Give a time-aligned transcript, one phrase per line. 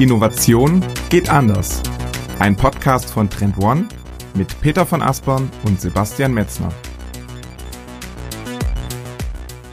[0.00, 1.82] Innovation geht anders.
[2.38, 3.86] Ein Podcast von Trend One
[4.32, 6.72] mit Peter von Aspern und Sebastian Metzner.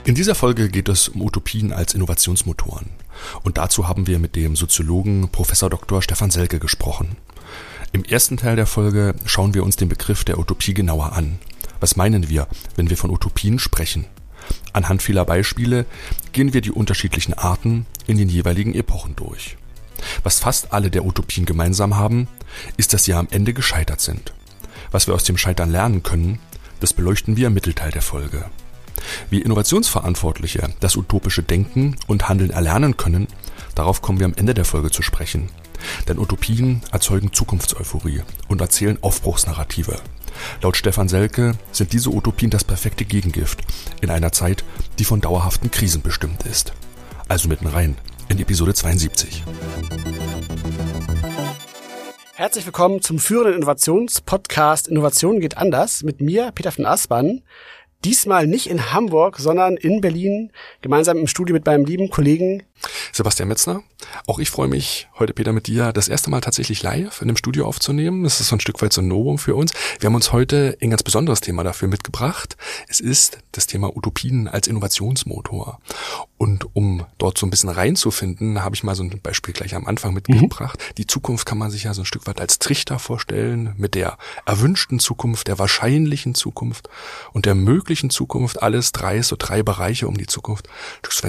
[0.03, 2.89] In dieser Folge geht es um Utopien als Innovationsmotoren.
[3.43, 5.47] Und dazu haben wir mit dem Soziologen Prof.
[5.57, 6.01] Dr.
[6.01, 7.15] Stefan Selke gesprochen.
[7.93, 11.39] Im ersten Teil der Folge schauen wir uns den Begriff der Utopie genauer an.
[11.79, 14.07] Was meinen wir, wenn wir von Utopien sprechen?
[14.73, 15.85] Anhand vieler Beispiele
[16.33, 19.55] gehen wir die unterschiedlichen Arten in den jeweiligen Epochen durch.
[20.23, 22.27] Was fast alle der Utopien gemeinsam haben,
[22.77, 24.33] ist, dass sie am Ende gescheitert sind.
[24.91, 26.39] Was wir aus dem Scheitern lernen können,
[26.79, 28.45] das beleuchten wir im Mittelteil der Folge.
[29.29, 33.27] Wie Innovationsverantwortliche das utopische Denken und Handeln erlernen können,
[33.75, 35.49] darauf kommen wir am Ende der Folge zu sprechen.
[36.07, 39.99] Denn Utopien erzeugen Zukunftseuphorie und erzählen Aufbruchsnarrative.
[40.61, 43.59] Laut Stefan Selke sind diese Utopien das perfekte Gegengift
[44.01, 44.63] in einer Zeit,
[44.99, 46.73] die von dauerhaften Krisen bestimmt ist.
[47.27, 47.95] Also mitten rein
[48.29, 49.43] in Episode 72.
[52.33, 57.41] Herzlich willkommen zum führenden Innovationspodcast Innovation geht anders mit mir, Peter von Aspern.
[58.05, 62.63] Diesmal nicht in Hamburg, sondern in Berlin, gemeinsam im Studio mit meinem lieben Kollegen
[63.11, 63.81] Sebastian Metzner.
[64.27, 67.37] Auch ich freue mich, heute Peter mit dir das erste Mal tatsächlich live in dem
[67.37, 68.23] Studio aufzunehmen.
[68.23, 69.71] Das ist so ein Stück weit so ein Novum für uns.
[69.99, 72.55] Wir haben uns heute ein ganz besonderes Thema dafür mitgebracht.
[72.87, 75.79] Es ist das Thema Utopien als Innovationsmotor.
[76.37, 79.87] Und um dort so ein bisschen reinzufinden, habe ich mal so ein Beispiel gleich am
[79.87, 80.79] Anfang mitgebracht.
[80.79, 80.95] Mhm.
[80.95, 84.17] Die Zukunft kann man sich ja so ein Stück weit als Trichter vorstellen, mit der
[84.45, 86.89] erwünschten Zukunft, der wahrscheinlichen Zukunft
[87.33, 88.61] und der möglichen Zukunft.
[88.61, 90.67] Alles drei, so drei Bereiche um die Zukunft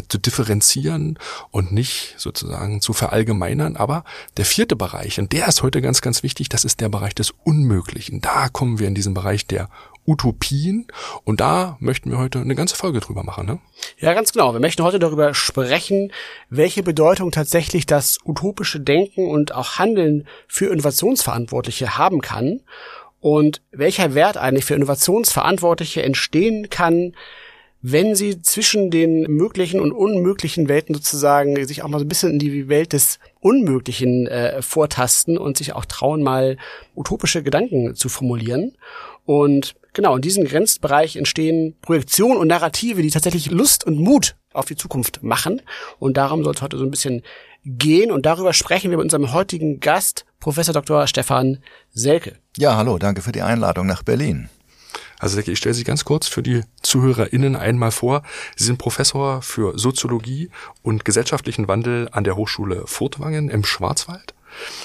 [0.09, 1.19] zu differenzieren
[1.51, 3.77] und nicht sozusagen zu verallgemeinern.
[3.77, 4.05] Aber
[4.37, 7.33] der vierte Bereich, und der ist heute ganz, ganz wichtig, das ist der Bereich des
[7.45, 8.21] Unmöglichen.
[8.21, 9.69] Da kommen wir in diesen Bereich der
[10.09, 10.87] Utopien
[11.25, 13.47] und da möchten wir heute eine ganze Folge drüber machen.
[13.47, 13.59] Ne?
[13.99, 14.55] Ja, ganz genau.
[14.55, 16.13] Wir möchten heute darüber sprechen,
[16.49, 22.61] welche Bedeutung tatsächlich das utopische Denken und auch Handeln für Innovationsverantwortliche haben kann
[23.21, 27.15] und welcher Wert eigentlich für Innovationsverantwortliche entstehen kann,
[27.81, 32.33] wenn sie zwischen den möglichen und unmöglichen Welten sozusagen sich auch mal so ein bisschen
[32.33, 36.57] in die Welt des Unmöglichen äh, vortasten und sich auch trauen, mal
[36.97, 38.77] utopische Gedanken zu formulieren.
[39.25, 44.65] Und genau, in diesem Grenzbereich entstehen Projektionen und Narrative, die tatsächlich Lust und Mut auf
[44.65, 45.63] die Zukunft machen.
[46.01, 47.23] Und darum soll es heute so ein bisschen
[47.65, 48.11] gehen.
[48.11, 51.07] Und darüber sprechen wir mit unserem heutigen Gast, Professor Dr.
[51.07, 51.59] Stefan
[51.91, 52.37] Selke.
[52.57, 54.49] Ja, hallo, danke für die Einladung nach Berlin.
[55.19, 58.23] Also ich stelle Sie ganz kurz für die ZuhörerInnen einmal vor.
[58.57, 60.51] Sie sind Professor für Soziologie
[60.83, 64.35] und gesellschaftlichen Wandel an der Hochschule Furtwangen im Schwarzwald.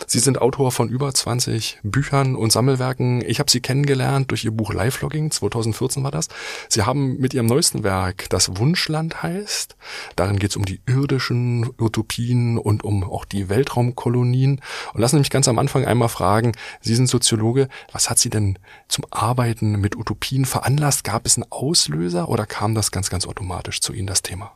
[0.07, 3.23] Sie sind Autor von über 20 Büchern und Sammelwerken.
[3.25, 6.27] Ich habe Sie kennengelernt durch Ihr Buch Live-Logging, 2014 war das.
[6.69, 9.75] Sie haben mit Ihrem neuesten Werk, das Wunschland heißt,
[10.15, 14.61] darin geht es um die irdischen Utopien und um auch die Weltraumkolonien.
[14.93, 18.29] Und lassen Sie mich ganz am Anfang einmal fragen, Sie sind Soziologe, was hat Sie
[18.29, 21.03] denn zum Arbeiten mit Utopien veranlasst?
[21.03, 24.51] Gab es einen Auslöser oder kam das ganz, ganz automatisch zu Ihnen, das Thema?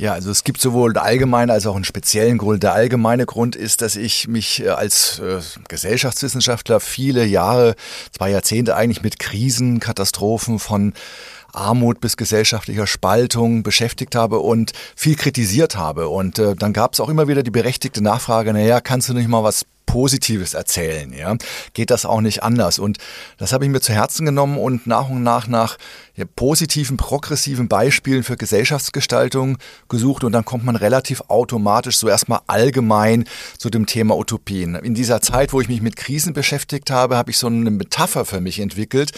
[0.00, 2.62] Ja, also es gibt sowohl allgemeine als auch einen speziellen Grund.
[2.62, 7.74] Der allgemeine Grund ist, dass ich mich äh, als äh, Gesellschaftswissenschaftler viele Jahre,
[8.10, 10.94] zwei Jahrzehnte eigentlich mit Krisen, Katastrophen von
[11.52, 16.08] Armut bis gesellschaftlicher Spaltung beschäftigt habe und viel kritisiert habe.
[16.08, 19.28] Und äh, dann gab es auch immer wieder die berechtigte Nachfrage, naja, kannst du nicht
[19.28, 21.36] mal was Positives erzählen, ja?
[21.74, 22.78] Geht das auch nicht anders?
[22.78, 22.98] Und
[23.38, 25.78] das habe ich mir zu Herzen genommen und nach und nach nach
[26.20, 29.58] ja, positiven, progressiven Beispielen für Gesellschaftsgestaltung
[29.88, 33.24] gesucht und dann kommt man relativ automatisch so erstmal allgemein
[33.58, 34.74] zu dem Thema Utopien.
[34.76, 38.24] In dieser Zeit, wo ich mich mit Krisen beschäftigt habe, habe ich so eine Metapher
[38.24, 39.12] für mich entwickelt,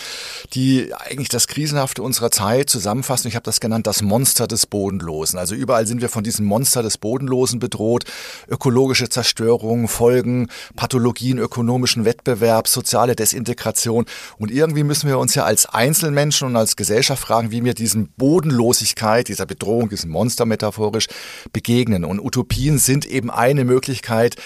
[0.54, 3.24] die eigentlich das Krisenhafte unserer Zeit zusammenfasst.
[3.24, 5.38] Und ich habe das genannt, das Monster des Bodenlosen.
[5.38, 8.04] Also überall sind wir von diesem Monster des Bodenlosen bedroht.
[8.48, 14.06] Ökologische Zerstörung, Folgen, Pathologien ökonomischen Wettbewerbs, soziale Desintegration.
[14.38, 18.08] Und irgendwie müssen wir uns ja als Einzelmenschen und als Gesellschaft fragen, wie wir diesem
[18.16, 21.06] Bodenlosigkeit, dieser Bedrohung, diesem Monster metaphorisch
[21.52, 22.04] begegnen.
[22.04, 24.36] Und Utopien sind eben eine Möglichkeit,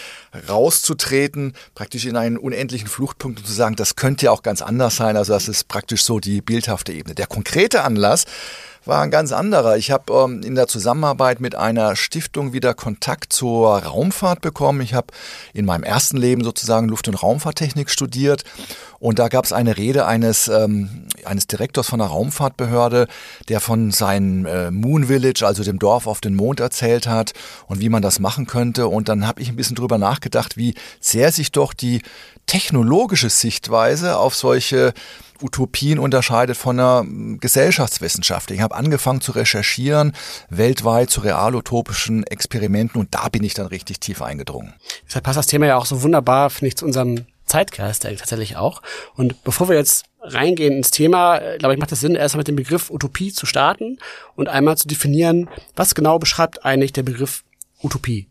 [0.49, 4.97] rauszutreten, praktisch in einen unendlichen Fluchtpunkt und zu sagen, das könnte ja auch ganz anders
[4.97, 5.17] sein.
[5.17, 7.15] Also das ist praktisch so die bildhafte Ebene.
[7.15, 8.25] Der konkrete Anlass
[8.87, 9.77] war ein ganz anderer.
[9.77, 14.81] Ich habe ähm, in der Zusammenarbeit mit einer Stiftung wieder Kontakt zur Raumfahrt bekommen.
[14.81, 15.09] Ich habe
[15.53, 18.44] in meinem ersten Leben sozusagen Luft- und Raumfahrttechnik studiert
[18.99, 23.09] Und da gab es eine Rede eines, ähm, eines Direktors von einer Raumfahrtbehörde,
[23.49, 27.33] der von seinem äh, Moon Village, also dem Dorf auf den Mond erzählt hat
[27.67, 28.88] und wie man das machen könnte.
[28.88, 32.03] Und dann habe ich ein bisschen drüber nachgedacht, wie sehr sich doch die
[32.47, 34.95] technologische Sichtweise auf solche
[35.43, 37.05] Utopien unterscheidet von einer
[37.41, 38.51] Gesellschaftswissenschaft.
[38.51, 40.13] Ich habe angefangen zu recherchieren,
[40.49, 44.75] weltweit zu realutopischen Experimenten und da bin ich dann richtig tief eingedrungen.
[45.07, 48.83] Deshalb passt das Thema ja auch so wunderbar, finde ich, zu unserem Zeitgeist tatsächlich auch.
[49.15, 52.49] Und bevor wir jetzt reingehen ins Thema, äh, glaube ich, macht es Sinn, erstmal mit
[52.49, 53.99] dem Begriff Utopie zu starten
[54.35, 57.45] und einmal zu definieren, was genau beschreibt eigentlich der Begriff
[57.83, 58.27] Utopie?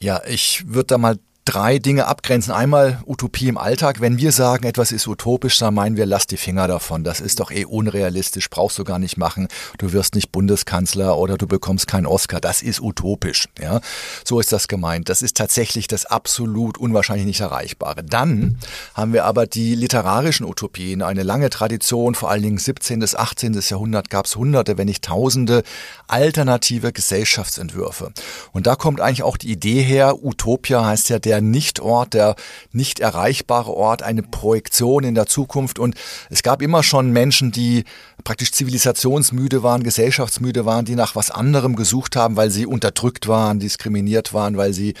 [0.00, 2.52] Ja, ich würde da mal drei Dinge abgrenzen.
[2.52, 4.00] Einmal Utopie im Alltag.
[4.00, 7.04] Wenn wir sagen, etwas ist utopisch, dann meinen wir, lass die Finger davon.
[7.04, 9.46] Das ist doch eh unrealistisch, brauchst du gar nicht machen.
[9.78, 12.40] Du wirst nicht Bundeskanzler oder du bekommst keinen Oscar.
[12.40, 13.48] Das ist utopisch.
[13.60, 13.80] Ja,
[14.24, 15.08] so ist das gemeint.
[15.08, 18.02] Das ist tatsächlich das absolut unwahrscheinlich nicht erreichbare.
[18.02, 18.58] Dann
[18.94, 21.00] haben wir aber die literarischen Utopien.
[21.00, 22.98] Eine lange Tradition, vor allen Dingen 17.
[22.98, 23.58] bis 18.
[23.68, 25.62] Jahrhundert gab es hunderte, wenn nicht tausende
[26.08, 28.12] alternative Gesellschaftsentwürfe.
[28.50, 32.34] Und da kommt eigentlich auch die Idee her, Utopia heißt ja der der Nichtort, der
[32.72, 35.78] nicht erreichbare Ort, eine Projektion in der Zukunft.
[35.78, 35.94] Und
[36.30, 37.84] es gab immer schon Menschen, die
[38.26, 43.60] praktisch zivilisationsmüde waren, gesellschaftsmüde waren, die nach was anderem gesucht haben, weil sie unterdrückt waren,
[43.60, 44.94] diskriminiert waren, weil sie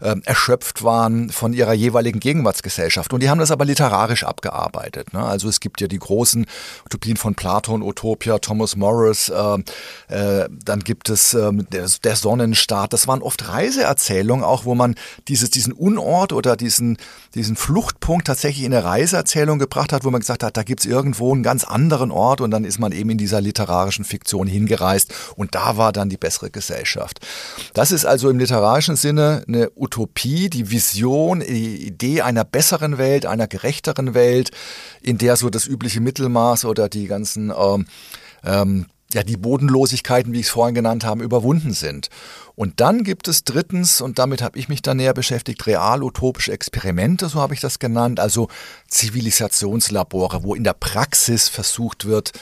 [0.00, 3.12] äh, erschöpft waren von ihrer jeweiligen Gegenwartsgesellschaft.
[3.12, 5.12] Und die haben das aber literarisch abgearbeitet.
[5.12, 5.24] Ne?
[5.24, 6.46] Also es gibt ja die großen
[6.86, 9.58] Utopien von Platon, Utopia, Thomas Morris, äh,
[10.06, 12.92] äh, dann gibt es äh, der, der Sonnenstaat.
[12.92, 14.94] Das waren oft Reiseerzählungen, auch wo man
[15.26, 16.96] dieses, diesen Unort oder diesen,
[17.34, 21.34] diesen Fluchtpunkt tatsächlich in eine Reiseerzählung gebracht hat, wo man gesagt hat, da gibt's irgendwo
[21.34, 25.54] einen ganz anderen Ort und dann ist man eben in dieser literarischen Fiktion hingereist und
[25.54, 27.26] da war dann die bessere Gesellschaft.
[27.74, 33.26] Das ist also im literarischen Sinne eine Utopie, die Vision, die Idee einer besseren Welt,
[33.26, 34.50] einer gerechteren Welt,
[35.02, 37.86] in der so das übliche Mittelmaß oder die ganzen ähm,
[38.44, 42.10] ähm, ja, die Bodenlosigkeiten, wie ich es vorhin genannt habe, überwunden sind.
[42.58, 47.28] Und dann gibt es drittens, und damit habe ich mich da näher beschäftigt, real-utopische Experimente,
[47.28, 48.48] so habe ich das genannt, also
[48.88, 52.32] Zivilisationslabore, wo in der Praxis versucht wird,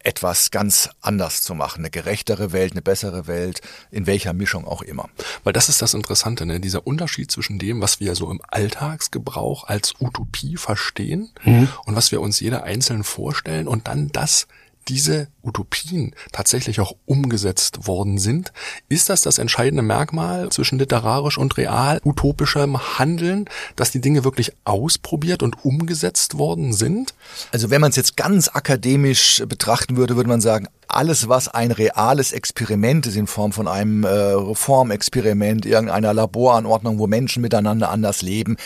[0.00, 4.82] etwas ganz anders zu machen, eine gerechtere Welt, eine bessere Welt, in welcher Mischung auch
[4.82, 5.08] immer.
[5.42, 6.60] Weil das ist das Interessante, ne?
[6.60, 11.68] dieser Unterschied zwischen dem, was wir so im Alltagsgebrauch als Utopie verstehen mhm.
[11.86, 14.48] und was wir uns jeder einzeln vorstellen und dann das
[14.88, 18.52] diese Utopien tatsächlich auch umgesetzt worden sind.
[18.88, 23.46] Ist das das entscheidende Merkmal zwischen literarisch und real utopischem Handeln,
[23.76, 27.14] dass die Dinge wirklich ausprobiert und umgesetzt worden sind?
[27.52, 31.70] Also wenn man es jetzt ganz akademisch betrachten würde, würde man sagen, alles, was ein
[31.70, 38.22] reales Experiment ist in Form von einem äh, Reformexperiment, irgendeiner Laboranordnung, wo Menschen miteinander anders
[38.22, 38.56] leben,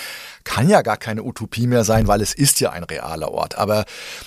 [0.45, 3.59] kann ja gar keine Utopie mehr sein, weil es ist ja ein realer Ort.
[3.59, 3.85] Aber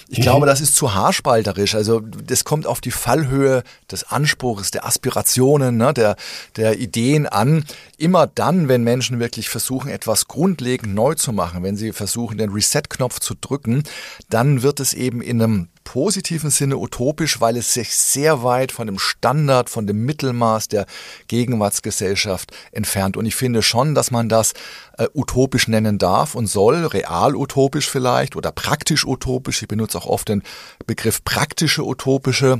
[0.08, 0.24] ich mhm.
[0.24, 1.76] glaube, das ist zu haarspalterisch.
[1.76, 6.16] Also das kommt auf die Fallhöhe des Anspruchs, der Aspirationen, ne, der,
[6.58, 7.64] der Ideen an.
[7.98, 12.52] Immer dann, wenn Menschen wirklich versuchen, etwas grundlegend neu zu machen, wenn sie versuchen, den
[12.52, 13.84] Reset-Knopf zu drücken,
[14.30, 18.86] dann wird es eben in einem positiven Sinne utopisch, weil es sich sehr weit von
[18.86, 20.86] dem Standard, von dem Mittelmaß der
[21.28, 23.18] Gegenwartsgesellschaft entfernt.
[23.18, 24.54] Und ich finde schon, dass man das
[25.00, 29.64] äh, utopisch nennen darf und soll, real utopisch vielleicht oder praktisch utopisch.
[29.64, 30.44] Ich benutze auch oft den
[30.86, 32.60] Begriff praktische utopische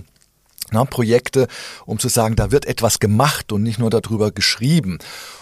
[0.72, 1.48] na, Projekte,
[1.86, 5.00] um zu sagen, da wird etwas gemacht und nicht nur darüber geschrieben.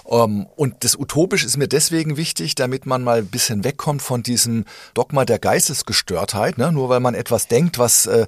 [0.09, 4.23] Ähm, und das Utopisch ist mir deswegen wichtig, damit man mal ein bisschen wegkommt von
[4.23, 6.57] diesem Dogma der Geistesgestörtheit.
[6.57, 6.71] Ne?
[6.71, 8.27] Nur weil man etwas denkt, was äh,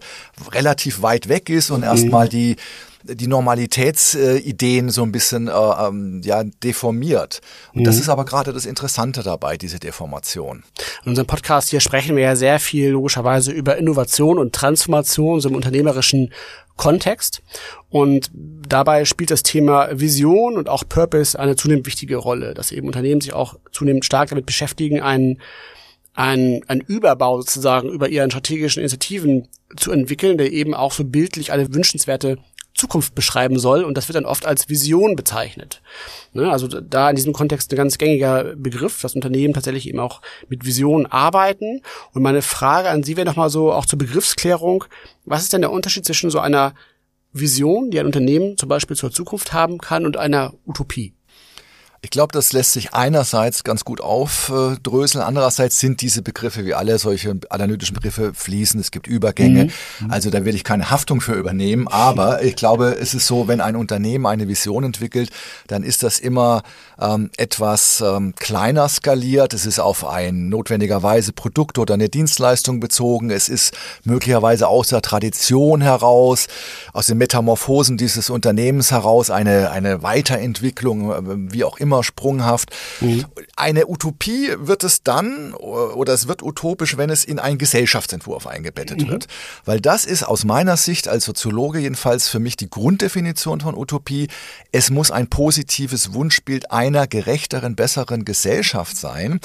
[0.51, 1.85] relativ weit weg ist und mhm.
[1.85, 2.55] erstmal die
[3.03, 7.41] die Normalitätsideen so ein bisschen äh, ähm, ja, deformiert.
[7.73, 7.83] Und mhm.
[7.85, 10.63] das ist aber gerade das Interessante dabei, diese Deformation.
[11.03, 15.49] In unserem Podcast hier sprechen wir ja sehr viel logischerweise über Innovation und Transformation so
[15.49, 16.33] im unternehmerischen
[16.75, 17.41] Kontext.
[17.89, 22.87] Und dabei spielt das Thema Vision und auch Purpose eine zunehmend wichtige Rolle, dass eben
[22.87, 25.39] Unternehmen sich auch zunehmend stark damit beschäftigen, einen
[26.19, 31.51] ein, ein Überbau sozusagen über ihren strategischen Initiativen zu entwickeln, der eben auch so bildlich
[31.53, 32.37] eine wünschenswerte
[32.79, 35.81] Zukunft beschreiben soll und das wird dann oft als Vision bezeichnet.
[36.33, 36.49] Ne?
[36.49, 40.65] Also da in diesem Kontext ein ganz gängiger Begriff, dass Unternehmen tatsächlich eben auch mit
[40.65, 41.81] Visionen arbeiten.
[42.13, 44.85] Und meine Frage an Sie wäre nochmal so auch zur Begriffsklärung,
[45.25, 46.73] was ist denn der Unterschied zwischen so einer
[47.33, 51.13] Vision, die ein Unternehmen zum Beispiel zur Zukunft haben kann, und einer Utopie?
[52.01, 56.97] Ich glaube, das lässt sich einerseits ganz gut aufdröseln, andererseits sind diese Begriffe wie alle
[56.97, 60.11] solche analytischen Begriffe fließen, es gibt Übergänge, mhm.
[60.11, 63.59] also da will ich keine Haftung für übernehmen, aber ich glaube, es ist so, wenn
[63.59, 65.29] ein Unternehmen eine Vision entwickelt,
[65.67, 66.63] dann ist das immer
[67.01, 73.29] ähm, etwas ähm, kleiner skaliert, es ist auf ein notwendigerweise Produkt oder eine Dienstleistung bezogen,
[73.29, 73.73] es ist
[74.05, 76.47] möglicherweise aus der Tradition heraus,
[76.93, 82.69] aus den Metamorphosen dieses Unternehmens heraus eine, eine Weiterentwicklung, äh, wie auch immer immer sprunghaft.
[83.01, 83.25] Mhm.
[83.55, 89.01] Eine Utopie wird es dann oder es wird utopisch, wenn es in einen Gesellschaftsentwurf eingebettet
[89.01, 89.07] mhm.
[89.07, 89.27] wird.
[89.65, 94.27] Weil das ist aus meiner Sicht als Soziologe jedenfalls für mich die Grunddefinition von Utopie.
[94.71, 99.39] Es muss ein positives Wunschbild einer gerechteren, besseren Gesellschaft sein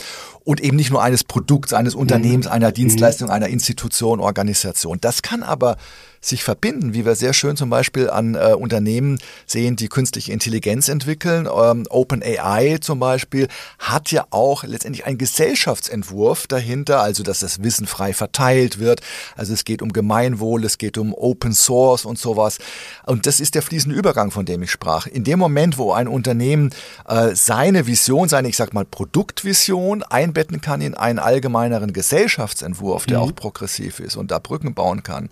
[0.44, 2.52] und eben nicht nur eines Produkts, eines Unternehmens, mhm.
[2.52, 4.98] einer Dienstleistung, einer Institution, Organisation.
[5.00, 5.76] Das kann aber
[6.24, 10.88] sich verbinden, wie wir sehr schön zum Beispiel an äh, Unternehmen sehen, die künstliche Intelligenz
[10.88, 11.46] entwickeln.
[11.46, 17.86] Ähm, OpenAI zum Beispiel hat ja auch letztendlich einen Gesellschaftsentwurf dahinter, also dass das Wissen
[17.86, 19.00] frei verteilt wird.
[19.36, 22.58] Also es geht um Gemeinwohl, es geht um Open Source und sowas.
[23.04, 25.06] Und das ist der fließende Übergang, von dem ich sprach.
[25.06, 26.70] In dem Moment, wo ein Unternehmen
[27.06, 33.18] äh, seine Vision, seine, ich sag mal, Produktvision einbetten kann in einen allgemeineren Gesellschaftsentwurf, der
[33.18, 33.24] mhm.
[33.24, 35.28] auch progressiv ist und da Brücken bauen kann,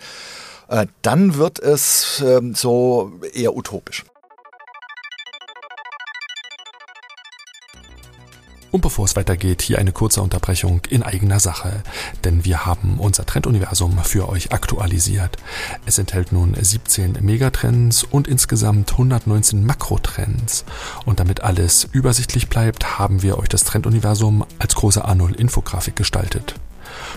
[0.73, 4.05] äh, dann wird es ähm, so eher utopisch.
[8.71, 11.83] Und bevor es weitergeht, hier eine kurze Unterbrechung in eigener Sache,
[12.25, 15.37] denn wir haben unser Trenduniversum für euch aktualisiert.
[15.85, 20.65] Es enthält nun 17 Megatrends und insgesamt 119 Makrotrends.
[21.05, 26.55] Und damit alles übersichtlich bleibt, haben wir euch das Trenduniversum als große A0-Infografik gestaltet.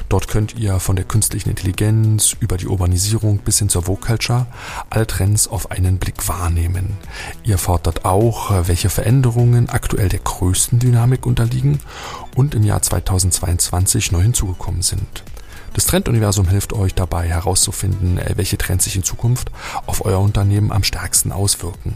[0.09, 4.47] Dort könnt ihr von der künstlichen Intelligenz über die Urbanisierung bis hin zur Vogue Culture
[4.89, 6.97] alle Trends auf einen Blick wahrnehmen.
[7.43, 11.79] Ihr fordert auch, welche Veränderungen aktuell der größten Dynamik unterliegen
[12.35, 15.23] und im Jahr 2022 neu hinzugekommen sind.
[15.73, 19.51] Das Trenduniversum hilft euch dabei herauszufinden, welche Trends sich in Zukunft
[19.85, 21.93] auf euer Unternehmen am stärksten auswirken.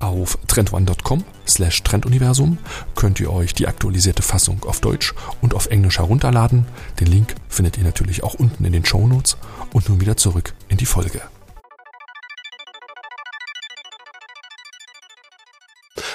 [0.00, 2.58] Auf trendone.com slash Trenduniversum
[2.94, 6.66] könnt ihr euch die aktualisierte Fassung auf Deutsch und auf Englisch herunterladen.
[7.00, 9.36] Den Link findet ihr natürlich auch unten in den Show Notes
[9.72, 11.22] und nun wieder zurück in die Folge.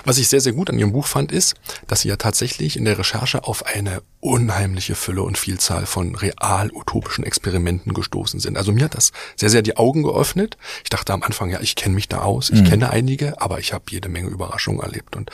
[0.05, 1.55] Was ich sehr, sehr gut an Ihrem Buch fand, ist,
[1.87, 6.71] dass Sie ja tatsächlich in der Recherche auf eine unheimliche Fülle und Vielzahl von real
[6.73, 8.57] utopischen Experimenten gestoßen sind.
[8.57, 10.57] Also mir hat das sehr, sehr die Augen geöffnet.
[10.83, 12.65] Ich dachte am Anfang, ja, ich kenne mich da aus, ich mhm.
[12.65, 15.15] kenne einige, aber ich habe jede Menge Überraschungen erlebt.
[15.15, 15.31] Und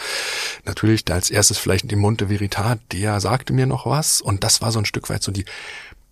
[0.65, 4.21] natürlich da als erstes vielleicht in Monte Veritat, der sagte mir noch was.
[4.21, 5.45] Und das war so ein Stück weit so die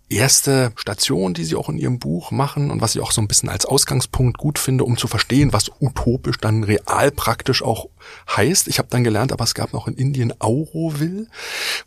[0.08, 3.28] erste Station, die sie auch in ihrem Buch machen und was ich auch so ein
[3.28, 7.88] bisschen als Ausgangspunkt gut finde, um zu verstehen, was utopisch dann real praktisch auch
[8.28, 8.68] heißt.
[8.68, 11.26] Ich habe dann gelernt, aber es gab noch in Indien Auroville,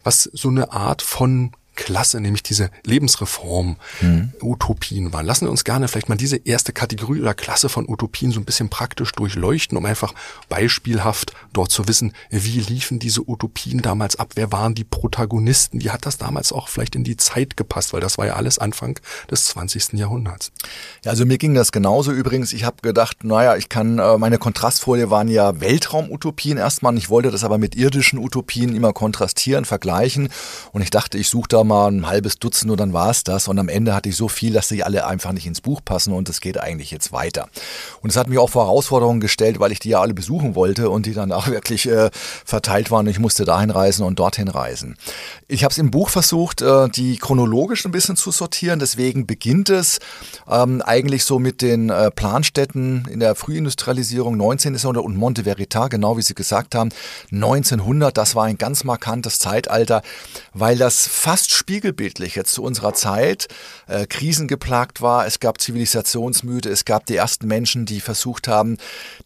[0.04, 5.14] was so eine Art von Klasse, nämlich diese Lebensreform-Utopien mhm.
[5.14, 5.26] waren.
[5.26, 8.46] Lassen wir uns gerne vielleicht mal diese erste Kategorie oder Klasse von Utopien so ein
[8.46, 10.14] bisschen praktisch durchleuchten, um einfach
[10.50, 15.92] beispielhaft dort zu wissen, wie liefen diese Utopien damals ab, wer waren die Protagonisten, wie
[15.92, 19.00] hat das damals auch vielleicht in die Zeit gepasst, weil das war ja alles Anfang
[19.32, 19.94] des 20.
[19.94, 20.52] Jahrhunderts.
[21.06, 22.52] Ja, also mir ging das genauso übrigens.
[22.54, 26.98] Ich habe gedacht, naja, ich kann, äh, meine Kontrastfolie waren ja Weltraumutopien erstmal.
[26.98, 30.30] Ich wollte das aber mit irdischen Utopien immer kontrastieren, vergleichen
[30.72, 33.48] und ich dachte, ich suche da mal ein halbes Dutzend und dann war es das.
[33.48, 36.14] Und am Ende hatte ich so viel, dass sie alle einfach nicht ins Buch passen
[36.14, 37.50] und es geht eigentlich jetzt weiter.
[38.02, 40.90] Und es hat mich auch vor Herausforderungen gestellt, weil ich die ja alle besuchen wollte
[40.90, 42.10] und die dann auch wirklich äh,
[42.46, 43.08] verteilt waren.
[43.08, 44.98] Ich musste dahin reisen und dorthin reisen.
[45.48, 48.80] Ich habe es im Buch versucht, äh, die chronologisch ein bisschen zu sortieren.
[48.80, 50.00] Deswegen beginnt es
[50.50, 54.76] ähm, eigentlich so mit den äh, Planstätten in der Frühindustrialisierung 19.
[54.76, 56.90] Jahrhundert und Monte Verita, genau wie Sie gesagt haben.
[57.32, 60.02] 1900, das war ein ganz markantes Zeitalter,
[60.54, 63.48] weil das fast spiegelbildlich jetzt zu unserer Zeit
[63.88, 65.26] äh, krisengeplagt war.
[65.26, 68.78] Es gab Zivilisationsmüde, es gab die ersten Menschen, die versucht haben,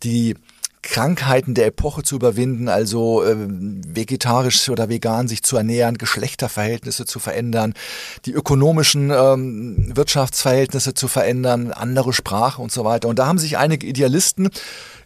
[0.03, 0.35] die
[0.83, 7.19] Krankheiten der Epoche zu überwinden, also äh, vegetarisch oder vegan sich zu ernähren, Geschlechterverhältnisse zu
[7.19, 7.75] verändern,
[8.25, 13.09] die ökonomischen ähm, Wirtschaftsverhältnisse zu verändern, andere Sprache und so weiter.
[13.09, 14.49] Und da haben sich einige Idealisten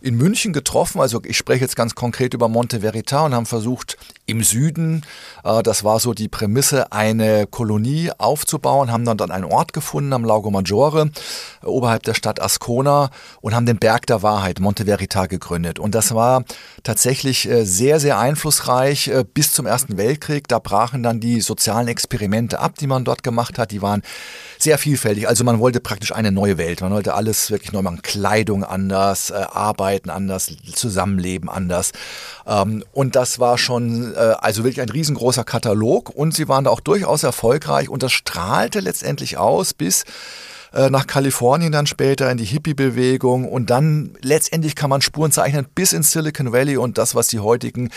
[0.02, 1.02] in München getroffen.
[1.02, 5.04] Also ich spreche jetzt ganz konkret über Monte Verita und haben versucht, im Süden,
[5.44, 10.24] äh, das war so die Prämisse, eine Kolonie aufzubauen, haben dann, einen Ort gefunden am
[10.24, 11.12] Lago Maggiore,
[11.64, 13.10] äh, oberhalb der Stadt Ascona
[13.42, 15.80] und haben den Berg der Wahrheit, Monte Verita, gegründet.
[15.80, 16.44] Und das war
[16.84, 20.48] tatsächlich äh, sehr, sehr einflussreich bis zum Ersten Weltkrieg.
[20.48, 23.72] Da brachen dann die sozialen Experimente ab, die man dort gemacht hat.
[23.72, 24.02] Die waren
[24.58, 25.28] sehr vielfältig.
[25.28, 26.82] Also man wollte praktisch eine neue Welt.
[26.82, 28.02] Man wollte alles wirklich neu machen.
[28.02, 31.92] Kleidung anders, Arbeit Arbeiten anders, Zusammenleben anders.
[32.48, 36.10] Ähm, und das war schon also wirklich ein riesengroßer Katalog.
[36.10, 37.90] Und sie waren da auch durchaus erfolgreich.
[37.90, 40.06] Und das strahlte letztendlich aus bis
[40.76, 45.66] äh, nach Kalifornien dann später in die Hippie-Bewegung und dann letztendlich kann man Spuren zeichnen
[45.74, 47.90] bis ins Silicon Valley und das, was die heutigen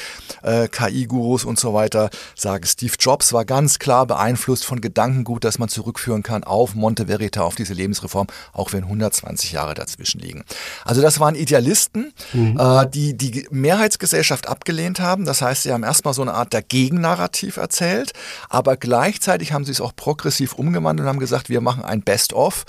[0.42, 2.64] äh, KI-Gurus und so weiter sagen.
[2.64, 7.42] Steve Jobs war ganz klar beeinflusst von Gedankengut, das man zurückführen kann auf Monte Verita,
[7.42, 10.44] auf diese Lebensreform, auch wenn 120 Jahre dazwischen liegen.
[10.84, 12.58] Also das waren Idealisten, mhm.
[12.60, 15.24] äh, die die Mehrheitsgesellschaft abgelehnt haben.
[15.24, 18.12] Das heißt, sie haben erstmal so eine Art der Gegennarrativ erzählt,
[18.48, 22.66] aber gleichzeitig haben sie es auch progressiv umgewandelt und haben gesagt, wir machen ein Best-of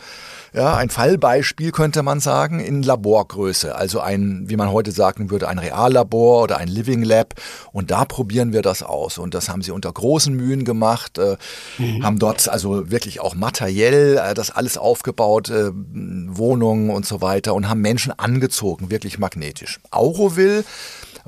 [0.53, 5.47] ja, ein Fallbeispiel könnte man sagen in Laborgröße, also ein, wie man heute sagen würde,
[5.47, 7.35] ein Reallabor oder ein Living Lab.
[7.71, 9.17] Und da probieren wir das aus.
[9.17, 11.37] Und das haben sie unter großen Mühen gemacht, äh,
[11.77, 12.03] mhm.
[12.03, 17.53] haben dort also wirklich auch materiell äh, das alles aufgebaut, äh, Wohnungen und so weiter
[17.53, 19.79] und haben Menschen angezogen, wirklich magnetisch.
[19.91, 20.63] Auroville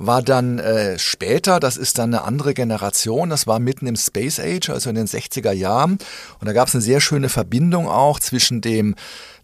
[0.05, 4.39] war dann äh, später, das ist dann eine andere Generation, das war mitten im Space
[4.39, 5.99] Age, also in den 60er Jahren.
[6.39, 8.95] Und da gab es eine sehr schöne Verbindung auch zwischen dem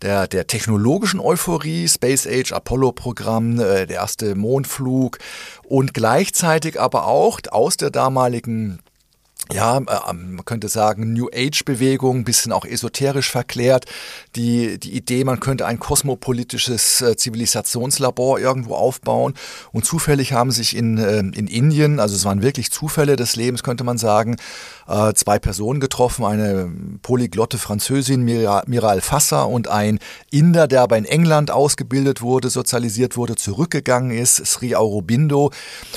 [0.02, 5.20] der, der technologischen Euphorie, Space Age, Apollo-Programm, äh, der erste Mondflug
[5.64, 8.80] und gleichzeitig aber auch aus der damaligen
[9.52, 13.86] ja, äh, man könnte sagen, New Age-Bewegung, bisschen auch esoterisch verklärt.
[14.36, 19.34] Die, die Idee, man könnte ein kosmopolitisches äh, Zivilisationslabor irgendwo aufbauen.
[19.72, 23.64] Und zufällig haben sich in, äh, in Indien, also es waren wirklich Zufälle des Lebens,
[23.64, 24.38] könnte man sagen,
[24.88, 30.00] äh, zwei Personen getroffen, eine polyglotte Französin, Mira, Mira Alfassa, und ein
[30.32, 35.52] Inder, der aber in England ausgebildet wurde, sozialisiert wurde, zurückgegangen ist, Sri Aurobindo,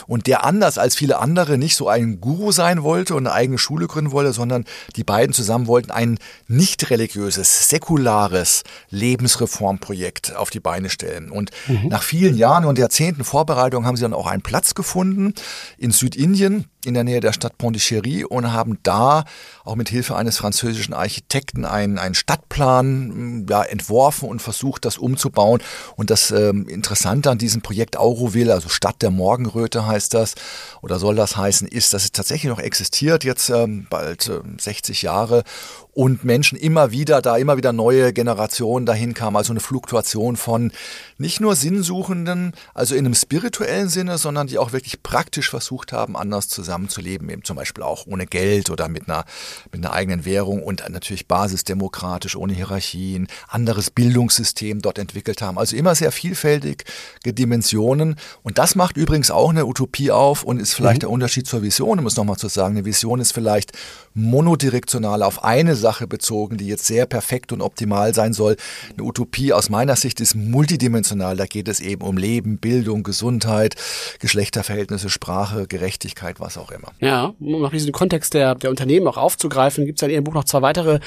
[0.06, 3.58] und der anders als viele andere nicht so ein Guru sein wollte und eine eigene
[3.58, 4.64] Schule gründen wollte, sondern
[4.96, 6.18] die beiden zusammen wollten ein
[6.48, 11.30] nicht religiöses, säkulares Lebensreformprojekt auf die Beine stellen.
[11.30, 11.88] Und mhm.
[11.88, 15.34] nach vielen Jahren und Jahrzehnten Vorbereitung haben sie dann auch einen Platz gefunden
[15.78, 19.24] in Südindien in der Nähe der Stadt Pondichéry und haben da
[19.70, 24.98] auch mit Hilfe eines französischen Architekten einen, einen Stadtplan mm, ja, entworfen und versucht, das
[24.98, 25.62] umzubauen.
[25.96, 30.34] Und das ähm, Interessante an diesem Projekt Auroville, also Stadt der Morgenröte heißt das,
[30.82, 35.02] oder soll das heißen, ist, dass es tatsächlich noch existiert, jetzt ähm, bald äh, 60
[35.02, 35.44] Jahre
[35.92, 40.72] und Menschen immer wieder, da immer wieder neue Generationen dahin kamen, also eine Fluktuation von
[41.18, 46.16] nicht nur Sinnsuchenden, also in einem spirituellen Sinne, sondern die auch wirklich praktisch versucht haben,
[46.16, 49.24] anders zusammenzuleben, eben zum Beispiel auch ohne Geld oder mit einer,
[49.72, 55.58] mit einer eigenen Währung und natürlich basisdemokratisch, ohne Hierarchien, anderes Bildungssystem dort entwickelt haben.
[55.58, 56.84] Also immer sehr vielfältige
[57.24, 58.16] Dimensionen.
[58.42, 61.00] Und das macht übrigens auch eine Utopie auf und ist vielleicht mhm.
[61.00, 62.76] der Unterschied zur Vision, um es nochmal zu sagen.
[62.76, 63.72] Eine Vision ist vielleicht
[64.14, 68.56] monodirektional auf eine Sache bezogen, die jetzt sehr perfekt und optimal sein soll.
[68.92, 71.36] Eine Utopie aus meiner Sicht ist multidimensional.
[71.36, 73.76] Da geht es eben um Leben, Bildung, Gesundheit,
[74.18, 76.92] Geschlechterverhältnisse, Sprache, Gerechtigkeit, was auch immer.
[77.00, 80.34] Ja, um noch diesen Kontext der, der Unternehmen auch aufzugreifen, gibt es in Ihrem Buch
[80.34, 81.00] noch zwei weitere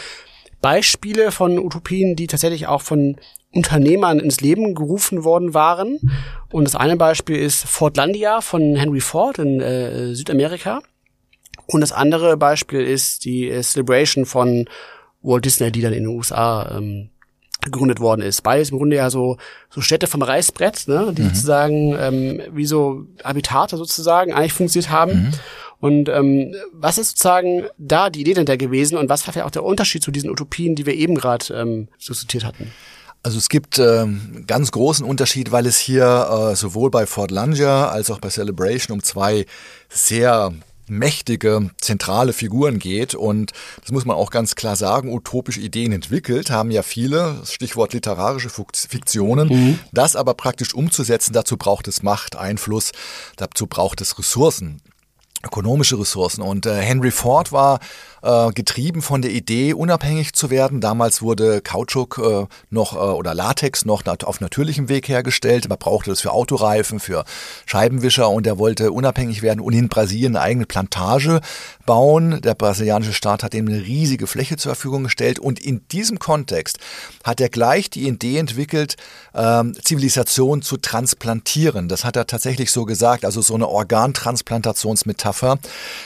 [0.62, 3.18] Beispiele von Utopien, die tatsächlich auch von
[3.54, 6.00] Unternehmern ins Leben gerufen worden waren.
[6.52, 10.82] Und das eine Beispiel ist Fordlandia von Henry Ford in äh, Südamerika.
[11.68, 14.66] Und das andere Beispiel ist die äh, Celebration von
[15.22, 17.10] Walt Disney, die dann in den USA ähm,
[17.64, 18.42] gegründet worden ist.
[18.44, 19.38] Beides im Grunde ja so,
[19.70, 21.30] so Städte vom Reißbrett, ne, die mhm.
[21.30, 25.14] sozusagen ähm, wie so Habitate sozusagen eigentlich funktioniert haben.
[25.14, 25.32] Mhm.
[25.80, 29.46] Und ähm, was ist sozusagen da die Idee denn da gewesen und was war ja
[29.46, 32.72] auch der Unterschied zu diesen Utopien, die wir eben gerade ähm, diskutiert hatten?
[33.22, 37.92] Also es gibt ähm, ganz großen Unterschied, weil es hier äh, sowohl bei Fort Langer
[37.92, 39.46] als auch bei Celebration um zwei
[39.90, 40.54] sehr
[40.88, 43.16] mächtige zentrale Figuren geht.
[43.16, 47.94] Und das muss man auch ganz klar sagen, utopische Ideen entwickelt haben ja viele, Stichwort
[47.94, 49.48] literarische Fiktionen.
[49.50, 49.80] Mhm.
[49.92, 52.92] Das aber praktisch umzusetzen, dazu braucht es Macht, Einfluss,
[53.38, 54.82] dazu braucht es Ressourcen
[55.46, 56.42] ökonomische Ressourcen.
[56.42, 57.80] Und äh, Henry Ford war
[58.24, 60.82] äh, getrieben von der Idee, unabhängig zu werden.
[60.82, 65.70] Damals wurde Kautschuk äh, noch äh, oder Latex noch nat auf natürlichem Weg hergestellt.
[65.70, 67.26] Man brauchte das für Autoreifen, für
[67.66, 71.42] Scheibenwischer und er wollte unabhängig werden und in Brasilien eine eigene Plantage
[71.86, 72.42] bauen.
[72.42, 76.80] Der brasilianische Staat hat ihm eine riesige Fläche zur Verfügung gestellt und in diesem Kontext
[77.24, 78.96] hat er gleich die Idee entwickelt,
[79.36, 81.90] ähm, Zivilisation zu transplantieren.
[81.90, 85.60] Das hat er tatsächlich so gesagt, also so eine Organtransplantations schärfer,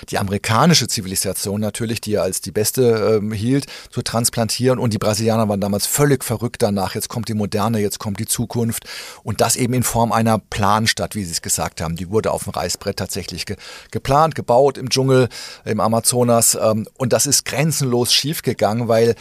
[0.10, 4.80] die amerikanische Zivilisation natürlich, die er als die beste ähm, hielt, zu transplantieren.
[4.80, 6.96] Und die Brasilianer waren damals völlig verrückt danach.
[6.96, 8.86] Jetzt kommt die Moderne, jetzt kommt die Zukunft.
[9.24, 11.96] Und das eben in Form einer Planstadt, wie Sie es gesagt haben.
[11.96, 13.58] Die wurde auf dem Reißbrett tatsächlich ge
[13.92, 15.28] geplant, gebaut im Dschungel,
[15.66, 16.58] im Amazonas.
[16.60, 19.16] Ähm, und das ist grenzenlos schiefgegangen, weil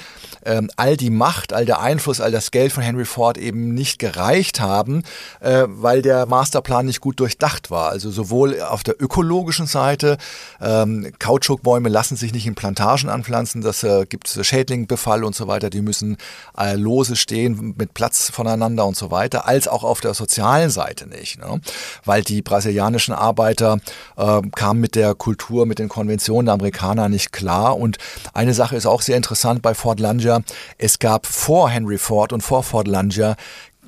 [0.45, 3.99] ähm, all die Macht, all der Einfluss, all das Geld von Henry Ford eben nicht
[3.99, 5.03] gereicht haben,
[5.41, 7.91] äh, weil der Masterplan nicht gut durchdacht war.
[7.91, 10.19] Also sowohl auf der ökologischen Seite,
[10.61, 15.71] ähm, Kautschukbäume lassen sich nicht in Plantagen anpflanzen, das äh, gibt Schädlingbefall und so weiter,
[15.71, 16.19] die müssen
[16.59, 21.09] äh, lose stehen mit Platz voneinander und so weiter, als auch auf der sozialen Seite
[21.09, 21.39] nicht.
[21.39, 21.61] Ne?
[22.05, 23.79] Weil die brasilianischen Arbeiter
[24.17, 27.79] äh, kamen mit der Kultur, mit den Konventionen der Amerikaner nicht klar.
[27.79, 27.97] Und
[28.35, 30.43] eine Sache ist auch sehr interessant bei Fort Langer.
[30.77, 33.37] Es gab vor Henry Ford und vor Fort Langer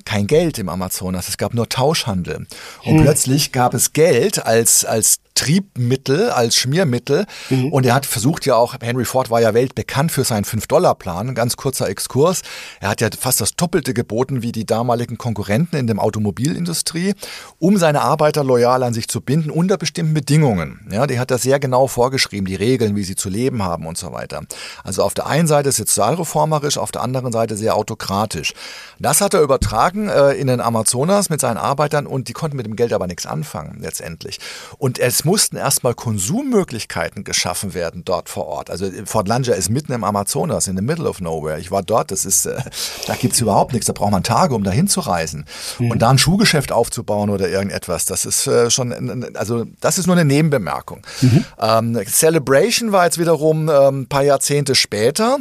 [0.05, 2.47] kein Geld im Amazonas, es gab nur Tauschhandel.
[2.83, 3.03] Und hm.
[3.03, 7.25] plötzlich gab es Geld als, als Triebmittel, als Schmiermittel.
[7.49, 7.71] Mhm.
[7.71, 11.55] Und er hat versucht ja auch, Henry Ford war ja weltbekannt für seinen 5-Dollar-Plan, ganz
[11.55, 12.41] kurzer Exkurs.
[12.81, 17.13] Er hat ja fast das Doppelte geboten wie die damaligen Konkurrenten in der Automobilindustrie,
[17.57, 20.85] um seine Arbeiter loyal an sich zu binden unter bestimmten Bedingungen.
[20.91, 23.97] Ja, die hat er sehr genau vorgeschrieben, die Regeln, wie sie zu leben haben und
[23.97, 24.41] so weiter.
[24.83, 28.53] Also auf der einen Seite sozialreformerisch, auf der anderen Seite sehr autokratisch.
[28.99, 32.65] Das hat er übertragen äh, in den Amazonas mit seinen Arbeitern und die konnten mit
[32.65, 34.39] dem Geld aber nichts anfangen letztendlich.
[34.77, 38.71] Und es mussten erstmal Konsummöglichkeiten geschaffen werden dort vor Ort.
[38.71, 41.59] Also Fort Langer ist mitten im Amazonas, in the middle of nowhere.
[41.59, 42.57] Ich war dort, das ist, äh,
[43.07, 45.45] da gibt's überhaupt nichts, da braucht man Tage, um da hinzureisen.
[45.77, 45.91] Mhm.
[45.91, 50.15] Und da ein Schuhgeschäft aufzubauen oder irgendetwas, das ist äh, schon, also das ist nur
[50.15, 51.01] eine Nebenbemerkung.
[51.21, 51.45] Mhm.
[51.59, 55.37] Ähm, Celebration war jetzt wiederum ähm, ein paar Jahrzehnte später.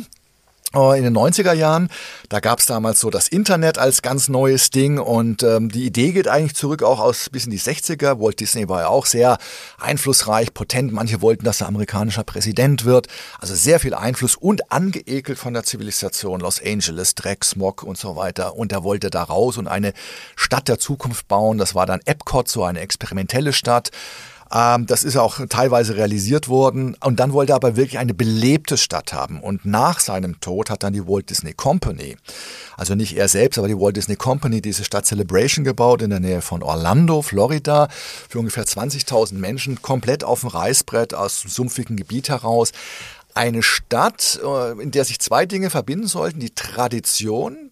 [0.75, 1.89] Äh, in den 90er Jahren.
[2.29, 6.13] Da gab es damals so das Internet als ganz neues Ding und ähm, die Idee
[6.13, 8.21] geht eigentlich zurück auch aus bis in die 60er.
[8.21, 9.39] Walt Disney war ja auch sehr
[9.81, 10.93] einflussreich, potent.
[10.93, 13.07] Manche wollten, dass er amerikanischer Präsident wird.
[13.41, 16.41] Also sehr viel Einfluss und angeekelt von der Zivilisation.
[16.41, 18.55] Los Angeles, Dreck, Smog und so weiter.
[18.55, 19.95] Und er wollte da raus und eine
[20.37, 21.57] Stadt der Zukunft bauen.
[21.57, 23.91] Das war dann Epcot, so eine experimentelle Stadt.
[24.53, 26.97] Ähm, das ist auch teilweise realisiert worden.
[27.05, 29.41] Und dann wollte er aber wirklich eine belebte Stadt haben.
[29.41, 32.17] Und nach seinem Tod hat dann die Walt Disney Company,
[32.77, 36.21] also nicht er selbst, aber die Walt Disney Company, diese Stadt Celebration gebaut in der
[36.21, 37.89] Nähe von Orlando, Florida,
[38.29, 42.73] für ungefähr 20.000 Menschen, komplett auf dem Reißbrett aus sumpfigen Gebiet heraus
[43.35, 46.41] eine Stadt, äh, in der sich zwei Dinge verbinden sollten.
[46.41, 47.68] Die Tradition,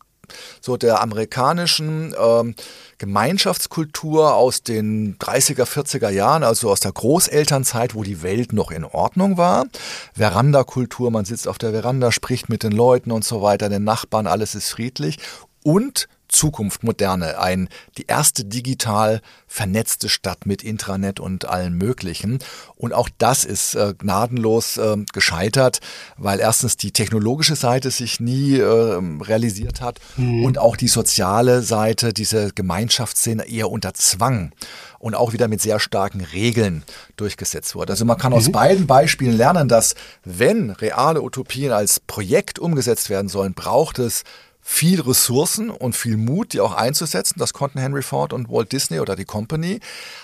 [0.61, 2.55] so der amerikanischen ähm,
[2.99, 8.85] Gemeinschaftskultur aus den 30er, 40er Jahren, also aus der Großelternzeit, wo die Welt noch in
[8.85, 9.67] Ordnung war.
[10.15, 14.27] Verandakultur, man sitzt auf der Veranda, spricht mit den Leuten und so weiter, den Nachbarn,
[14.27, 15.19] alles ist friedlich.
[15.63, 22.41] Und Zukunft, moderne, ein, die erste digital vernetzte Stadt mit Intranet und allen möglichen.
[22.77, 25.81] Und auch das ist äh, gnadenlos äh, gescheitert,
[26.19, 30.45] weil erstens die technologische Seite sich nie äh, realisiert hat mhm.
[30.45, 34.53] und auch die soziale Seite, diese Gemeinschaftsszene eher unter Zwang
[34.99, 36.83] und auch wieder mit sehr starken Regeln
[37.17, 37.95] durchgesetzt wurde.
[37.95, 38.53] Also man kann aus mhm.
[38.53, 39.95] beiden Beispielen lernen, dass
[40.25, 44.25] wenn reale Utopien als Projekt umgesetzt werden sollen, braucht es
[44.69, 47.39] viel Ressourcen und viel Mut, die auch einzusetzen.
[47.39, 49.79] Das konnten Henry Ford und Walt Disney oder die Company.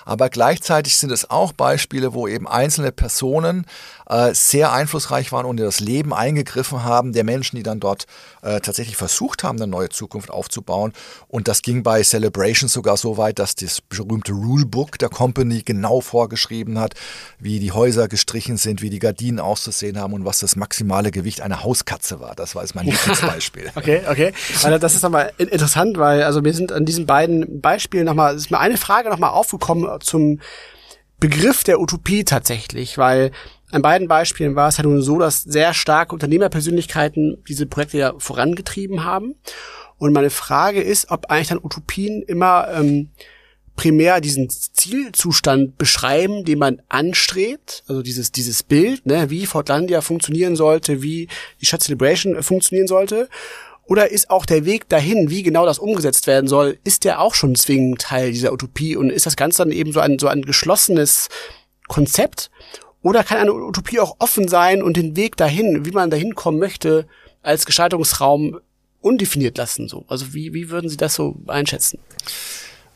[0.04, 3.66] Aber gleichzeitig sind es auch Beispiele, wo eben einzelne Personen
[4.08, 8.06] äh, sehr einflussreich waren und in das Leben eingegriffen haben der Menschen, die dann dort
[8.42, 10.92] äh, tatsächlich versucht haben, eine neue Zukunft aufzubauen.
[11.28, 16.00] Und das ging bei Celebration sogar so weit, dass das berühmte Rulebook der Company genau
[16.00, 16.94] vorgeschrieben hat,
[17.38, 21.40] wie die Häuser gestrichen sind, wie die Gardinen auszusehen haben und was das maximale Gewicht
[21.40, 22.34] einer Hauskatze war.
[22.34, 23.70] Das war jetzt mein Lieblingsbeispiel.
[23.74, 24.32] okay, okay.
[24.62, 28.50] Also das ist nochmal interessant, weil also mir sind an diesen beiden Beispielen nochmal, ist
[28.50, 30.40] mir eine Frage nochmal aufgekommen zum
[31.22, 33.30] Begriff der Utopie tatsächlich, weil
[33.72, 38.14] an beiden Beispielen war es ja nun so, dass sehr starke Unternehmerpersönlichkeiten diese Projekte ja
[38.18, 39.34] vorangetrieben haben.
[39.98, 43.08] Und meine Frage ist, ob eigentlich dann Utopien immer ähm,
[43.74, 50.56] primär diesen Zielzustand beschreiben, den man anstrebt, also dieses dieses Bild, ne, wie Fortlandia funktionieren
[50.56, 51.28] sollte, wie
[51.60, 53.28] die Stadt Celebration funktionieren sollte,
[53.84, 57.34] oder ist auch der Weg dahin, wie genau das umgesetzt werden soll, ist der auch
[57.34, 58.96] schon zwingend Teil dieser Utopie?
[58.96, 61.28] Und ist das Ganze dann eben so ein so ein geschlossenes
[61.88, 62.50] Konzept
[63.02, 66.58] oder kann eine Utopie auch offen sein und den Weg dahin, wie man dahin kommen
[66.58, 67.06] möchte,
[67.42, 68.60] als Gestaltungsraum
[69.00, 69.88] undefiniert lassen?
[69.88, 71.98] So, also wie wie würden Sie das so einschätzen?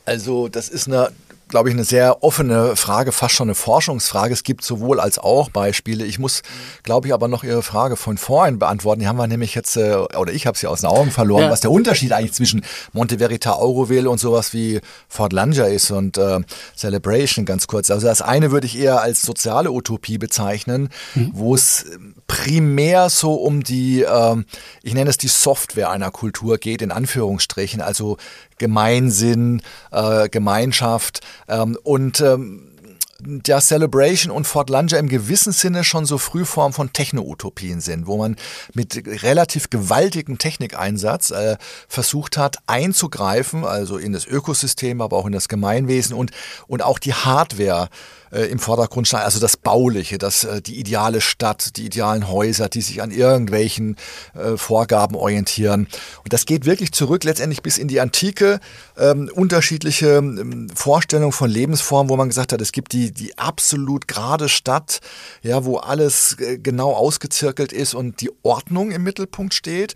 [0.05, 1.11] Also das ist eine
[1.49, 4.33] glaube ich, eine sehr offene Frage, fast schon eine Forschungsfrage.
[4.33, 6.05] Es gibt sowohl als auch Beispiele.
[6.05, 6.43] Ich muss,
[6.83, 9.01] glaube ich, aber noch Ihre Frage von vorhin beantworten.
[9.01, 11.51] Die haben wir nämlich jetzt, äh, oder ich habe sie aus den Augen verloren, ja.
[11.51, 16.19] was der Unterschied eigentlich zwischen Monte Verita Auroville und sowas wie Fort Langer ist und
[16.19, 16.41] äh,
[16.77, 17.91] Celebration ganz kurz.
[17.91, 21.31] Also das eine würde ich eher als soziale Utopie bezeichnen, mhm.
[21.33, 21.87] wo es
[22.27, 24.37] primär so um die, äh,
[24.83, 28.17] ich nenne es die Software einer Kultur geht, in Anführungsstrichen, also
[28.59, 29.63] Gemeinsinn,
[29.93, 32.73] äh, Gemeinschaft ähm, und ähm,
[33.19, 38.19] der Celebration und Fort Langer im gewissen Sinne schon so Frühform von Techno-Utopien sind, wo
[38.19, 38.37] man
[38.75, 41.57] mit relativ gewaltigem Technikeinsatz äh,
[41.89, 46.31] versucht hat einzugreifen, also in das Ökosystem, aber auch in das Gemeinwesen und,
[46.67, 47.89] und auch die Hardware
[48.37, 52.69] äh, im Vordergrund stand, also das Bauliche, das, äh, die ideale Stadt, die idealen Häuser,
[52.69, 53.97] die sich an irgendwelchen
[54.35, 55.89] äh, Vorgaben orientieren.
[56.23, 58.61] Und das geht wirklich zurück letztendlich bis in die Antike,
[58.99, 64.07] ähm, unterschiedliche ähm, Vorstellungen von Lebensformen, wo man gesagt hat, es gibt die, die absolut
[64.07, 65.01] gerade Stadt,
[65.43, 69.95] ja, wo alles äh, genau ausgezirkelt ist und die Ordnung im Mittelpunkt steht.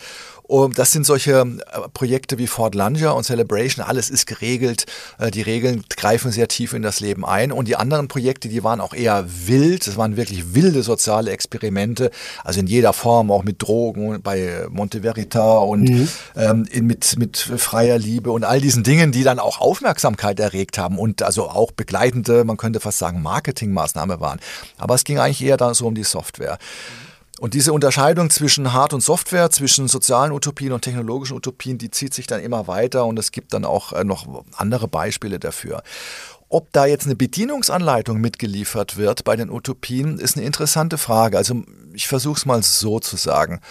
[0.50, 3.84] Und das sind solche äh, Projekte wie Fort Langer und Celebration.
[3.84, 4.86] Alles ist geregelt.
[5.20, 7.52] Äh, die Regeln greifen sehr tief in das Leben ein.
[7.52, 9.86] Und die anderen Projekte, die waren auch eher wild.
[9.86, 12.10] Es waren wirklich wilde soziale Experimente.
[12.42, 16.08] Also in jeder Form, auch mit Drogen bei Monte Verita und mhm.
[16.34, 20.98] ähm, mit, mit freier Liebe und all diesen Dingen, die dann auch Aufmerksamkeit erregt haben
[20.98, 24.40] und also auch begleitende, man könnte fast sagen, Marketingmaßnahme waren.
[24.78, 26.58] Aber es ging eigentlich eher dann so um die Software.
[26.58, 27.09] Mhm.
[27.40, 32.12] Und diese Unterscheidung zwischen Hard- und Software, zwischen sozialen Utopien und technologischen Utopien, die zieht
[32.12, 35.82] sich dann immer weiter und es gibt dann auch äh, noch andere Beispiele dafür.
[36.50, 41.38] Ob da jetzt eine Bedienungsanleitung mitgeliefert wird bei den Utopien, ist eine interessante Frage.
[41.38, 41.62] Also
[41.94, 43.62] ich versuche es mal so zu sagen.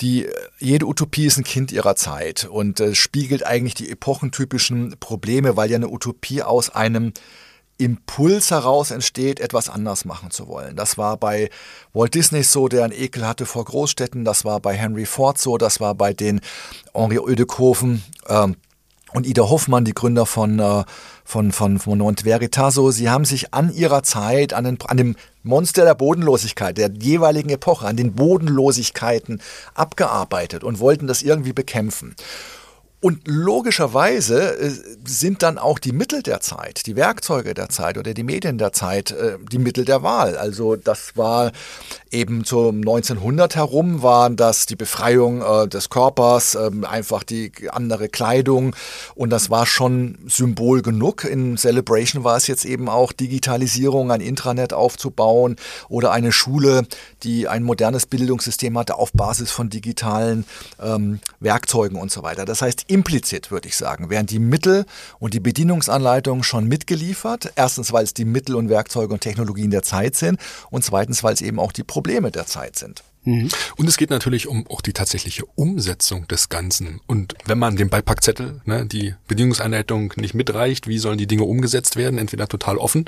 [0.00, 0.26] Die,
[0.58, 5.70] jede Utopie ist ein Kind ihrer Zeit und äh, spiegelt eigentlich die epochentypischen Probleme, weil
[5.70, 7.12] ja eine Utopie aus einem
[7.78, 10.76] Impuls heraus entsteht, etwas anders machen zu wollen.
[10.76, 11.50] Das war bei
[11.92, 14.24] Walt Disney so, der einen Ekel hatte vor Großstädten.
[14.24, 15.58] Das war bei Henry Ford so.
[15.58, 16.40] Das war bei den
[16.94, 18.56] Henri Oedekoven ähm,
[19.12, 20.84] und Ida Hoffmann, die Gründer von, äh,
[21.24, 22.90] von, von, von Mont Veritas so.
[22.90, 27.50] Sie haben sich an ihrer Zeit, an, den, an dem Monster der Bodenlosigkeit, der jeweiligen
[27.50, 29.42] Epoche, an den Bodenlosigkeiten
[29.74, 32.16] abgearbeitet und wollten das irgendwie bekämpfen.
[33.00, 34.70] Und logischerweise äh,
[35.04, 38.72] sind dann auch die Mittel der Zeit, die Werkzeuge der Zeit oder die Medien der
[38.72, 40.38] Zeit äh, die Mittel der Wahl.
[40.38, 41.52] Also das war
[42.10, 48.08] eben zum 1900 herum, waren das die Befreiung äh, des Körpers, ähm, einfach die andere
[48.08, 48.74] Kleidung
[49.14, 51.24] und das war schon Symbol genug.
[51.24, 55.56] In Celebration war es jetzt eben auch Digitalisierung, ein Intranet aufzubauen
[55.90, 56.86] oder eine Schule,
[57.24, 60.46] die ein modernes Bildungssystem hatte auf Basis von digitalen
[60.82, 62.46] ähm, Werkzeugen und so weiter.
[62.46, 64.86] Das heißt, implizit, würde ich sagen, werden die Mittel
[65.18, 67.52] und die Bedienungsanleitungen schon mitgeliefert.
[67.56, 71.34] Erstens, weil es die Mittel und Werkzeuge und Technologien der Zeit sind und zweitens, weil
[71.34, 73.02] es eben auch die Probleme der Zeit sind.
[73.26, 73.48] Mhm.
[73.76, 77.00] Und es geht natürlich um auch die tatsächliche Umsetzung des Ganzen.
[77.06, 81.96] Und wenn man den Beipackzettel, ne, die Bedingungseinleitung nicht mitreicht, wie sollen die Dinge umgesetzt
[81.96, 82.18] werden?
[82.18, 83.04] Entweder total offen.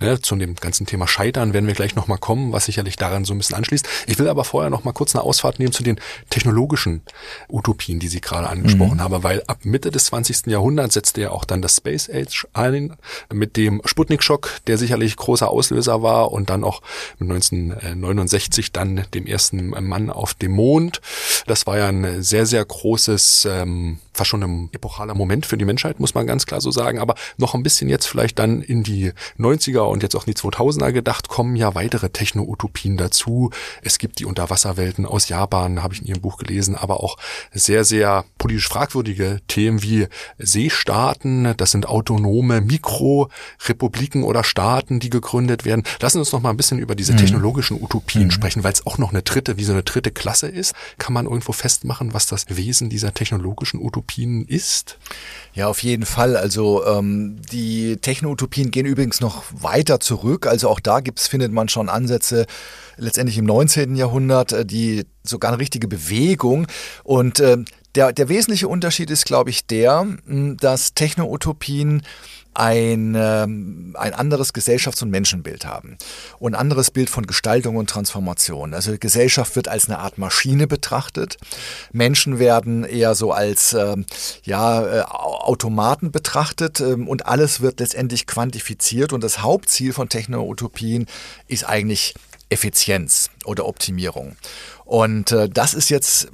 [0.00, 3.34] Ne, zu dem ganzen Thema Scheitern werden wir gleich nochmal kommen, was sicherlich daran so
[3.34, 3.86] ein bisschen anschließt.
[4.06, 6.00] Ich will aber vorher nochmal kurz eine Ausfahrt nehmen zu den
[6.30, 7.02] technologischen
[7.48, 9.02] Utopien, die Sie gerade angesprochen mhm.
[9.02, 10.46] haben, weil ab Mitte des 20.
[10.46, 12.96] Jahrhunderts setzte ja auch dann das Space Age ein
[13.30, 16.80] mit dem Sputnik-Schock, der sicherlich großer Auslöser war und dann auch
[17.18, 21.00] mit 1969 dann dem ersten ersten Mann auf dem Mond.
[21.46, 25.64] Das war ja ein sehr, sehr großes, ähm, fast schon ein epochaler Moment für die
[25.64, 26.98] Menschheit, muss man ganz klar so sagen.
[26.98, 30.38] Aber noch ein bisschen jetzt vielleicht dann in die 90er und jetzt auch in die
[30.38, 33.50] 2000er gedacht, kommen ja weitere Techno-Utopien dazu.
[33.82, 37.16] Es gibt die Unterwasserwelten aus Japan, habe ich in Ihrem Buch gelesen, aber auch
[37.52, 40.06] sehr, sehr politisch fragwürdige Themen wie
[40.38, 41.54] Seestaaten.
[41.56, 45.84] Das sind autonome Mikrorepubliken oder Staaten, die gegründet werden.
[46.00, 47.18] Lassen Sie uns noch mal ein bisschen über diese mhm.
[47.18, 48.30] technologischen Utopien mhm.
[48.30, 50.74] sprechen, weil es auch noch eine dritte dritte, wie so eine dritte Klasse ist?
[50.98, 54.98] Kann man irgendwo festmachen, was das Wesen dieser technologischen Utopien ist?
[55.54, 56.36] Ja, auf jeden Fall.
[56.36, 60.46] Also ähm, die Techno-Utopien gehen übrigens noch weiter zurück.
[60.46, 62.46] Also auch da gibt's, findet man schon Ansätze
[62.96, 63.96] letztendlich im 19.
[63.96, 66.66] Jahrhundert, äh, die sogar eine richtige Bewegung.
[67.04, 67.58] Und äh,
[67.94, 72.02] der, der wesentliche Unterschied ist, glaube ich, der, dass Techno-Utopien
[72.58, 75.96] ein, ähm, ein anderes Gesellschafts- und Menschenbild haben
[76.40, 78.74] und ein anderes Bild von Gestaltung und Transformation.
[78.74, 81.36] Also Gesellschaft wird als eine Art Maschine betrachtet.
[81.92, 84.06] Menschen werden eher so als ähm,
[84.42, 91.06] ja, äh, Automaten betrachtet ähm, und alles wird letztendlich quantifiziert und das Hauptziel von Techno-Utopien
[91.46, 92.14] ist eigentlich
[92.50, 94.36] Effizienz oder Optimierung.
[94.84, 96.28] Und äh, das ist jetzt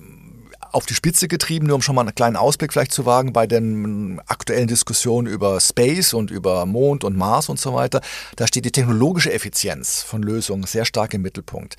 [0.75, 3.47] auf die Spitze getrieben, nur um schon mal einen kleinen Ausblick vielleicht zu wagen bei
[3.47, 8.01] den aktuellen Diskussionen über Space und über Mond und Mars und so weiter.
[8.37, 11.77] Da steht die technologische Effizienz von Lösungen sehr stark im Mittelpunkt.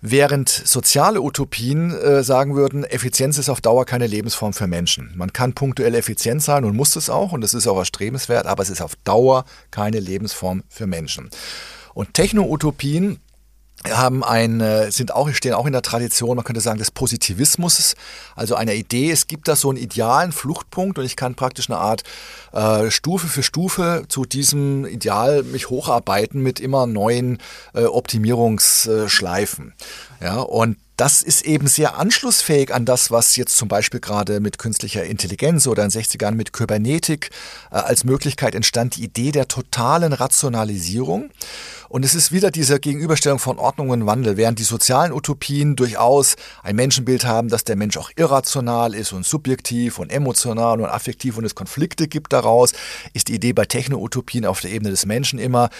[0.00, 5.12] Während soziale Utopien äh, sagen würden, Effizienz ist auf Dauer keine Lebensform für Menschen.
[5.16, 8.62] Man kann punktuell effizient sein und muss es auch und das ist auch erstrebenswert, aber
[8.62, 11.30] es ist auf Dauer keine Lebensform für Menschen.
[11.92, 13.20] Und Techno-Utopien
[13.88, 17.94] haben ein, sind auch, stehen auch in der Tradition, man könnte sagen, des Positivismus,
[18.34, 21.78] also einer Idee, es gibt da so einen idealen Fluchtpunkt und ich kann praktisch eine
[21.78, 22.02] Art
[22.52, 27.38] äh, Stufe für Stufe zu diesem Ideal mich hocharbeiten mit immer neuen
[27.74, 29.74] äh, Optimierungsschleifen.
[30.20, 34.58] Ja, und das ist eben sehr anschlussfähig an das, was jetzt zum Beispiel gerade mit
[34.58, 37.30] künstlicher Intelligenz oder in den 60ern mit Kybernetik
[37.70, 41.30] äh, als Möglichkeit entstand, die Idee der totalen Rationalisierung.
[41.88, 44.36] Und es ist wieder diese Gegenüberstellung von Ordnung und Wandel.
[44.36, 49.24] Während die sozialen Utopien durchaus ein Menschenbild haben, dass der Mensch auch irrational ist und
[49.24, 52.72] subjektiv und emotional und affektiv und es Konflikte gibt daraus,
[53.12, 55.70] ist die Idee bei Techno-Utopien auf der Ebene des Menschen immer,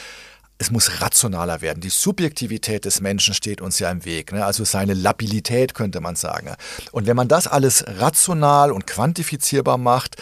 [0.58, 1.80] es muss rationaler werden.
[1.80, 4.44] Die Subjektivität des Menschen steht uns ja im Weg, ne?
[4.44, 6.54] also seine Labilität könnte man sagen.
[6.92, 10.16] Und wenn man das alles rational und quantifizierbar macht,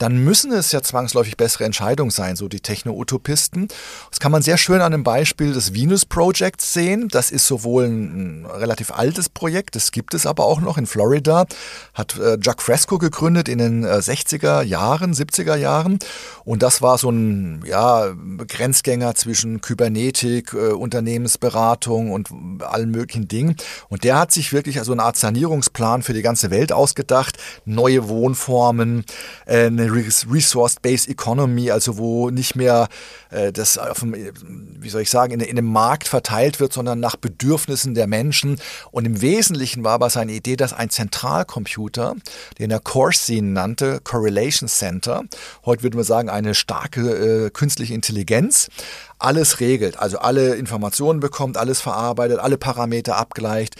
[0.00, 3.68] dann müssen es ja zwangsläufig bessere Entscheidungen sein, so die Techno-Utopisten.
[4.08, 7.08] Das kann man sehr schön an dem Beispiel des Venus Projects sehen.
[7.08, 11.44] Das ist sowohl ein, relativ altes Projekt, das gibt es aber auch noch in Florida,
[11.92, 15.98] hat äh, Jack Fresco gegründet in den äh, 60er Jahren, 70er Jahren.
[16.46, 18.06] Und das war so ein ja,
[18.48, 22.28] Grenzgänger zwischen Kybernetik, äh, Unternehmensberatung und
[22.60, 23.56] allen möglichen Dingen.
[23.90, 27.36] Und der hat sich wirklich also eine Art Sanierungsplan für die ganze Welt ausgedacht,
[27.66, 29.04] neue Wohnformen,
[29.46, 32.88] äh, Resource-Based Economy, also wo nicht mehr
[33.30, 37.00] äh, das auf dem, wie soll ich sagen, in, in einem Markt verteilt wird, sondern
[37.00, 38.60] nach Bedürfnissen der Menschen.
[38.90, 42.16] Und im Wesentlichen war aber seine Idee, dass ein Zentralcomputer,
[42.58, 45.24] den er Corsine nannte, Correlation Center,
[45.64, 48.68] heute würde man sagen, eine starke äh, künstliche Intelligenz,
[49.20, 53.76] alles regelt, also alle Informationen bekommt, alles verarbeitet, alle Parameter abgleicht.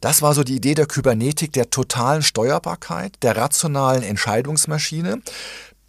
[0.00, 5.22] Das war so die Idee der Kybernetik, der totalen Steuerbarkeit, der rationalen Entscheidungsmaschine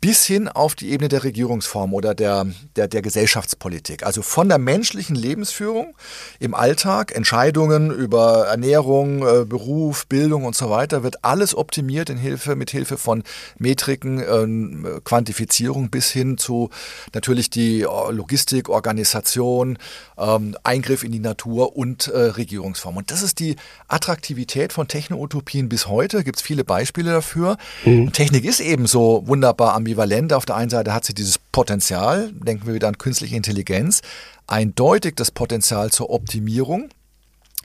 [0.02, 4.04] bis hin auf die Ebene der Regierungsform oder der, der, der Gesellschaftspolitik.
[4.04, 5.96] Also von der menschlichen Lebensführung
[6.40, 12.18] im Alltag, Entscheidungen über Ernährung, äh, Beruf, Bildung und so weiter, wird alles optimiert in
[12.18, 13.24] Hilfe, mit Hilfe von
[13.60, 16.72] Metriken, äh, Quantifizierung bis hin zu
[17.14, 19.78] natürlich die Logistik, Organisation,
[20.18, 22.98] ähm, Eingriff in die Natur und äh, Regierungsform.
[22.98, 23.56] Und das ist die
[23.88, 26.24] Attraktivität von Techno-Utopien bis heute.
[26.24, 27.58] Gibt es viele Beispiele dafür.
[27.86, 28.12] Mhm.
[28.14, 30.34] Technik ist eben so wunderbar ambivalent.
[30.34, 34.02] Auf der einen Seite hat sie dieses Potenzial, denken wir wieder an künstliche Intelligenz,
[34.48, 36.90] eindeutig das Potenzial zur Optimierung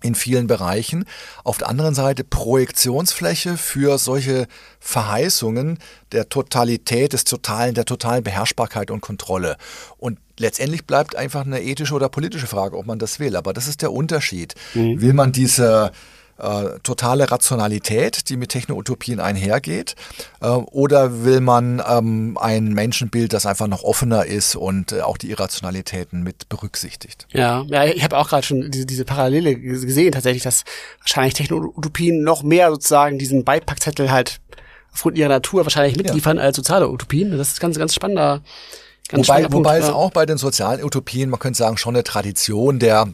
[0.03, 1.07] in vielen Bereichen.
[1.43, 4.47] Auf der anderen Seite Projektionsfläche für solche
[4.79, 5.79] Verheißungen
[6.13, 9.57] der Totalität, des totalen, der totalen Beherrschbarkeit und Kontrolle.
[9.97, 13.37] Und letztendlich bleibt einfach eine ethische oder politische Frage, ob man das will.
[13.37, 14.55] Aber das ist der Unterschied.
[14.75, 15.01] Mhm.
[15.01, 15.93] Will man diese
[16.39, 19.95] äh, totale Rationalität, die mit Techno-Utopien einhergeht?
[20.41, 25.17] Äh, oder will man ähm, ein Menschenbild, das einfach noch offener ist und äh, auch
[25.17, 27.27] die Irrationalitäten mit berücksichtigt?
[27.33, 30.65] Ja, ja ich habe auch gerade schon diese, diese Parallele gesehen, tatsächlich, dass
[31.01, 34.41] wahrscheinlich Techno-Utopien noch mehr sozusagen diesen Beipackzettel halt
[34.93, 36.45] aufgrund ihrer Natur wahrscheinlich mitliefern ja.
[36.45, 37.37] als soziale Utopien.
[37.37, 38.43] Das ist ganz, ganz spannender.
[39.09, 39.95] Ganz wobei, spannender wobei Punkt, es ja.
[39.95, 43.07] auch bei den sozialen Utopien, man könnte sagen, schon eine Tradition der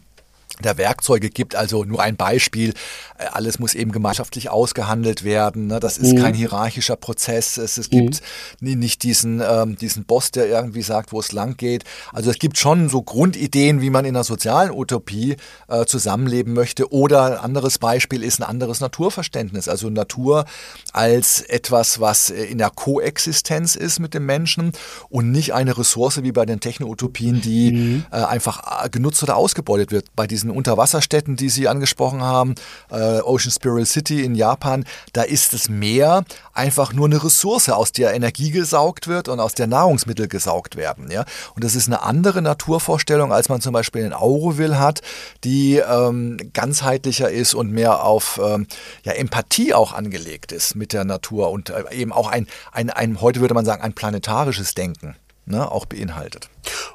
[0.61, 1.55] der Werkzeuge gibt.
[1.55, 2.71] Also nur ein Beispiel,
[3.19, 5.67] äh, alles muss eben gemeinschaftlich ausgehandelt werden.
[5.67, 5.81] Ne?
[5.81, 6.23] Das ist mhm.
[6.23, 7.57] kein hierarchischer Prozess.
[7.57, 8.21] Es, es gibt
[8.61, 8.79] mhm.
[8.79, 11.85] nicht diesen, ähm, diesen Boss, der irgendwie sagt, wo es lang geht.
[12.13, 15.37] Also es gibt schon so Grundideen, wie man in einer sozialen Utopie
[15.69, 16.93] äh, zusammenleben möchte.
[16.93, 19.69] Oder ein anderes Beispiel ist ein anderes Naturverständnis.
[19.69, 20.45] Also Natur
[20.93, 24.73] als etwas, was in der Koexistenz ist mit dem Menschen
[25.09, 28.05] und nicht eine Ressource wie bei den Techno-Utopien, die mhm.
[28.11, 30.07] äh, einfach äh, genutzt oder ausgebeutet wird.
[30.15, 32.55] Bei diesen Unterwasserstädten, die Sie angesprochen haben,
[32.91, 37.93] äh, Ocean Spiral City in Japan, da ist das Meer einfach nur eine Ressource, aus
[37.93, 41.11] der Energie gesaugt wird und aus der Nahrungsmittel gesaugt werden.
[41.11, 41.25] Ja?
[41.55, 45.01] Und das ist eine andere Naturvorstellung, als man zum Beispiel in Auroville hat,
[45.45, 48.67] die ähm, ganzheitlicher ist und mehr auf ähm,
[49.05, 53.21] ja, Empathie auch angelegt ist mit der Natur und äh, eben auch ein, ein, ein,
[53.21, 56.49] heute würde man sagen, ein planetarisches Denken ne, auch beinhaltet.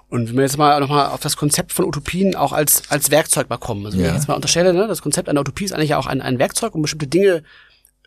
[0.10, 3.50] Und wenn wir jetzt mal nochmal auf das Konzept von Utopien auch als, als Werkzeug
[3.50, 3.86] mal kommen.
[3.86, 4.12] Also wenn ja.
[4.12, 6.76] ich jetzt mal unterstelle, ne, das Konzept einer Utopie ist eigentlich auch ein, ein Werkzeug,
[6.76, 7.44] um bestimmte Dinge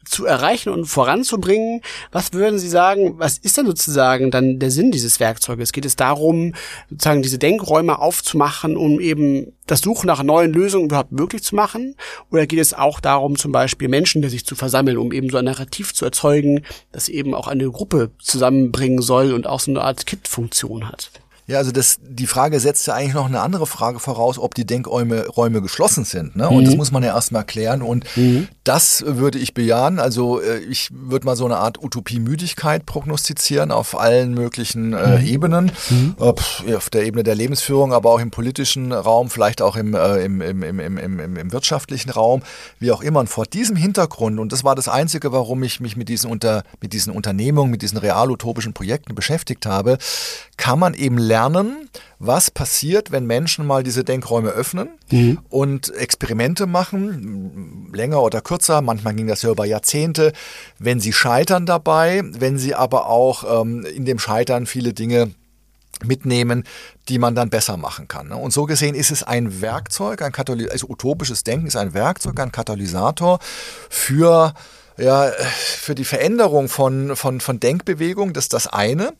[0.04, 1.82] zu erreichen und voranzubringen.
[2.10, 5.72] Was würden Sie sagen, was ist denn sozusagen dann der Sinn dieses Werkzeuges?
[5.72, 6.54] Geht es darum,
[6.88, 11.96] sozusagen diese Denkräume aufzumachen, um eben das Suchen nach neuen Lösungen überhaupt möglich zu machen?
[12.30, 15.44] Oder geht es auch darum, zum Beispiel Menschen sich zu versammeln, um eben so ein
[15.44, 20.06] Narrativ zu erzeugen, das eben auch eine Gruppe zusammenbringen soll und auch so eine Art
[20.06, 21.10] Kit-Funktion hat?
[21.50, 24.64] Ja, also das, die Frage setzt ja eigentlich noch eine andere Frage voraus, ob die
[24.64, 26.36] Denkräume Räume geschlossen sind.
[26.36, 26.48] Ne?
[26.48, 26.64] Und mhm.
[26.66, 27.82] das muss man ja erstmal klären.
[27.82, 28.46] Und mhm.
[28.62, 29.98] das würde ich bejahen.
[29.98, 35.26] Also äh, ich würde mal so eine Art Utopie-Müdigkeit prognostizieren auf allen möglichen äh, mhm.
[35.26, 35.72] Ebenen.
[35.90, 36.14] Mhm.
[36.20, 40.24] Äh, auf der Ebene der Lebensführung, aber auch im politischen Raum, vielleicht auch im, äh,
[40.24, 42.42] im, im, im, im, im, im wirtschaftlichen Raum,
[42.78, 43.18] wie auch immer.
[43.18, 46.62] Und vor diesem Hintergrund, und das war das Einzige, warum ich mich mit diesen, unter,
[46.80, 49.98] mit diesen Unternehmungen, mit diesen real-utopischen Projekten beschäftigt habe,
[50.56, 51.39] kann man eben lernen,
[52.18, 55.38] was passiert, wenn Menschen mal diese Denkräume öffnen mhm.
[55.48, 60.32] und Experimente machen, länger oder kürzer, manchmal ging das ja über Jahrzehnte,
[60.78, 65.30] wenn sie scheitern dabei, wenn sie aber auch ähm, in dem Scheitern viele Dinge
[66.04, 66.64] mitnehmen,
[67.08, 68.28] die man dann besser machen kann.
[68.28, 68.36] Ne?
[68.36, 72.38] Und so gesehen ist es ein Werkzeug, ein Katalysator, also utopisches Denken ist ein Werkzeug,
[72.40, 73.38] ein Katalysator
[73.88, 74.54] für
[74.96, 79.12] ja, für die Veränderung von, von, von Denkbewegung, das ist das eine.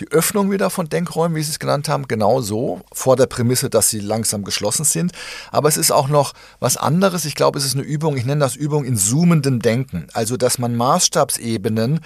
[0.00, 3.68] Die Öffnung wieder von Denkräumen, wie Sie es genannt haben, genau so, vor der Prämisse,
[3.68, 5.12] dass sie langsam geschlossen sind.
[5.50, 7.24] Aber es ist auch noch was anderes.
[7.24, 10.08] Ich glaube, es ist eine Übung, ich nenne das Übung in zoomendem Denken.
[10.12, 12.00] Also, dass man Maßstabsebenen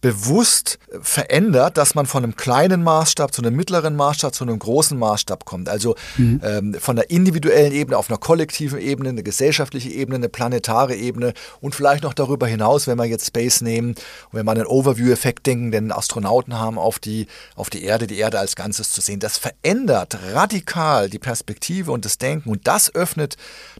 [0.00, 4.96] bewusst verändert, dass man von einem kleinen Maßstab zu einem mittleren Maßstab zu einem großen
[4.96, 5.68] Maßstab kommt.
[5.68, 6.40] Also mhm.
[6.44, 11.34] ähm, von der individuellen Ebene auf einer kollektiven Ebene, eine gesellschaftliche Ebene, eine planetare Ebene
[11.60, 13.96] und vielleicht noch darüber hinaus, wenn wir jetzt Space nehmen,
[14.30, 17.26] wenn wir einen Overview-Effekt denken, den Astronauten haben auf die,
[17.56, 19.18] auf die Erde, die Erde als Ganzes zu sehen.
[19.18, 23.36] Das verändert radikal die Perspektive und das Denken und das öffnet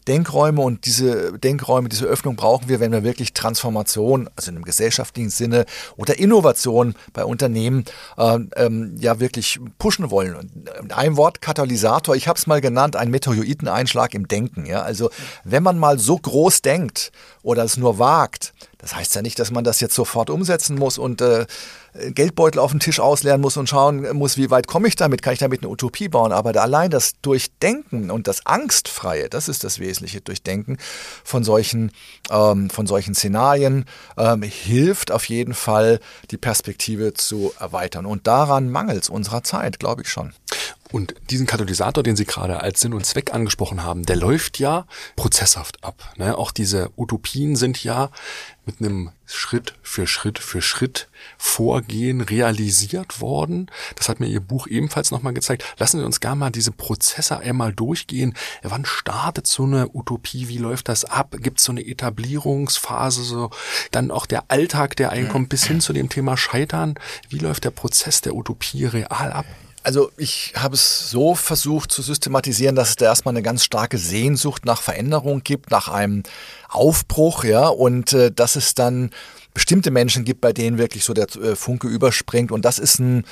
[0.08, 4.64] Denkräume und diese Denkräume, diese Öffnung brauchen wir, wenn wir wirklich Transformation, also in einem
[4.64, 5.64] gesellschaftlichen Sinne
[5.96, 7.84] oder der Innovation bei Unternehmen
[8.16, 10.34] äh, ähm, ja wirklich pushen wollen.
[10.34, 14.66] Und ein Wort Katalysator, ich habe es mal genannt, ein Meteoriteneinschlag im Denken.
[14.66, 14.82] Ja?
[14.82, 15.10] Also
[15.44, 19.50] wenn man mal so groß denkt oder es nur wagt, das heißt ja nicht, dass
[19.50, 21.46] man das jetzt sofort umsetzen muss und äh,
[22.10, 25.32] Geldbeutel auf den Tisch ausleeren muss und schauen muss, wie weit komme ich damit, kann
[25.32, 26.32] ich damit eine Utopie bauen.
[26.32, 30.78] Aber allein das Durchdenken und das Angstfreie, das ist das wesentliche Durchdenken
[31.24, 31.90] von solchen,
[32.30, 33.84] ähm, von solchen Szenarien,
[34.16, 35.98] ähm, hilft auf jeden Fall,
[36.30, 38.06] die Perspektive zu erweitern.
[38.06, 40.34] Und daran mangelt es unserer Zeit, glaube ich schon.
[40.90, 44.86] Und diesen Katalysator, den Sie gerade als Sinn und Zweck angesprochen haben, der läuft ja
[45.16, 46.14] prozesshaft ab.
[46.16, 46.36] Ne?
[46.36, 48.10] Auch diese Utopien sind ja
[48.64, 53.70] mit einem Schritt für Schritt für Schritt Vorgehen realisiert worden.
[53.96, 55.64] Das hat mir Ihr Buch ebenfalls nochmal gezeigt.
[55.78, 58.34] Lassen Sie uns gar mal diese Prozesse einmal durchgehen.
[58.62, 60.48] Wann startet so eine Utopie?
[60.48, 61.36] Wie läuft das ab?
[61.38, 63.22] Gibt es so eine Etablierungsphase?
[63.22, 63.50] So
[63.90, 66.94] dann auch der Alltag, der einkommt, bis hin zu dem Thema Scheitern.
[67.28, 69.46] Wie läuft der Prozess der Utopie real ab?
[69.88, 73.96] Also ich habe es so versucht zu systematisieren, dass es da erstmal eine ganz starke
[73.96, 76.24] Sehnsucht nach Veränderung gibt, nach einem
[76.68, 79.08] Aufbruch, ja, und äh, dass es dann
[79.54, 82.52] bestimmte Menschen gibt, bei denen wirklich so der äh, Funke überspringt.
[82.52, 83.24] Und das ist ein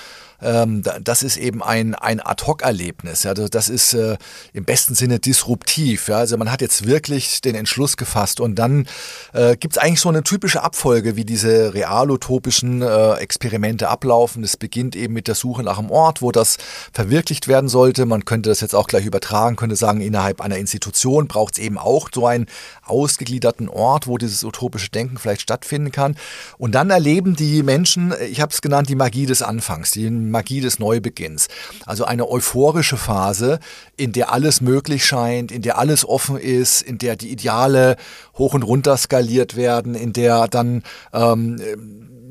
[0.42, 3.22] ähm, das ist eben ein, ein Ad-Hoc-Erlebnis.
[3.22, 3.34] Ja.
[3.34, 4.16] Das ist äh,
[4.52, 6.08] im besten Sinne disruptiv.
[6.08, 6.18] Ja.
[6.18, 8.86] Also man hat jetzt wirklich den Entschluss gefasst und dann
[9.32, 14.44] äh, gibt es eigentlich so eine typische Abfolge, wie diese realutopischen äh, Experimente ablaufen.
[14.44, 16.58] Es beginnt eben mit der Suche nach einem Ort, wo das
[16.92, 18.06] verwirklicht werden sollte.
[18.06, 21.78] Man könnte das jetzt auch gleich übertragen, könnte sagen, innerhalb einer Institution braucht es eben
[21.78, 22.46] auch so einen
[22.84, 26.16] ausgegliederten Ort, wo dieses utopische Denken vielleicht stattfinden kann.
[26.58, 30.60] Und dann erleben die Menschen, ich habe es genannt, die Magie des Anfangs, die Magie
[30.60, 31.48] des Neubeginns.
[31.84, 33.60] Also eine euphorische Phase,
[33.96, 37.96] in der alles möglich scheint, in der alles offen ist, in der die Ideale
[38.36, 41.60] hoch und runter skaliert werden, in der dann ähm,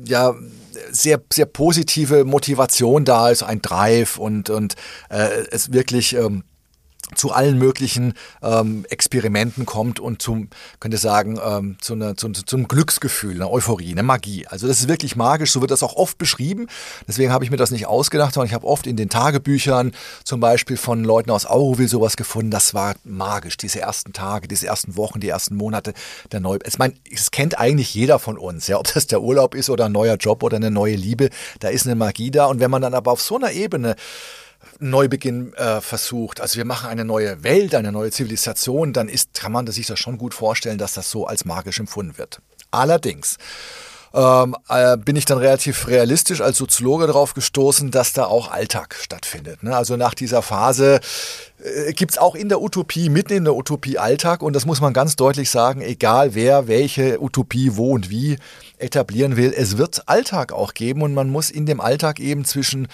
[0.06, 0.34] ja
[0.90, 4.74] sehr, sehr positive Motivation da ist, ein Drive und, und
[5.10, 6.44] äh, es wirklich ähm,
[7.14, 10.48] zu allen möglichen ähm, Experimenten kommt und zum,
[10.80, 14.46] könnte sagen, ähm, zu einer, zum, zum Glücksgefühl, einer Euphorie, eine Magie.
[14.46, 16.66] Also das ist wirklich magisch, so wird das auch oft beschrieben.
[17.06, 19.92] Deswegen habe ich mir das nicht ausgedacht, sondern ich habe oft in den Tagebüchern
[20.24, 22.50] zum Beispiel von Leuten aus Auroville sowas gefunden.
[22.50, 25.92] Das war magisch, diese ersten Tage, diese ersten Wochen, die ersten Monate
[26.32, 26.58] der Neu.
[26.66, 29.86] Ich meine, es kennt eigentlich jeder von uns, ja, ob das der Urlaub ist oder
[29.86, 31.30] ein neuer Job oder eine neue Liebe,
[31.60, 32.46] da ist eine Magie da.
[32.46, 33.96] Und wenn man dann aber auf so einer Ebene
[34.78, 39.52] Neubeginn äh, versucht, also wir machen eine neue Welt, eine neue Zivilisation, dann ist, kann
[39.52, 42.40] man sich das schon gut vorstellen, dass das so als magisch empfunden wird.
[42.70, 43.38] Allerdings,
[44.16, 48.96] ähm, äh, bin ich dann relativ realistisch als Soziologe darauf gestoßen, dass da auch Alltag
[48.98, 49.62] stattfindet.
[49.62, 49.76] Ne?
[49.76, 51.00] Also nach dieser Phase
[51.62, 54.80] äh, gibt es auch in der Utopie, mitten in der Utopie Alltag und das muss
[54.80, 58.38] man ganz deutlich sagen, egal wer welche Utopie wo und wie
[58.78, 62.88] etablieren will, es wird Alltag auch geben und man muss in dem Alltag eben zwischen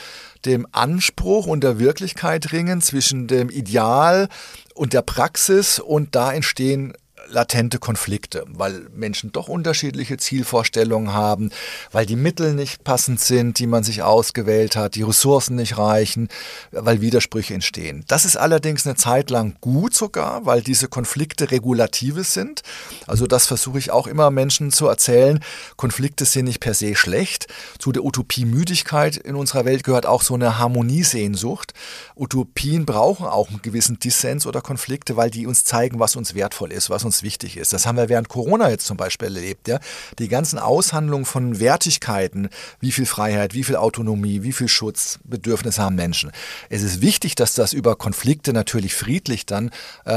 [0.44, 4.28] dem Anspruch und der Wirklichkeit ringen, zwischen dem Ideal
[4.74, 6.94] und der Praxis und da entstehen
[7.32, 11.50] latente Konflikte, weil Menschen doch unterschiedliche Zielvorstellungen haben,
[11.90, 16.28] weil die Mittel nicht passend sind, die man sich ausgewählt hat, die Ressourcen nicht reichen,
[16.70, 18.04] weil Widersprüche entstehen.
[18.08, 22.62] Das ist allerdings eine Zeit lang gut sogar, weil diese Konflikte Regulatives sind.
[23.06, 25.40] Also das versuche ich auch immer Menschen zu erzählen.
[25.76, 27.46] Konflikte sind nicht per se schlecht.
[27.78, 31.72] Zu der Utopie-Müdigkeit in unserer Welt gehört auch so eine Harmoniesehnsucht.
[32.16, 36.72] Utopien brauchen auch einen gewissen Dissens oder Konflikte, weil die uns zeigen, was uns wertvoll
[36.72, 37.72] ist, was uns wichtig ist.
[37.72, 39.68] Das haben wir während Corona jetzt zum Beispiel erlebt.
[39.68, 39.78] Ja?
[40.18, 42.48] Die ganzen Aushandlungen von Wertigkeiten,
[42.80, 46.32] wie viel Freiheit, wie viel Autonomie, wie viel Schutz, Bedürfnisse haben Menschen.
[46.68, 49.70] Es ist wichtig, dass das über Konflikte natürlich friedlich dann
[50.04, 50.12] äh,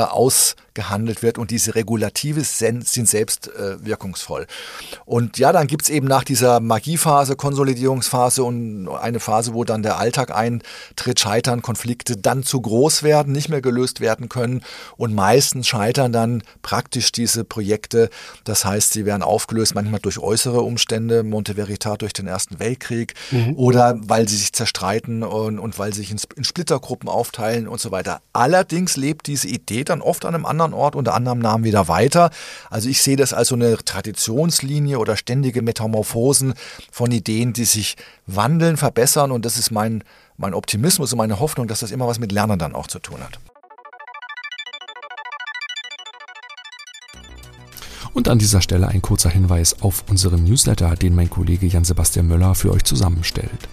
[0.75, 4.47] ausgehandelt wird und diese Regulative sind, selbst äh, wirkungsvoll.
[5.05, 9.83] Und ja, dann gibt es eben nach dieser Magiephase, Konsolidierungsphase und eine Phase, wo dann
[9.83, 14.61] der Alltag eintritt, scheitern Konflikte dann zu groß werden, nicht mehr gelöst werden können
[14.97, 18.09] und meistens scheitern dann praktisch praktisch diese Projekte.
[18.43, 23.13] Das heißt, sie werden aufgelöst, manchmal durch äußere Umstände, Monte Veritat durch den Ersten Weltkrieg
[23.31, 23.55] mhm.
[23.55, 27.79] oder weil sie sich zerstreiten und, und weil sie sich in, in Splittergruppen aufteilen und
[27.79, 28.21] so weiter.
[28.33, 32.29] Allerdings lebt diese Idee dann oft an einem anderen Ort unter anderem Namen wieder weiter.
[32.69, 36.53] Also ich sehe das als so eine Traditionslinie oder ständige Metamorphosen
[36.91, 37.95] von Ideen, die sich
[38.27, 40.03] wandeln, verbessern und das ist mein,
[40.37, 43.19] mein Optimismus und meine Hoffnung, dass das immer was mit Lernen dann auch zu tun
[43.21, 43.39] hat.
[48.15, 52.55] Und an dieser Stelle ein kurzer Hinweis auf unseren Newsletter, den mein Kollege Jan-Sebastian Möller
[52.55, 53.67] für euch zusammenstellt.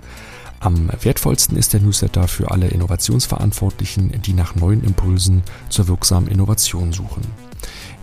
[0.62, 6.92] Am wertvollsten ist der Newsletter für alle Innovationsverantwortlichen, die nach neuen Impulsen zur wirksamen Innovation
[6.92, 7.22] suchen.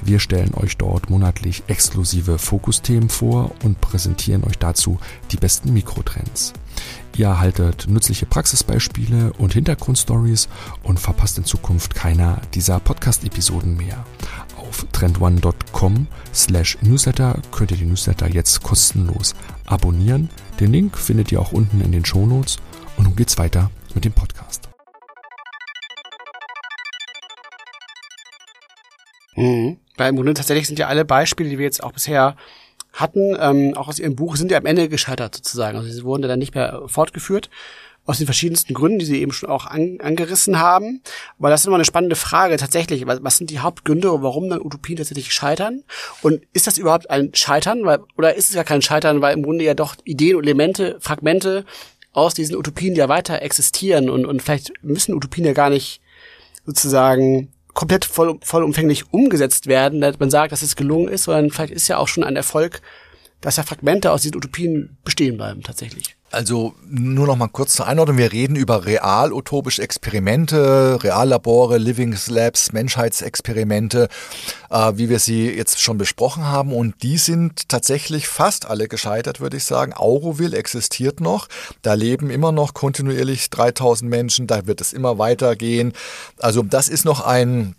[0.02, 5.00] Wir stellen euch dort monatlich exklusive Fokusthemen vor und präsentieren euch dazu
[5.32, 6.52] die besten Mikrotrends.
[7.16, 10.50] Ihr erhaltet nützliche Praxisbeispiele und Hintergrundstories
[10.84, 14.06] und verpasst in Zukunft keiner dieser Podcast-Episoden mehr.
[14.92, 20.30] Trendone.com slash newsletter könnt ihr die Newsletter jetzt kostenlos abonnieren.
[20.60, 22.58] Den Link findet ihr auch unten in den Shownotes.
[22.98, 24.70] Und nun geht's weiter mit dem Podcast.
[29.36, 29.78] Mhm.
[29.98, 32.36] Weil im Grunde tatsächlich sind ja alle Beispiele, die wir jetzt auch bisher
[32.94, 35.78] hatten, ähm, auch aus ihrem Buch, sind ja am Ende gescheitert sozusagen.
[35.78, 37.50] Also sie wurden dann nicht mehr fortgeführt
[38.10, 41.02] aus den verschiedensten Gründen, die Sie eben schon auch an, angerissen haben.
[41.38, 43.06] Aber das ist immer eine spannende Frage tatsächlich.
[43.06, 45.84] Was, was sind die Hauptgründe, warum dann Utopien tatsächlich scheitern?
[46.24, 47.86] Und ist das überhaupt ein Scheitern?
[47.86, 50.98] Weil, oder ist es ja kein Scheitern, weil im Grunde ja doch Ideen und Elemente,
[51.02, 51.66] Fragmente
[52.12, 56.02] aus diesen Utopien ja weiter existieren und, und vielleicht müssen Utopien ja gar nicht
[56.66, 61.74] sozusagen komplett voll, vollumfänglich umgesetzt werden, dass man sagt, dass es gelungen ist, sondern vielleicht
[61.74, 62.82] ist ja auch schon ein Erfolg,
[63.40, 66.19] dass ja Fragmente aus diesen Utopien bestehen bleiben tatsächlich.
[66.32, 68.18] Also nur noch mal kurz zur Einordnung.
[68.18, 74.10] Wir reden über real-utopische Experimente, Reallabore, Living Labs, Menschheitsexperimente,
[74.70, 76.72] äh, wie wir sie jetzt schon besprochen haben.
[76.72, 79.94] Und die sind tatsächlich fast alle gescheitert, würde ich sagen.
[79.94, 81.48] Auroville existiert noch.
[81.82, 84.46] Da leben immer noch kontinuierlich 3000 Menschen.
[84.46, 85.94] Da wird es immer weitergehen.
[86.38, 87.76] Also das ist noch ein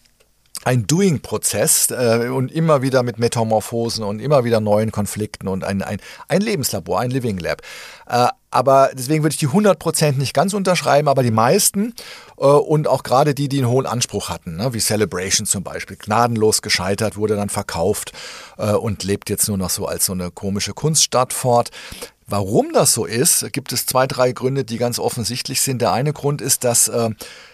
[0.64, 5.82] ein Doing-Prozess äh, und immer wieder mit Metamorphosen und immer wieder neuen Konflikten und ein,
[5.82, 7.62] ein, ein Lebenslabor, ein Living Lab.
[8.06, 11.94] Äh, aber deswegen würde ich die 100% nicht ganz unterschreiben, aber die meisten
[12.36, 15.96] äh, und auch gerade die, die einen hohen Anspruch hatten, ne, wie Celebration zum Beispiel,
[15.96, 18.12] gnadenlos gescheitert, wurde dann verkauft
[18.58, 21.70] äh, und lebt jetzt nur noch so als so eine komische Kunststadt fort.
[22.26, 25.82] Warum das so ist, gibt es zwei, drei Gründe, die ganz offensichtlich sind.
[25.82, 27.10] Der eine Grund ist, dass äh,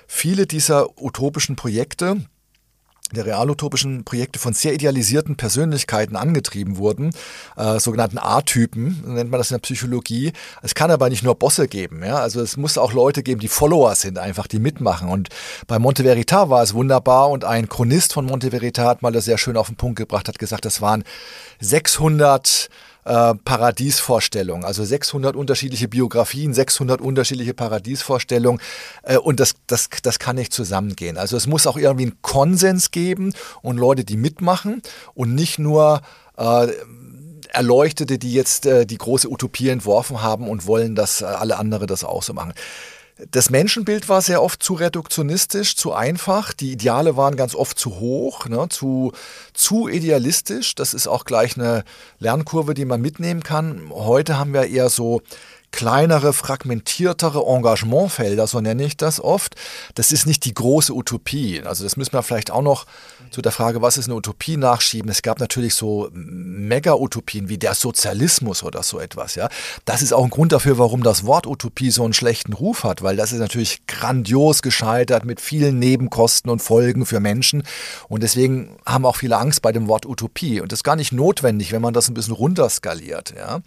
[0.07, 2.21] viele dieser utopischen Projekte,
[3.13, 7.11] der realutopischen Projekte von sehr idealisierten Persönlichkeiten angetrieben wurden,
[7.57, 10.33] äh, sogenannten A-Typen, nennt man das in der Psychologie.
[10.63, 13.49] Es kann aber nicht nur Bosse geben, ja, also es muss auch Leute geben, die
[13.49, 15.09] Follower sind, einfach die mitmachen.
[15.09, 15.29] Und
[15.67, 19.25] bei Monte Veritat war es wunderbar und ein Chronist von Monte Veritat hat mal das
[19.25, 21.05] sehr schön auf den Punkt gebracht, hat gesagt, das waren
[21.61, 22.69] 600
[23.07, 28.61] äh, Paradiesvorstellung, also 600 unterschiedliche Biografien, 600 unterschiedliche Paradiesvorstellungen
[29.05, 31.17] äh, und das, das, das kann nicht zusammengehen.
[31.17, 33.33] Also es muss auch irgendwie einen Konsens geben
[33.63, 34.83] und Leute, die mitmachen
[35.15, 36.03] und nicht nur
[36.37, 36.67] äh,
[37.49, 41.87] Erleuchtete, die jetzt äh, die große Utopie entworfen haben und wollen, dass äh, alle andere
[41.87, 42.55] das auch so machen.
[43.31, 46.53] Das Menschenbild war sehr oft zu reduktionistisch, zu einfach.
[46.53, 49.13] Die Ideale waren ganz oft zu hoch, ne, zu,
[49.55, 50.75] zu idealistisch.
[50.75, 51.85] Das ist auch gleich eine
[52.19, 53.89] Lernkurve, die man mitnehmen kann.
[53.91, 55.23] Heute haben wir eher so
[55.73, 59.57] kleinere, fragmentiertere Engagementfelder, so nenne ich das oft.
[59.95, 61.63] Das ist nicht die große Utopie.
[61.63, 62.85] Also das müssen wir vielleicht auch noch
[63.31, 65.11] zu der Frage, was ist eine Utopie, nachschieben.
[65.11, 69.35] Es gab natürlich so Mega-Utopien wie der Sozialismus oder so etwas.
[69.35, 69.49] Ja,
[69.85, 73.03] Das ist auch ein Grund dafür, warum das Wort Utopie so einen schlechten Ruf hat,
[73.03, 77.63] weil das ist natürlich grandios gescheitert mit vielen Nebenkosten und Folgen für Menschen.
[78.09, 80.61] Und deswegen haben auch viele Angst bei dem Wort Utopie.
[80.61, 83.35] Und das ist gar nicht notwendig, wenn man das ein bisschen runterskaliert.
[83.37, 83.61] Ja.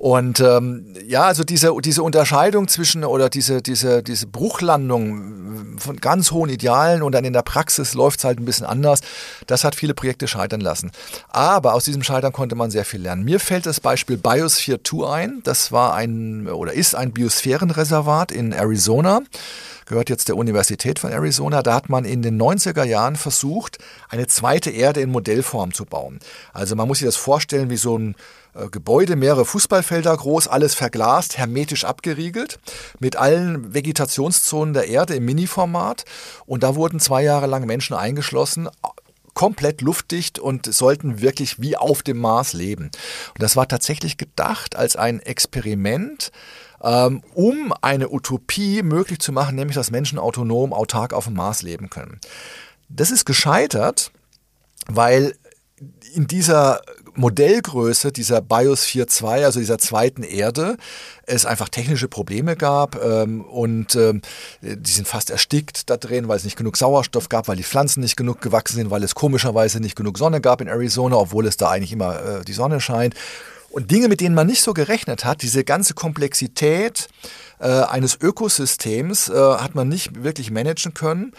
[0.00, 6.30] Und ähm, ja, also diese, diese Unterscheidung zwischen oder diese, diese, diese Bruchlandung von ganz
[6.30, 9.00] hohen Idealen und dann in der Praxis läuft es halt ein bisschen anders,
[9.46, 10.90] das hat viele Projekte scheitern lassen.
[11.28, 13.24] Aber aus diesem Scheitern konnte man sehr viel lernen.
[13.24, 15.40] Mir fällt das Beispiel Biosphere 2 ein.
[15.44, 19.20] Das war ein oder ist ein Biosphärenreservat in Arizona
[19.90, 21.62] gehört jetzt der Universität von Arizona.
[21.62, 23.78] Da hat man in den 90er Jahren versucht,
[24.08, 26.20] eine zweite Erde in Modellform zu bauen.
[26.52, 28.16] Also man muss sich das vorstellen wie so ein äh,
[28.70, 32.58] Gebäude, mehrere Fußballfelder groß, alles verglast, hermetisch abgeriegelt,
[32.98, 36.04] mit allen Vegetationszonen der Erde im Mini-Format.
[36.46, 38.68] Und da wurden zwei Jahre lang Menschen eingeschlossen,
[39.34, 42.84] komplett luftdicht und sollten wirklich wie auf dem Mars leben.
[42.84, 46.32] Und das war tatsächlich gedacht als ein Experiment,
[46.82, 51.62] ähm, um eine Utopie möglich zu machen, nämlich dass Menschen autonom, autark auf dem Mars
[51.62, 52.20] leben können.
[52.88, 54.10] Das ist gescheitert,
[54.88, 55.36] weil
[56.14, 56.82] in dieser
[57.14, 60.76] Modellgröße dieser Biosphere 2, also dieser zweiten Erde,
[61.26, 64.22] es einfach technische Probleme gab ähm, und ähm,
[64.62, 68.00] die sind fast erstickt da drin, weil es nicht genug Sauerstoff gab, weil die Pflanzen
[68.00, 71.56] nicht genug gewachsen sind, weil es komischerweise nicht genug Sonne gab in Arizona, obwohl es
[71.56, 73.14] da eigentlich immer äh, die Sonne scheint.
[73.70, 77.08] Und Dinge, mit denen man nicht so gerechnet hat, diese ganze Komplexität
[77.60, 81.32] äh, eines Ökosystems äh, hat man nicht wirklich managen können.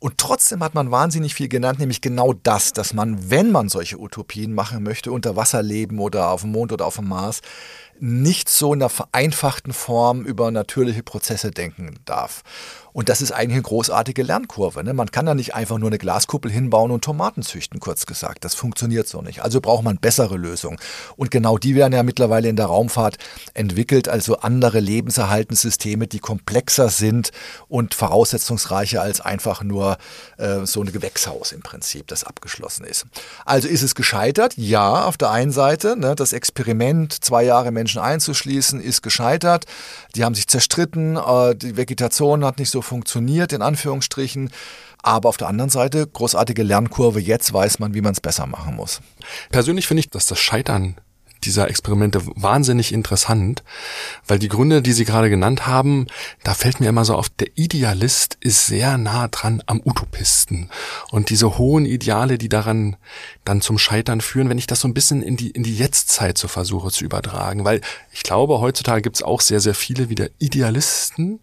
[0.00, 4.00] Und trotzdem hat man wahnsinnig viel genannt, nämlich genau das, dass man, wenn man solche
[4.00, 7.42] Utopien machen möchte, unter Wasser leben oder auf dem Mond oder auf dem Mars,
[8.00, 12.42] nicht so in einer vereinfachten Form über natürliche Prozesse denken darf.
[12.92, 14.82] Und das ist eigentlich eine großartige Lernkurve.
[14.82, 14.94] Ne?
[14.94, 18.44] Man kann da nicht einfach nur eine Glaskuppel hinbauen und Tomaten züchten, kurz gesagt.
[18.44, 19.42] Das funktioniert so nicht.
[19.42, 20.78] Also braucht man bessere Lösungen.
[21.16, 23.18] Und genau die werden ja mittlerweile in der Raumfahrt
[23.54, 27.30] entwickelt, also andere Lebenserhaltenssysteme, die komplexer sind
[27.68, 29.98] und voraussetzungsreicher als einfach nur
[30.38, 33.06] äh, so ein Gewächshaus im Prinzip, das abgeschlossen ist.
[33.44, 34.54] Also ist es gescheitert?
[34.56, 35.96] Ja, auf der einen Seite.
[35.96, 36.16] Ne?
[36.16, 39.66] Das Experiment, zwei Jahre Menschen einzuschließen, ist gescheitert.
[40.14, 44.50] Die haben sich zerstritten, äh, die Vegetation hat nicht so funktioniert, in Anführungsstrichen.
[45.02, 48.76] Aber auf der anderen Seite, großartige Lernkurve, jetzt weiß man, wie man es besser machen
[48.76, 49.00] muss.
[49.50, 50.96] Persönlich finde ich, dass das Scheitern
[51.44, 53.62] dieser Experimente wahnsinnig interessant,
[54.26, 56.06] weil die Gründe, die Sie gerade genannt haben,
[56.42, 60.70] da fällt mir immer so auf, der Idealist ist sehr nah dran am Utopisten.
[61.10, 62.96] Und diese hohen Ideale, die daran
[63.44, 66.38] dann zum Scheitern führen, wenn ich das so ein bisschen in die, in die Jetztzeit
[66.38, 67.80] so versuche zu übertragen, weil
[68.12, 71.40] ich glaube, heutzutage gibt es auch sehr, sehr viele wieder Idealisten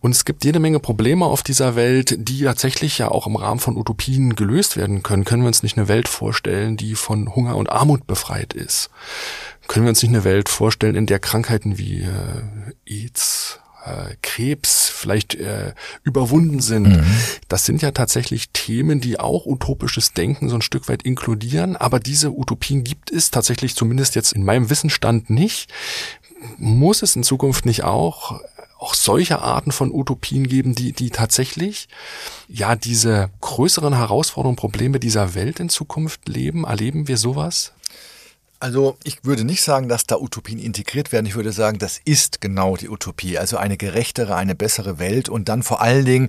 [0.00, 3.60] und es gibt jede Menge Probleme auf dieser Welt, die tatsächlich ja auch im Rahmen
[3.60, 5.24] von Utopien gelöst werden können.
[5.24, 8.90] Können wir uns nicht eine Welt vorstellen, die von Hunger und Armut befreit ist?
[9.68, 14.88] Können wir uns nicht eine Welt vorstellen, in der Krankheiten wie äh, AIDS, äh, Krebs
[14.88, 16.88] vielleicht äh, überwunden sind.
[16.88, 17.06] Mhm.
[17.48, 22.00] Das sind ja tatsächlich Themen, die auch utopisches Denken so ein Stück weit inkludieren, aber
[22.00, 25.70] diese Utopien gibt es tatsächlich zumindest jetzt in meinem Wissensstand nicht.
[26.56, 28.40] Muss es in Zukunft nicht auch
[28.78, 31.86] auch solche Arten von Utopien geben, die, die tatsächlich
[32.48, 36.64] ja diese größeren Herausforderungen, Probleme dieser Welt in Zukunft leben?
[36.64, 37.74] Erleben wir sowas?
[38.60, 41.24] Also ich würde nicht sagen, dass da Utopien integriert werden.
[41.24, 43.38] Ich würde sagen, das ist genau die Utopie.
[43.38, 46.28] Also eine gerechtere, eine bessere Welt und dann vor allen Dingen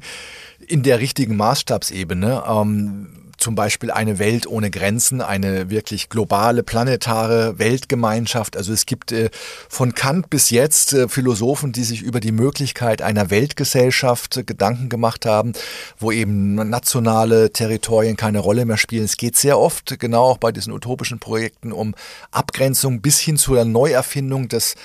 [0.65, 2.43] in der richtigen Maßstabsebene.
[2.47, 8.55] Ähm, zum Beispiel eine Welt ohne Grenzen, eine wirklich globale, planetare Weltgemeinschaft.
[8.55, 9.29] Also es gibt äh,
[9.69, 14.89] von Kant bis jetzt äh, Philosophen, die sich über die Möglichkeit einer Weltgesellschaft äh, Gedanken
[14.89, 15.53] gemacht haben,
[15.97, 19.05] wo eben nationale Territorien keine Rolle mehr spielen.
[19.05, 21.95] Es geht sehr oft, genau auch bei diesen utopischen Projekten, um
[22.31, 24.75] Abgrenzung bis hin zu der Neuerfindung des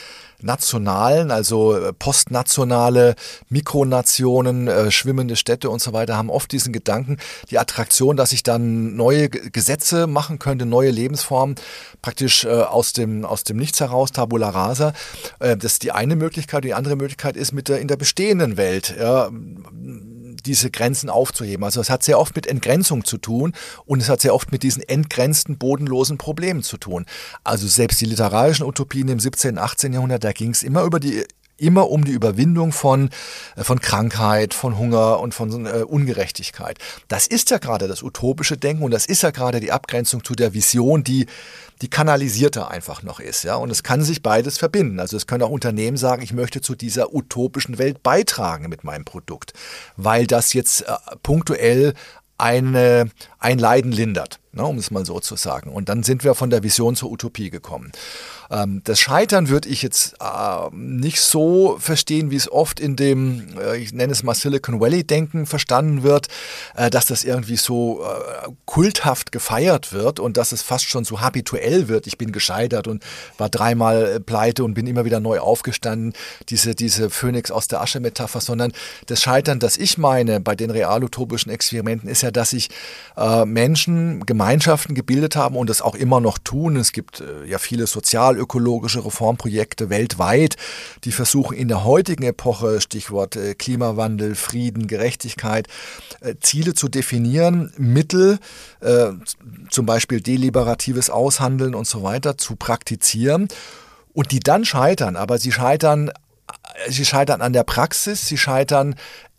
[0.40, 3.14] nationalen, also äh, postnationale
[3.48, 7.18] Mikronationen, äh, schwimmende Städte und so weiter haben oft diesen Gedanken,
[7.50, 11.56] die Attraktion, dass ich dann neue Gesetze machen könnte, neue Lebensformen,
[12.02, 14.92] praktisch äh, aus, dem, aus dem Nichts heraus, Tabula rasa.
[15.38, 16.64] Äh, das ist die eine Möglichkeit.
[16.64, 18.94] Die andere Möglichkeit ist mit der, in der bestehenden Welt.
[18.98, 19.30] Ja,
[20.46, 21.64] diese Grenzen aufzuheben.
[21.64, 23.52] Also es hat sehr oft mit Entgrenzung zu tun
[23.84, 27.04] und es hat sehr oft mit diesen entgrenzten, bodenlosen Problemen zu tun.
[27.44, 29.92] Also selbst die literarischen Utopien im 17., 18.
[29.92, 31.24] Jahrhundert, da ging es immer über die
[31.58, 33.10] immer um die Überwindung von,
[33.56, 36.78] äh, von Krankheit, von Hunger und von äh, Ungerechtigkeit.
[37.08, 40.34] Das ist ja gerade das utopische Denken und das ist ja gerade die Abgrenzung zu
[40.34, 41.26] der Vision, die
[41.82, 43.56] die kanalisierter einfach noch ist, ja.
[43.56, 44.98] Und es kann sich beides verbinden.
[44.98, 49.04] Also es können auch Unternehmen sagen, ich möchte zu dieser utopischen Welt beitragen mit meinem
[49.04, 49.52] Produkt,
[49.96, 51.92] weil das jetzt äh, punktuell
[52.38, 55.70] eine, ein Leiden lindert ne, um es mal so zu sagen.
[55.70, 57.92] Und dann sind wir von der Vision zur Utopie gekommen.
[58.50, 63.58] Ähm, das Scheitern würde ich jetzt äh, nicht so verstehen, wie es oft in dem,
[63.58, 66.28] äh, ich nenne es mal Silicon Valley-Denken verstanden wird,
[66.74, 71.20] äh, dass das irgendwie so äh, kulthaft gefeiert wird und dass es fast schon so
[71.20, 72.06] habituell wird.
[72.06, 73.04] Ich bin gescheitert und
[73.38, 76.12] war dreimal äh, pleite und bin immer wieder neu aufgestanden.
[76.48, 78.72] Diese, diese Phönix aus der Asche-Metapher, sondern
[79.06, 82.68] das Scheitern, das ich meine bei den realutopischen Experimenten, ist ja, dass sich
[83.16, 86.76] äh, Menschen Gemeinschaften gebildet haben und es auch immer noch tun.
[86.76, 87.86] Es gibt ja viele
[88.36, 90.56] sozialökologische Reformprojekte weltweit,
[91.04, 95.68] die versuchen in der heutigen Epoche, Stichwort äh, Klimawandel, Frieden, Gerechtigkeit,
[96.20, 98.38] äh, Ziele zu definieren, Mittel,
[98.80, 99.12] äh,
[99.70, 103.48] zum Beispiel deliberatives Aushandeln und so weiter, zu praktizieren
[104.12, 105.16] und die dann scheitern.
[105.16, 106.10] Aber sie scheitern
[106.88, 108.94] Sie scheitern an der Praxis, sie scheitern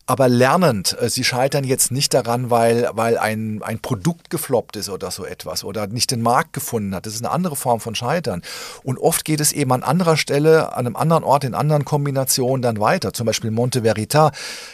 [0.08, 0.98] aber lernend.
[1.00, 5.26] Äh, sie scheitern jetzt nicht daran, weil, weil ein, ein Produkt gefloppt ist oder so
[5.26, 7.06] etwas oder nicht den Markt gefunden hat.
[7.06, 8.42] Das ist eine andere Form von Scheitern.
[8.84, 12.62] Und oft geht es eben an anderer Stelle, an einem anderen Ort, in anderen Kombinationen
[12.62, 13.12] dann weiter.
[13.12, 14.32] Zum Beispiel Monte Verita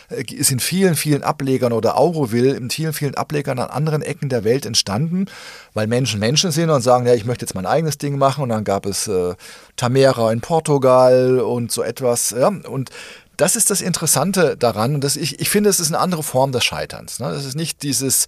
[0.10, 4.30] äh, ist in vielen, vielen Ablegern oder Auroville in vielen, vielen Ablegern an anderen Ecken
[4.30, 5.26] der Welt entstanden,
[5.74, 8.44] weil Menschen Menschen sind und sagen, ja, ich möchte jetzt mein eigenes Ding machen.
[8.44, 9.34] Und dann gab es äh,
[9.78, 12.36] Tamera in Portugal und so etwas.
[12.38, 12.50] Ja.
[12.50, 12.92] Und
[13.38, 14.96] das ist das Interessante daran.
[14.96, 17.20] Und das, ich, ich finde, es ist eine andere Form des Scheiterns.
[17.20, 17.32] Ne?
[17.32, 18.28] Das ist nicht dieses,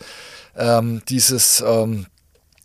[0.56, 2.08] ähm, dieses ähm,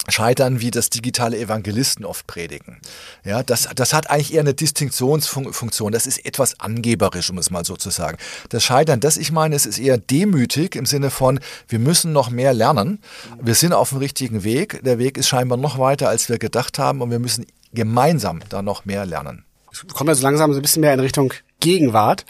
[0.08, 2.80] Scheitern, wie das digitale Evangelisten oft predigen.
[3.24, 5.92] Ja, das, das hat eigentlich eher eine Distinktionsfunktion.
[5.92, 8.16] Das ist etwas angeberisch, um es mal so zu sagen.
[8.48, 11.38] Das Scheitern, das ich meine, es ist eher demütig im Sinne von,
[11.68, 13.00] wir müssen noch mehr lernen.
[13.40, 14.80] Wir sind auf dem richtigen Weg.
[14.82, 18.62] Der Weg ist scheinbar noch weiter, als wir gedacht haben und wir müssen gemeinsam da
[18.62, 19.44] noch mehr lernen.
[19.70, 22.24] Es kommt also langsam so ein bisschen mehr in Richtung Gegenwart.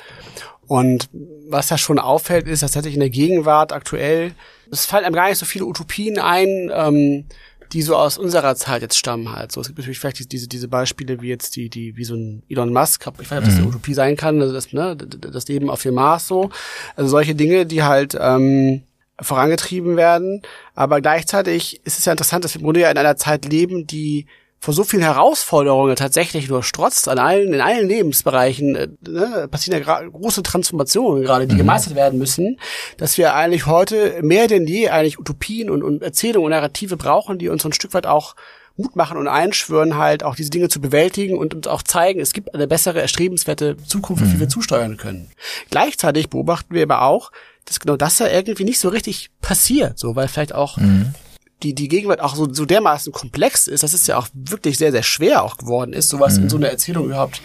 [0.66, 1.08] Und
[1.48, 4.32] was da schon auffällt, ist, dass tatsächlich in der Gegenwart aktuell,
[4.70, 7.24] es fallen einem gar nicht so viele Utopien ein, ähm,
[7.72, 9.52] die so aus unserer Zeit jetzt stammen halt.
[9.52, 12.42] So, es gibt natürlich vielleicht diese, diese Beispiele wie jetzt die, die, wie so ein
[12.48, 13.68] Elon Musk, ich weiß nicht, ob das eine mhm.
[13.68, 16.50] Utopie sein kann, also das, ne, das Leben auf dem Mars so.
[16.96, 18.82] Also solche Dinge, die halt ähm,
[19.20, 20.42] vorangetrieben werden.
[20.74, 23.86] Aber gleichzeitig ist es ja interessant, dass wir im Grunde ja in einer Zeit leben,
[23.86, 24.26] die
[24.62, 29.82] vor so vielen Herausforderungen tatsächlich nur strotzt an allen, in allen Lebensbereichen, äh, ne, passieren
[29.82, 31.60] ja große Transformationen gerade, die mhm.
[31.60, 32.58] gemeistert werden müssen,
[32.98, 37.38] dass wir eigentlich heute mehr denn je eigentlich Utopien und, und Erzählungen und Narrative brauchen,
[37.38, 38.36] die uns so ein Stück weit auch
[38.76, 42.34] Mut machen und einschwören, halt auch diese Dinge zu bewältigen und uns auch zeigen, es
[42.34, 44.50] gibt eine bessere, erstrebenswerte Zukunft, auf die wir mhm.
[44.50, 45.30] zusteuern können.
[45.70, 47.32] Gleichzeitig beobachten wir aber auch,
[47.64, 51.14] dass genau das ja irgendwie nicht so richtig passiert, so, weil vielleicht auch mhm
[51.62, 54.92] die, die Gegenwart auch so, so dermaßen komplex ist, dass es ja auch wirklich sehr,
[54.92, 56.44] sehr schwer auch geworden ist, sowas mhm.
[56.44, 57.42] in so eine Erzählung überhaupt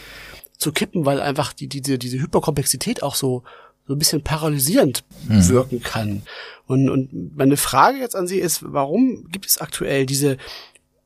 [0.57, 3.43] zu kippen, weil einfach die, diese, diese Hyperkomplexität auch so,
[3.87, 5.47] so ein bisschen paralysierend mhm.
[5.49, 6.23] wirken kann.
[6.67, 10.37] Und, und meine Frage jetzt an Sie ist, warum gibt es aktuell diese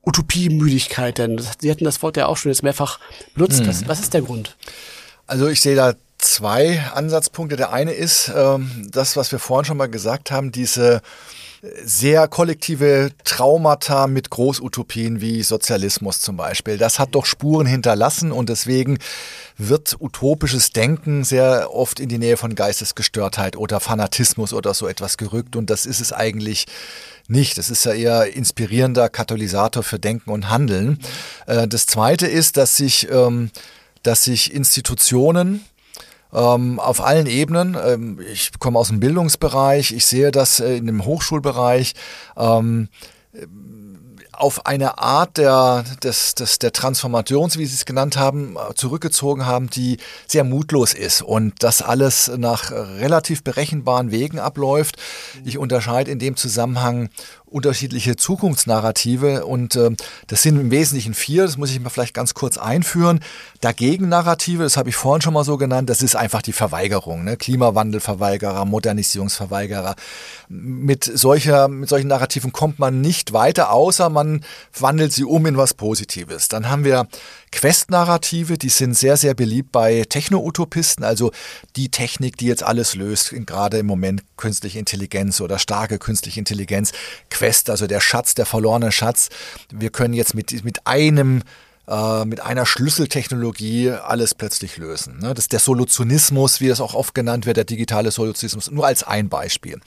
[0.05, 1.41] Utopiemüdigkeit denn?
[1.60, 2.99] Sie hatten das Wort ja auch schon jetzt mehrfach
[3.34, 3.62] benutzt.
[3.62, 3.68] Mhm.
[3.68, 4.55] Was, was ist der Grund?
[5.28, 7.55] Also ich sehe da zwei Ansatzpunkte.
[7.55, 11.01] Der eine ist ähm, das, was wir vorhin schon mal gesagt haben, diese
[11.84, 16.78] sehr kollektive Traumata mit Großutopien wie Sozialismus zum Beispiel.
[16.78, 18.97] Das hat doch Spuren hinterlassen und deswegen
[19.57, 25.18] wird utopisches Denken sehr oft in die Nähe von Geistesgestörtheit oder Fanatismus oder so etwas
[25.18, 26.66] gerückt und das ist es eigentlich
[27.28, 27.57] nicht.
[27.57, 30.99] Das ist ja eher inspirierender Katalysator für Denken und Handeln.
[31.45, 33.51] Äh, das Zweite ist, dass sich, ähm,
[34.03, 35.66] dass sich Institutionen
[36.34, 37.77] ähm, auf allen Ebenen.
[37.84, 41.93] Ähm, ich komme aus dem Bildungsbereich, ich sehe das äh, in dem Hochschulbereich.
[42.38, 42.89] Ähm,
[44.39, 49.45] auf eine Art der, des, des, der Transformation, wie Sie es genannt haben, äh, zurückgezogen
[49.45, 54.95] haben, die sehr mutlos ist und das alles nach relativ berechenbaren Wegen abläuft.
[55.43, 57.09] Ich unterscheide in dem Zusammenhang
[57.50, 59.91] unterschiedliche Zukunftsnarrative und äh,
[60.28, 63.20] das sind im Wesentlichen vier, das muss ich mal vielleicht ganz kurz einführen.
[63.62, 67.24] Dagegen Narrative, das habe ich vorhin schon mal so genannt, das ist einfach die Verweigerung,
[67.24, 67.38] ne?
[67.38, 69.95] Klimawandelverweigerer, Modernisierungsverweigerer.
[70.47, 74.43] Mit, solcher, mit solchen Narrativen kommt man nicht weiter, außer man
[74.78, 76.47] wandelt sie um in was Positives.
[76.47, 77.08] Dann haben wir
[77.52, 81.32] Quest-Narrative, die sind sehr, sehr beliebt bei Techno-Utopisten, also
[81.76, 86.91] die Technik, die jetzt alles löst, gerade im Moment künstliche Intelligenz oder starke künstliche Intelligenz.
[87.30, 89.30] Quest, also der Schatz, der verlorene Schatz.
[89.72, 91.43] Wir können jetzt mit, mit einem
[91.88, 95.18] äh, mit einer Schlüsseltechnologie alles plötzlich lösen.
[95.20, 95.34] Ne?
[95.34, 99.04] Das ist der Solutionismus, wie das auch oft genannt wird, der digitale Solutionismus, nur als
[99.04, 99.80] ein Beispiel.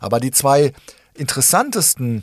[0.00, 0.72] Aber die zwei
[1.14, 2.22] interessantesten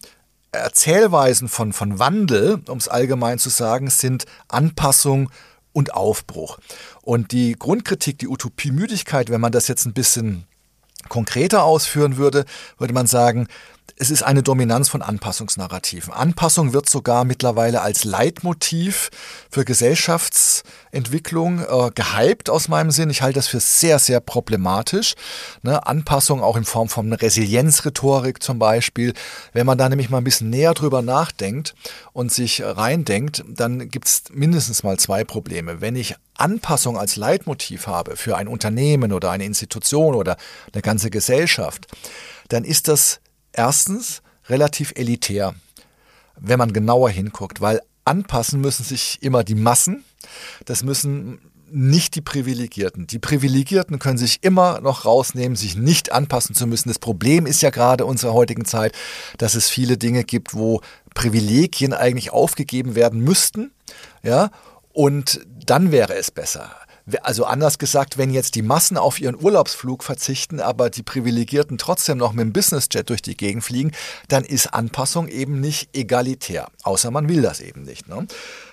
[0.57, 5.29] Erzählweisen von, von Wandel, um es allgemein zu sagen, sind Anpassung
[5.73, 6.59] und Aufbruch.
[7.01, 10.45] Und die Grundkritik, die Utopiemüdigkeit, wenn man das jetzt ein bisschen
[11.09, 12.45] konkreter ausführen würde,
[12.77, 13.47] würde man sagen,
[13.99, 16.13] es ist eine Dominanz von Anpassungsnarrativen.
[16.13, 19.09] Anpassung wird sogar mittlerweile als Leitmotiv
[19.49, 23.09] für Gesellschaftsentwicklung äh, gehypt aus meinem Sinn.
[23.09, 25.15] Ich halte das für sehr, sehr problematisch.
[25.63, 25.85] Ne?
[25.85, 29.13] Anpassung auch in Form von Resilienzrhetorik zum Beispiel.
[29.53, 31.73] Wenn man da nämlich mal ein bisschen näher drüber nachdenkt
[32.13, 35.81] und sich reindenkt, dann gibt es mindestens mal zwei Probleme.
[35.81, 40.37] Wenn ich Anpassung als Leitmotiv habe für ein Unternehmen oder eine Institution oder
[40.71, 41.87] eine ganze Gesellschaft,
[42.49, 43.21] dann ist das
[43.57, 45.55] erstens relativ elitär,
[46.39, 50.05] wenn man genauer hinguckt, weil anpassen müssen sich immer die Massen.
[50.65, 51.39] Das müssen
[51.69, 53.07] nicht die Privilegierten.
[53.07, 56.87] Die Privilegierten können sich immer noch rausnehmen, sich nicht anpassen zu müssen.
[56.87, 58.93] Das Problem ist ja gerade unserer heutigen Zeit,
[59.37, 60.81] dass es viele Dinge gibt, wo
[61.13, 63.71] Privilegien eigentlich aufgegeben werden müssten.
[64.23, 64.49] Ja,
[64.93, 66.71] und dann wäre es besser.
[67.21, 72.17] Also anders gesagt, wenn jetzt die Massen auf ihren Urlaubsflug verzichten, aber die Privilegierten trotzdem
[72.17, 73.91] noch mit dem Businessjet durch die Gegend fliegen,
[74.27, 76.67] dann ist Anpassung eben nicht egalitär.
[76.83, 78.09] Außer man will das eben nicht.
[78.09, 78.27] Ne?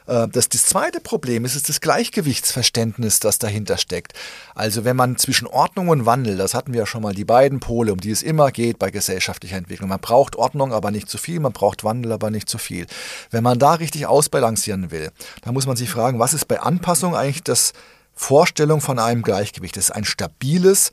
[0.07, 4.14] Äh, das, das zweite Problem ist, ist das Gleichgewichtsverständnis, das dahinter steckt.
[4.55, 7.61] Also wenn man zwischen Ordnung und Wandel, das hatten wir ja schon mal, die beiden
[7.61, 9.89] Pole, um die es immer geht bei gesellschaftlicher Entwicklung.
[9.89, 12.87] Man braucht Ordnung, aber nicht zu viel, man braucht Wandel, aber nicht zu viel.
[13.30, 15.11] Wenn man da richtig ausbalancieren will,
[15.43, 17.72] dann muss man sich fragen, was ist bei Anpassung eigentlich das
[18.14, 19.76] Vorstellung von einem Gleichgewicht.
[19.76, 20.92] Das ist ein stabiles,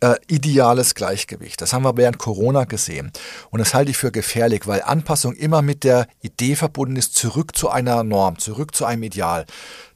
[0.00, 1.60] äh, ideales Gleichgewicht.
[1.60, 3.12] Das haben wir während Corona gesehen.
[3.50, 7.56] Und das halte ich für gefährlich, weil Anpassung immer mit der Idee verbunden ist, zurück
[7.56, 9.46] zu einer Norm, zurück zu einem Ideal.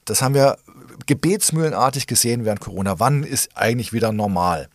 [0.05, 0.57] Das haben wir
[1.05, 2.99] gebetsmühlenartig gesehen während Corona.
[2.99, 4.69] Wann ist eigentlich wieder normal?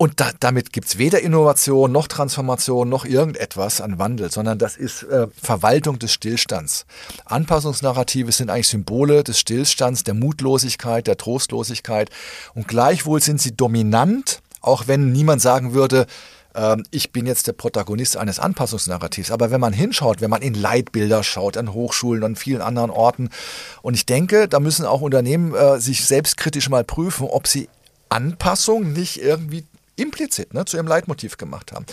[0.00, 5.02] Und da, damit gibt's weder Innovation noch Transformation noch irgendetwas an Wandel, sondern das ist
[5.02, 6.86] äh, Verwaltung des Stillstands.
[7.26, 12.08] Anpassungsnarrative sind eigentlich Symbole des Stillstands, der Mutlosigkeit, der Trostlosigkeit.
[12.54, 16.06] Und gleichwohl sind sie dominant, auch wenn niemand sagen würde,
[16.54, 19.30] äh, ich bin jetzt der Protagonist eines Anpassungsnarrativs.
[19.30, 23.28] Aber wenn man hinschaut, wenn man in Leitbilder schaut, an Hochschulen, an vielen anderen Orten,
[23.82, 27.68] und ich denke, da müssen auch Unternehmen äh, sich selbstkritisch mal prüfen, ob sie
[28.08, 29.64] Anpassung nicht irgendwie
[30.00, 31.86] implizit ne, zu ihrem Leitmotiv gemacht haben.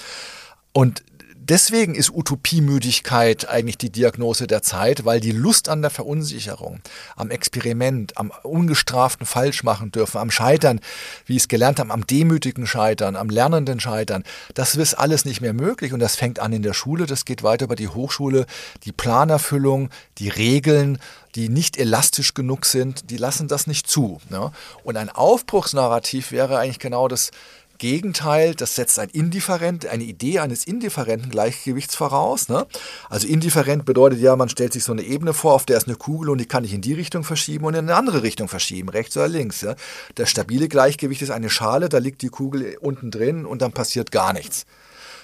[0.73, 1.03] Und
[1.49, 6.79] deswegen ist Utopiemüdigkeit eigentlich die Diagnose der Zeit, weil die Lust an der Verunsicherung,
[7.15, 10.79] am Experiment, am ungestraften Falschmachen dürfen, am Scheitern,
[11.25, 15.41] wie ich es gelernt habe, am demütigen Scheitern, am lernenden Scheitern, das ist alles nicht
[15.41, 18.45] mehr möglich und das fängt an in der Schule, das geht weiter über die Hochschule,
[18.83, 20.99] die Planerfüllung, die Regeln,
[21.35, 24.19] die nicht elastisch genug sind, die lassen das nicht zu.
[24.29, 24.51] Ne?
[24.83, 27.31] Und ein Aufbruchsnarrativ wäre eigentlich genau das
[27.77, 32.49] Gegenteil, das setzt ein indifferent, eine Idee eines indifferenten Gleichgewichts voraus.
[32.49, 32.65] Ne?
[33.09, 35.95] Also indifferent bedeutet ja, man stellt sich so eine Ebene vor, auf der ist eine
[35.95, 38.89] Kugel und die kann ich in die Richtung verschieben und in eine andere Richtung verschieben,
[38.89, 39.61] rechts oder links.
[39.61, 39.75] Ja?
[40.15, 44.11] Das stabile Gleichgewicht ist eine Schale, da liegt die Kugel unten drin und dann passiert
[44.11, 44.65] gar nichts.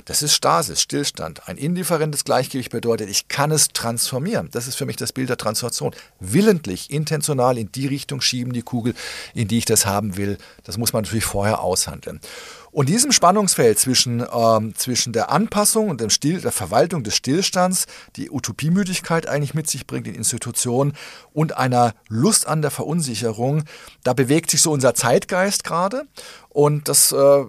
[0.05, 1.47] Das ist Stasis, Stillstand.
[1.47, 4.49] Ein indifferentes Gleichgewicht bedeutet, ich kann es transformieren.
[4.51, 5.95] Das ist für mich das Bild der Transformation.
[6.19, 8.95] Willentlich, intentional in die Richtung schieben, die Kugel,
[9.33, 10.37] in die ich das haben will.
[10.63, 12.19] Das muss man natürlich vorher aushandeln.
[12.73, 17.85] Und diesem Spannungsfeld zwischen, ähm, zwischen der Anpassung und dem Still, der Verwaltung des Stillstands,
[18.15, 20.93] die Utopiemüdigkeit eigentlich mit sich bringt in Institutionen
[21.33, 23.63] und einer Lust an der Verunsicherung,
[24.03, 26.05] da bewegt sich so unser Zeitgeist gerade.
[26.49, 27.45] Und das äh,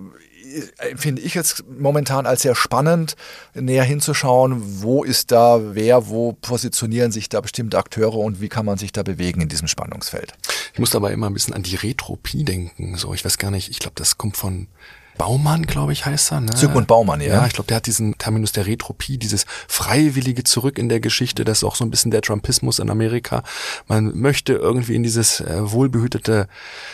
[0.96, 3.16] finde ich jetzt momentan als sehr spannend,
[3.55, 8.66] näher hinzuschauen, wo ist da wer, wo positionieren sich da bestimmte Akteure und wie kann
[8.66, 10.34] man sich da bewegen in diesem Spannungsfeld.
[10.72, 12.96] Ich muss dabei immer ein bisschen an die Retropie denken.
[12.96, 14.68] So, ich weiß gar nicht, ich glaube, das kommt von
[15.16, 16.40] Baumann, glaube ich, heißt er.
[16.40, 16.54] Ne?
[16.54, 17.34] Zygmunt Baumann, ja.
[17.34, 21.44] Ja, ich glaube, der hat diesen Terminus der Retropie, dieses freiwillige Zurück in der Geschichte,
[21.44, 23.42] das ist auch so ein bisschen der Trumpismus in Amerika.
[23.86, 26.48] Man möchte irgendwie in dieses äh, wohlbehütete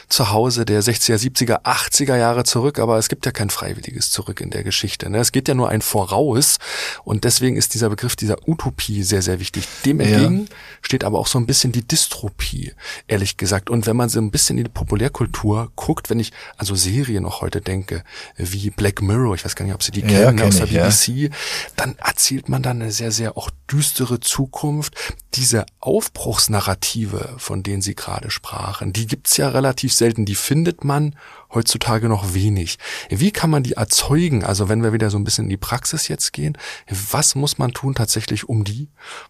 [0.09, 4.51] Zuhause der 60er, 70er, 80er Jahre zurück, aber es gibt ja kein freiwilliges Zurück in
[4.51, 5.09] der Geschichte.
[5.09, 5.19] Ne?
[5.19, 6.59] Es geht ja nur ein Voraus
[7.05, 9.67] und deswegen ist dieser Begriff dieser Utopie sehr, sehr wichtig.
[9.85, 10.57] Dem entgegen ja.
[10.83, 12.73] steht aber auch so ein bisschen die Dystropie,
[13.09, 13.71] ehrlich gesagt.
[13.71, 17.41] Und wenn man so ein bisschen in die Populärkultur guckt, wenn ich also Serien auch
[17.41, 18.05] heute denke,
[18.37, 21.09] wie Black Mirror, ich weiß gar nicht, ob Sie die kennen, ja, aus der BBC,
[21.09, 21.29] ja.
[21.77, 24.95] dann erzählt man dann eine sehr, sehr auch düstere Zukunft.
[25.35, 31.17] Diese Aufbruchsnarrative, von denen Sie gerade sprachen, die gibt's ja relativ selten, die findet man
[31.53, 32.79] heutzutage noch wenig.
[33.09, 34.45] Wie kann man die erzeugen?
[34.45, 36.57] Also wenn wir wieder so ein bisschen in die Praxis jetzt gehen,
[36.89, 38.89] was muss man tun tatsächlich, um die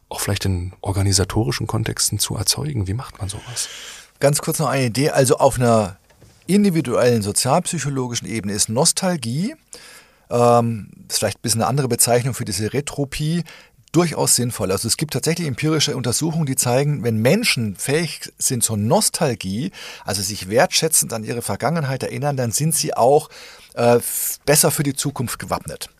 [0.08, 2.86] auch vielleicht in organisatorischen Kontexten zu erzeugen?
[2.86, 3.68] Wie macht man sowas?
[4.18, 5.10] Ganz kurz noch eine Idee.
[5.10, 5.99] Also auf einer
[6.54, 9.54] individuellen sozialpsychologischen Ebene ist Nostalgie,
[10.30, 13.44] ähm, ist vielleicht ein bisschen eine andere Bezeichnung für diese Retropie,
[13.92, 14.70] durchaus sinnvoll.
[14.70, 19.72] Also es gibt tatsächlich empirische Untersuchungen, die zeigen, wenn Menschen fähig sind zur Nostalgie,
[20.04, 23.28] also sich wertschätzend an ihre Vergangenheit erinnern, dann sind sie auch
[23.74, 23.98] äh,
[24.46, 25.90] besser für die Zukunft gewappnet.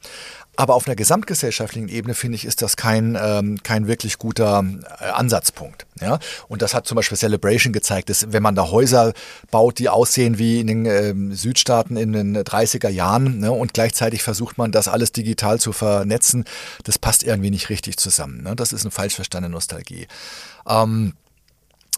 [0.57, 4.63] Aber auf einer gesamtgesellschaftlichen Ebene finde ich, ist das kein, ähm, kein wirklich guter
[5.01, 5.87] äh, Ansatzpunkt.
[6.01, 6.19] Ja?
[6.49, 9.13] Und das hat zum Beispiel Celebration gezeigt, dass wenn man da Häuser
[9.51, 13.53] baut, die aussehen wie in den ähm, Südstaaten in den 30er Jahren ne?
[13.53, 16.45] und gleichzeitig versucht man, das alles digital zu vernetzen,
[16.85, 18.43] das passt irgendwie nicht richtig zusammen.
[18.43, 18.55] Ne?
[18.57, 20.09] Das ist eine falsch verstandene Nostalgie.
[20.69, 21.15] Ähm,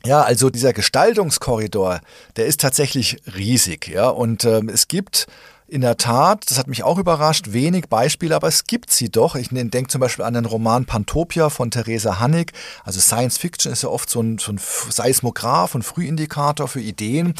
[0.04, 2.00] ja, also dieser Gestaltungskorridor,
[2.36, 5.26] der ist tatsächlich riesig, ja, und ähm, es gibt
[5.72, 9.36] in der Tat, das hat mich auch überrascht, wenig Beispiele, aber es gibt sie doch.
[9.36, 12.52] Ich denke zum Beispiel an den Roman Pantopia von Theresa Hannig.
[12.84, 14.60] Also Science Fiction ist ja oft so ein, so ein
[14.90, 17.32] Seismograph und Frühindikator für Ideen.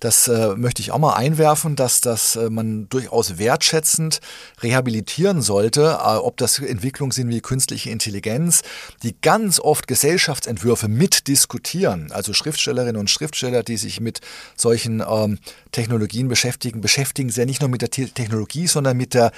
[0.00, 4.20] Das äh, möchte ich auch mal einwerfen, dass das äh, man durchaus wertschätzend
[4.62, 8.62] rehabilitieren sollte, äh, ob das Entwicklungen sind wie künstliche Intelligenz,
[9.02, 12.10] die ganz oft Gesellschaftsentwürfe mitdiskutieren.
[12.10, 14.20] Also Schriftstellerinnen und Schriftsteller, die sich mit
[14.56, 15.38] solchen ähm,
[15.72, 19.32] Technologien beschäftigen, beschäftigen sich ja nicht nur mit der Technologie, sondern mit der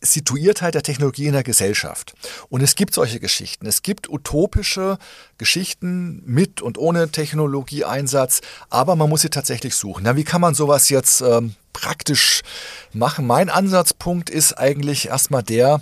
[0.00, 2.14] Situiertheit der Technologie in der Gesellschaft.
[2.48, 3.66] Und es gibt solche Geschichten.
[3.66, 4.98] Es gibt utopische
[5.38, 8.40] Geschichten mit und ohne Technologieeinsatz,
[8.70, 10.04] aber man muss sie tatsächlich suchen.
[10.04, 12.42] Na, wie kann man sowas jetzt ähm, praktisch
[12.92, 13.26] machen?
[13.26, 15.80] Mein Ansatzpunkt ist eigentlich erstmal der,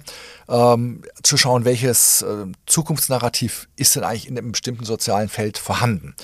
[0.49, 6.15] ähm, zu schauen, welches äh, Zukunftsnarrativ ist denn eigentlich in einem bestimmten sozialen Feld vorhanden.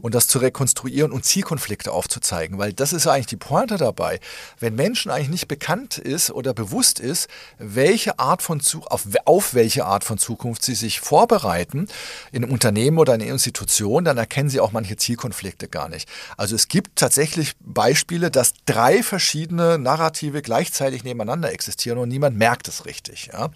[0.00, 4.20] Und das zu rekonstruieren und Zielkonflikte aufzuzeigen, weil das ist ja eigentlich die Pointe dabei.
[4.58, 9.84] Wenn Menschen eigentlich nicht bekannt ist oder bewusst ist, welche Art von auf, auf welche
[9.84, 11.88] Art von Zukunft sie sich vorbereiten,
[12.32, 16.08] in einem Unternehmen oder in einer Institution, dann erkennen sie auch manche Zielkonflikte gar nicht.
[16.36, 22.68] Also es gibt tatsächlich Beispiele, dass drei verschiedene Narrative gleichzeitig nebeneinander existieren und niemand merkt
[22.68, 23.30] es richtig.
[23.32, 23.50] Ja?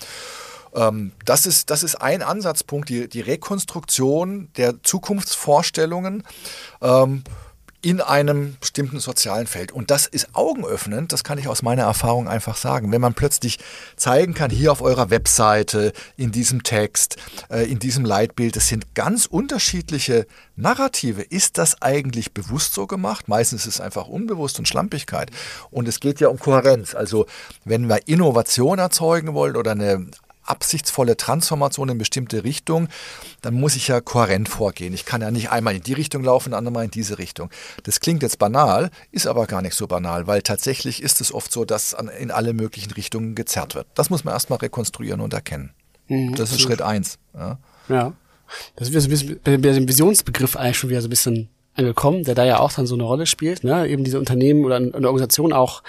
[0.75, 6.25] Ähm, das, ist, das ist ein Ansatzpunkt, die, die Rekonstruktion der Zukunftsvorstellungen.
[6.81, 7.25] Ähm,
[7.83, 9.73] in einem bestimmten sozialen Feld.
[9.73, 12.93] Und das ist augenöffnend, das kann ich aus meiner Erfahrung einfach sagen.
[12.93, 13.59] Wenn man plötzlich
[13.97, 17.17] zeigen kann, hier auf eurer Webseite, in diesem Text,
[17.51, 21.23] äh, in diesem Leitbild, es sind ganz unterschiedliche Narrative.
[21.23, 23.27] Ist das eigentlich bewusst so gemacht?
[23.27, 25.31] Meistens ist es einfach unbewusst und Schlampigkeit.
[25.71, 26.95] Und es geht ja um Kohärenz.
[26.95, 27.27] Also
[27.65, 30.07] wenn wir Innovation erzeugen wollen oder eine
[30.45, 32.89] absichtsvolle Transformation in bestimmte Richtung,
[33.41, 34.93] dann muss ich ja kohärent vorgehen.
[34.95, 37.51] Ich kann ja nicht einmal in die Richtung laufen, einmal in diese Richtung.
[37.85, 41.53] Das klingt jetzt banal, ist aber gar nicht so banal, weil tatsächlich ist es oft
[41.53, 43.87] so, dass in alle möglichen Richtungen gezerrt wird.
[43.95, 45.73] Das muss man erstmal rekonstruieren und erkennen.
[46.09, 47.19] Mhm, das ist Schritt eins.
[47.35, 47.59] Ja.
[47.89, 48.13] ja.
[48.77, 52.45] Das ist ein bisschen, der Visionsbegriff eigentlich schon wieder so ein bisschen angekommen, der da
[52.45, 53.89] ja auch dann so eine Rolle spielt, ne?
[53.89, 55.83] eben diese Unternehmen oder eine Organisation auch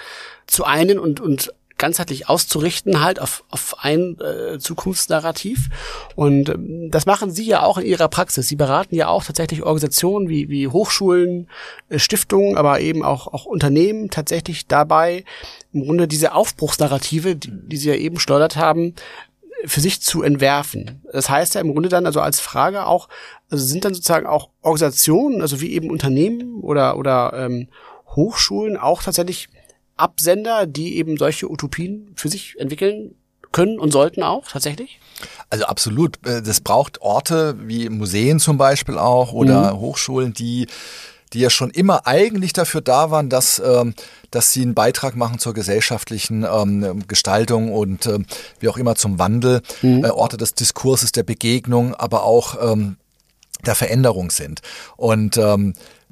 [0.46, 1.52] zu einen und, und
[1.84, 5.68] ganzheitlich auszurichten, halt auf, auf ein äh, Zukunftsnarrativ.
[6.16, 8.48] Und ähm, das machen Sie ja auch in Ihrer Praxis.
[8.48, 11.48] Sie beraten ja auch tatsächlich Organisationen wie, wie Hochschulen,
[11.90, 15.24] äh, Stiftungen, aber eben auch, auch Unternehmen tatsächlich dabei,
[15.74, 18.94] im Grunde diese Aufbruchsnarrative, die, die Sie ja eben schleudert haben,
[19.66, 21.02] für sich zu entwerfen.
[21.12, 23.08] Das heißt ja im Grunde dann also als Frage auch,
[23.50, 27.68] also sind dann sozusagen auch Organisationen, also wie eben Unternehmen oder oder ähm,
[28.16, 29.48] Hochschulen auch tatsächlich
[29.96, 33.14] Absender, die eben solche Utopien für sich entwickeln
[33.54, 35.00] können und sollten auch tatsächlich?
[35.48, 36.18] Also absolut.
[36.26, 39.80] Äh, das braucht Orte wie Museen zum Beispiel auch oder mhm.
[39.80, 40.66] Hochschulen, die
[41.32, 43.94] die ja schon immer eigentlich dafür da waren, dass, ähm,
[44.30, 48.24] dass sie einen Beitrag machen zur gesellschaftlichen ähm, Gestaltung und ähm,
[48.60, 50.04] wie auch immer zum Wandel, mhm.
[50.04, 52.56] äh, Orte des Diskurses, der Begegnung, aber auch
[53.66, 54.60] der Veränderung sind.
[54.96, 55.40] Und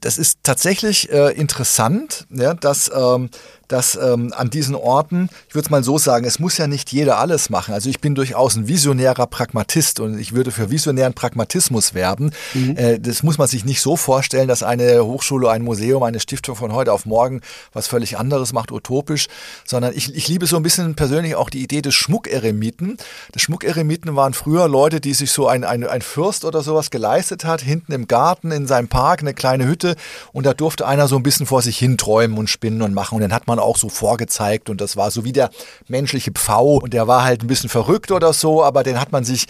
[0.03, 3.31] das ist tatsächlich äh, interessant, ja, dass ähm,
[3.73, 6.93] dass ähm, an diesen Orten, ich würde es mal so sagen, es muss ja nicht
[6.93, 7.75] jeder alles machen.
[7.75, 12.33] Also ich bin durchaus ein visionärer Pragmatist und ich würde für visionären Pragmatismus werben.
[12.55, 12.77] Mhm.
[12.77, 16.55] Äh, das muss man sich nicht so vorstellen, dass eine Hochschule, ein Museum, eine Stiftung
[16.57, 17.41] von heute auf morgen
[17.73, 19.29] was völlig anderes macht, utopisch,
[19.65, 22.99] sondern ich, ich liebe so ein bisschen persönlich auch die Idee des Schmuckeremiten.
[23.35, 27.45] Die Schmuckeremiten waren früher Leute, die sich so ein, ein, ein Fürst oder sowas geleistet
[27.45, 29.97] hat, hinten im Garten in seinem Park eine kleine Hütte
[30.33, 33.17] und da durfte einer so ein bisschen vor sich hin träumen und spinnen und machen
[33.17, 35.51] und dann hat man auch so vorgezeigt und das war so wie der
[35.89, 39.25] menschliche Pfau und der war halt ein bisschen verrückt oder so, aber den hat man
[39.25, 39.47] sich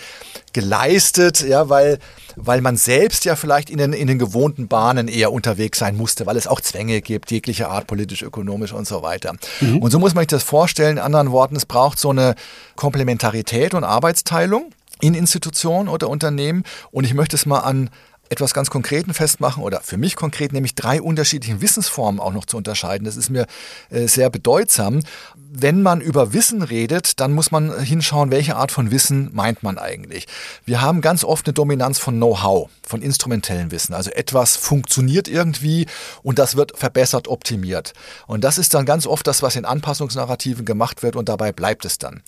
[0.52, 1.98] geleistet, ja, weil,
[2.36, 6.26] weil man selbst ja vielleicht in den, in den gewohnten Bahnen eher unterwegs sein musste,
[6.26, 9.34] weil es auch Zwänge gibt, jeglicher Art, politisch, ökonomisch und so weiter.
[9.60, 9.78] Mhm.
[9.78, 10.98] Und so muss man sich das vorstellen.
[10.98, 12.34] In anderen Worten, es braucht so eine
[12.76, 16.62] Komplementarität und Arbeitsteilung in Institutionen oder Unternehmen.
[16.90, 17.90] Und ich möchte es mal an
[18.32, 22.56] etwas ganz Konkreten festmachen oder für mich konkret, nämlich drei unterschiedlichen Wissensformen auch noch zu
[22.56, 23.04] unterscheiden.
[23.04, 23.46] Das ist mir
[23.90, 25.00] äh, sehr bedeutsam.
[25.36, 29.76] Wenn man über Wissen redet, dann muss man hinschauen, welche Art von Wissen meint man
[29.76, 30.26] eigentlich.
[30.64, 33.92] Wir haben ganz oft eine Dominanz von Know-how, von instrumentellem Wissen.
[33.92, 35.86] Also etwas funktioniert irgendwie
[36.22, 37.92] und das wird verbessert, optimiert.
[38.26, 41.84] Und das ist dann ganz oft das, was in Anpassungsnarrativen gemacht wird und dabei bleibt
[41.84, 42.22] es dann.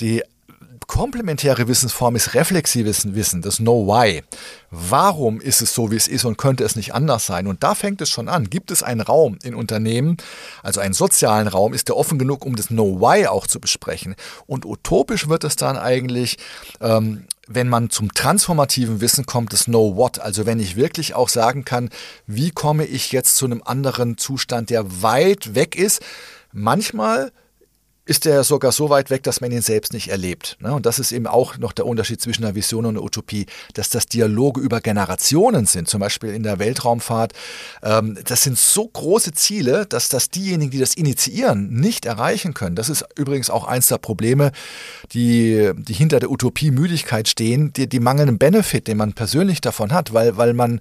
[0.00, 0.22] Die
[0.88, 4.24] komplementäre Wissensform ist reflexives Wissen, das Know Why.
[4.70, 7.46] Warum ist es so, wie es ist und könnte es nicht anders sein?
[7.46, 8.50] Und da fängt es schon an.
[8.50, 10.16] Gibt es einen Raum in Unternehmen,
[10.62, 14.16] also einen sozialen Raum, ist der offen genug, um das Know Why auch zu besprechen?
[14.46, 16.38] Und utopisch wird es dann eigentlich,
[16.80, 20.18] ähm, wenn man zum transformativen Wissen kommt, das Know What.
[20.18, 21.90] Also wenn ich wirklich auch sagen kann,
[22.26, 26.02] wie komme ich jetzt zu einem anderen Zustand, der weit weg ist.
[26.52, 27.30] Manchmal
[28.08, 30.56] ist er sogar so weit weg, dass man ihn selbst nicht erlebt.
[30.60, 30.72] Ne?
[30.72, 33.44] Und das ist eben auch noch der Unterschied zwischen der Vision und der Utopie,
[33.74, 37.34] dass das Dialoge über Generationen sind, zum Beispiel in der Weltraumfahrt.
[37.82, 42.76] Ähm, das sind so große Ziele, dass das diejenigen, die das initiieren, nicht erreichen können.
[42.76, 44.52] Das ist übrigens auch eins der Probleme,
[45.12, 50.14] die, die hinter der Utopie-Müdigkeit stehen, die, die mangelnden Benefit, den man persönlich davon hat,
[50.14, 50.80] weil, weil man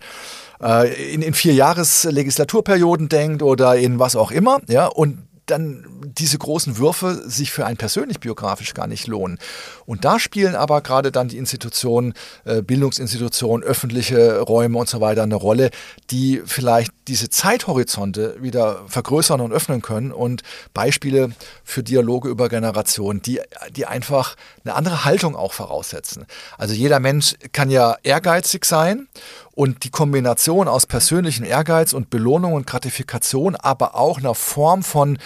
[0.61, 5.86] äh, in, in vier Jahres Legislaturperioden denkt oder in was auch immer, ja, und dann
[6.04, 9.39] diese großen Würfe sich für einen persönlich biografisch gar nicht lohnen.
[9.86, 12.14] Und da spielen aber gerade dann die Institutionen,
[12.45, 15.72] äh, Bildungsinstitutionen, öffentliche Räume und so weiter eine Rolle,
[16.12, 20.43] die vielleicht diese Zeithorizonte wieder vergrößern und öffnen können und
[20.74, 21.32] Beispiele
[21.64, 23.39] für Dialoge über Generationen, die,
[23.72, 26.26] die einfach eine andere Haltung auch voraussetzen.
[26.58, 29.08] Also jeder Mensch kann ja ehrgeizig sein
[29.51, 35.18] und die Kombination aus persönlichem Ehrgeiz und Belohnung und Gratifikation, aber auch einer Form von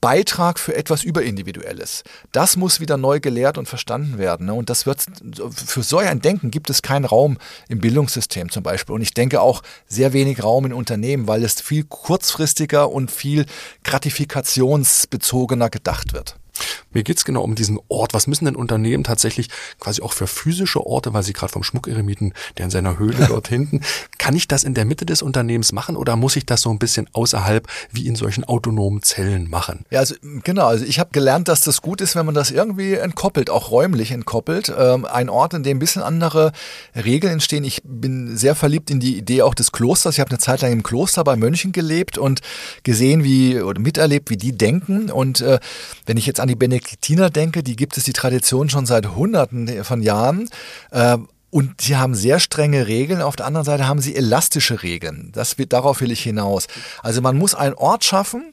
[0.00, 2.02] Beitrag für etwas Überindividuelles.
[2.32, 4.46] Das muss wieder neu gelehrt und verstanden werden.
[4.46, 4.54] Ne?
[4.54, 5.04] Und das wird,
[5.54, 7.36] für so ein Denken gibt es keinen Raum
[7.68, 8.94] im Bildungssystem zum Beispiel.
[8.94, 13.44] Und ich denke auch sehr wenig Raum in Unternehmen, weil es viel kurzfristiger und viel
[13.84, 16.39] gratifikationsbezogener gedacht wird.
[16.92, 18.14] Mir geht's genau um diesen Ort.
[18.14, 19.48] Was müssen denn Unternehmen tatsächlich
[19.80, 23.48] quasi auch für physische Orte, weil Sie gerade vom Schmuckeremiten, der in seiner Höhle dort
[23.48, 23.80] hinten,
[24.18, 26.78] kann ich das in der Mitte des Unternehmens machen oder muss ich das so ein
[26.78, 29.84] bisschen außerhalb wie in solchen autonomen Zellen machen?
[29.90, 30.66] Ja, also genau.
[30.66, 34.12] Also ich habe gelernt, dass das gut ist, wenn man das irgendwie entkoppelt, auch räumlich
[34.12, 34.72] entkoppelt.
[34.76, 36.52] Ähm, ein Ort, in dem ein bisschen andere
[36.94, 37.64] Regeln entstehen.
[37.64, 40.14] Ich bin sehr verliebt in die Idee auch des Klosters.
[40.14, 42.40] Ich habe eine Zeit lang im Kloster bei Mönchen gelebt und
[42.82, 45.10] gesehen, wie oder miterlebt, wie die denken.
[45.10, 45.58] Und äh,
[46.04, 49.84] wenn ich jetzt an die Benediktiner denke, die gibt es die Tradition schon seit Hunderten
[49.84, 50.50] von Jahren.
[50.90, 51.18] Äh,
[51.50, 53.22] und sie haben sehr strenge Regeln.
[53.22, 55.30] Auf der anderen Seite haben sie elastische Regeln.
[55.32, 56.68] Das wird, darauf will ich hinaus.
[57.02, 58.52] Also man muss einen Ort schaffen,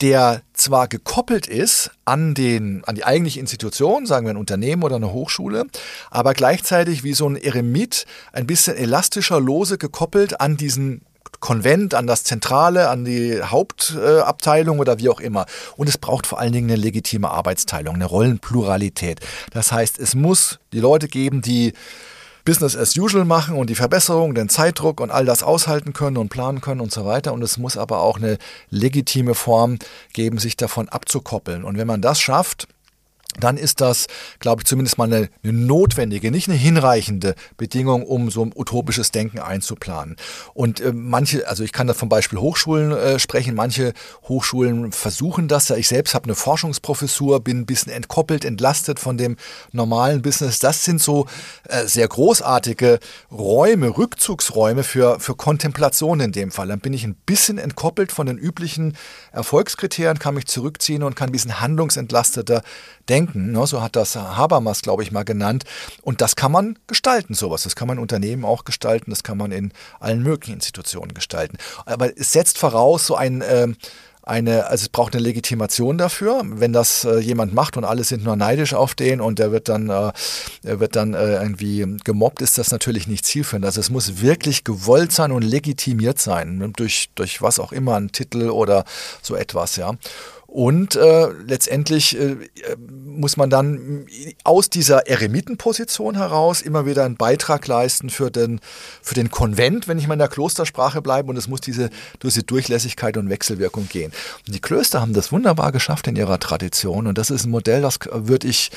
[0.00, 4.96] der zwar gekoppelt ist an, den, an die eigentliche Institution, sagen wir ein Unternehmen oder
[4.96, 5.66] eine Hochschule,
[6.10, 11.02] aber gleichzeitig wie so ein Eremit ein bisschen elastischer, lose gekoppelt an diesen
[11.40, 15.46] Konvent, an das Zentrale, an die Hauptabteilung oder wie auch immer.
[15.76, 19.20] Und es braucht vor allen Dingen eine legitime Arbeitsteilung, eine Rollenpluralität.
[19.52, 21.72] Das heißt, es muss die Leute geben, die
[22.44, 26.30] Business as usual machen und die Verbesserung, den Zeitdruck und all das aushalten können und
[26.30, 27.34] planen können und so weiter.
[27.34, 28.38] Und es muss aber auch eine
[28.70, 29.78] legitime Form
[30.14, 31.62] geben, sich davon abzukoppeln.
[31.62, 32.66] Und wenn man das schafft,
[33.40, 34.06] dann ist das,
[34.38, 39.10] glaube ich, zumindest mal eine, eine, notwendige, nicht eine hinreichende Bedingung, um so ein utopisches
[39.12, 40.16] Denken einzuplanen.
[40.54, 43.92] Und äh, manche, also ich kann da vom Beispiel Hochschulen äh, sprechen, manche
[44.24, 45.76] Hochschulen versuchen das ja.
[45.76, 49.36] Ich selbst habe eine Forschungsprofessur, bin ein bisschen entkoppelt, entlastet von dem
[49.72, 50.58] normalen Business.
[50.58, 51.26] Das sind so
[51.68, 52.98] äh, sehr großartige
[53.30, 56.68] Räume, Rückzugsräume für, für Kontemplation in dem Fall.
[56.68, 58.96] Dann bin ich ein bisschen entkoppelt von den üblichen
[59.32, 62.62] Erfolgskriterien, kann mich zurückziehen und kann ein bisschen handlungsentlasteter
[63.08, 63.17] denken.
[63.26, 63.66] Ne?
[63.66, 65.64] So hat das Habermas, glaube ich, mal genannt.
[66.02, 67.62] Und das kann man gestalten, sowas.
[67.64, 71.58] Das kann man in Unternehmen auch gestalten, das kann man in allen möglichen Institutionen gestalten.
[71.86, 73.68] Aber es setzt voraus so ein äh,
[74.28, 76.42] eine, also es braucht eine Legitimation dafür.
[76.44, 79.68] Wenn das äh, jemand macht und alle sind nur neidisch auf den und der wird
[79.68, 80.12] dann, äh,
[80.62, 83.64] er wird dann äh, irgendwie gemobbt, ist das natürlich nicht zielführend.
[83.64, 86.70] Also es muss wirklich gewollt sein und legitimiert sein, ne?
[86.76, 88.84] durch, durch was auch immer, ein Titel oder
[89.22, 89.94] so etwas, ja.
[90.50, 92.36] Und äh, letztendlich äh,
[92.78, 94.06] muss man dann
[94.44, 98.58] aus dieser Eremitenposition heraus immer wieder einen Beitrag leisten für den,
[99.02, 101.28] für den Konvent, wenn ich mal in der Klostersprache bleibe.
[101.28, 101.90] Und es muss diese,
[102.22, 104.10] diese Durchlässigkeit und Wechselwirkung gehen.
[104.46, 107.06] Und die Klöster haben das wunderbar geschafft in ihrer Tradition.
[107.06, 108.70] Und das ist ein Modell, das würde ich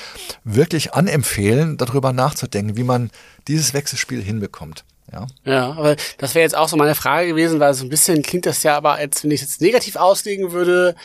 [0.44, 3.12] wirklich anempfehlen, darüber nachzudenken, wie man
[3.48, 4.84] dieses Wechselspiel hinbekommt.
[5.14, 5.28] Ja.
[5.46, 8.46] ja, aber das wäre jetzt auch so meine Frage gewesen, weil so ein bisschen klingt
[8.46, 10.96] das ja aber, als wenn ich es jetzt negativ auslegen würde,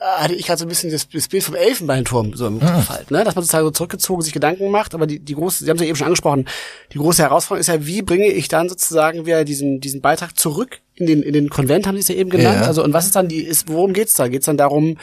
[0.00, 3.10] hatte ich gerade so ein bisschen das, das, Bild vom Elfenbeinturm so im Kopf halt,
[3.10, 3.24] ne?
[3.24, 5.82] dass man sozusagen so zurückgezogen sich Gedanken macht, aber die, die große, Sie haben es
[5.82, 6.46] ja eben schon angesprochen,
[6.92, 10.80] die große Herausforderung ist ja, wie bringe ich dann sozusagen wieder diesen, diesen Beitrag zurück
[10.94, 12.66] in den, in den Konvent, haben Sie es ja eben genannt, ja.
[12.66, 14.28] also und was ist dann die, ist, worum geht's da?
[14.28, 14.98] Geht's dann darum,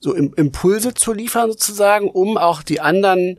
[0.00, 3.38] so Impulse zu liefern sozusagen, um auch die anderen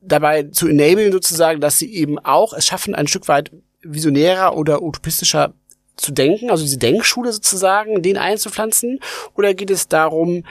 [0.00, 3.50] dabei zu enablen sozusagen, dass sie eben auch es schaffen, ein Stück weit
[3.82, 5.52] visionärer oder utopistischer
[5.98, 9.00] zu denken, also diese Denkschule sozusagen, den einzupflanzen?
[9.34, 10.44] Oder geht es darum,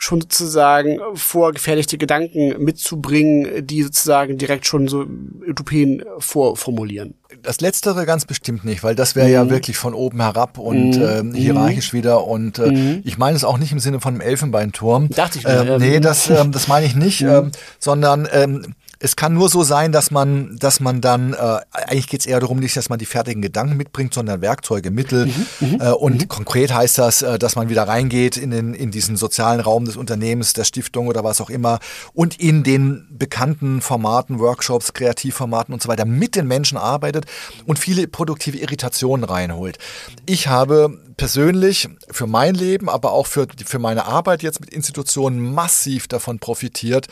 [0.00, 5.04] schon sozusagen vorgefertigte Gedanken mitzubringen, die sozusagen direkt schon so
[5.46, 7.14] Utopien vorformulieren?
[7.42, 9.32] Das Letztere ganz bestimmt nicht, weil das wäre mhm.
[9.32, 11.34] ja wirklich von oben herab und mhm.
[11.34, 12.26] äh, hierarchisch wieder.
[12.26, 13.02] Und äh, mhm.
[13.04, 15.08] ich meine es auch nicht im Sinne von einem Elfenbeinturm.
[15.08, 15.74] Dachte ich mir.
[15.74, 19.62] Äh, nee, das, äh, das meine ich nicht, äh, sondern ähm, es kann nur so
[19.62, 22.98] sein, dass man, dass man dann, äh, eigentlich geht es eher darum, nicht, dass man
[22.98, 25.26] die fertigen Gedanken mitbringt, sondern Werkzeuge, Mittel.
[25.26, 26.28] Mhm, mhm äh, und mhm.
[26.28, 29.96] konkret heißt das, äh, dass man wieder reingeht in, den, in diesen sozialen Raum des
[29.96, 31.78] Unternehmens, der Stiftung oder was auch immer
[32.12, 37.26] und in den bekannten Formaten, Workshops, Kreativformaten und so weiter mit den Menschen arbeitet
[37.66, 39.78] und viele produktive Irritationen reinholt.
[40.26, 45.38] Ich habe persönlich für mein Leben, aber auch für, für meine Arbeit jetzt mit Institutionen
[45.54, 47.06] massiv davon profitiert,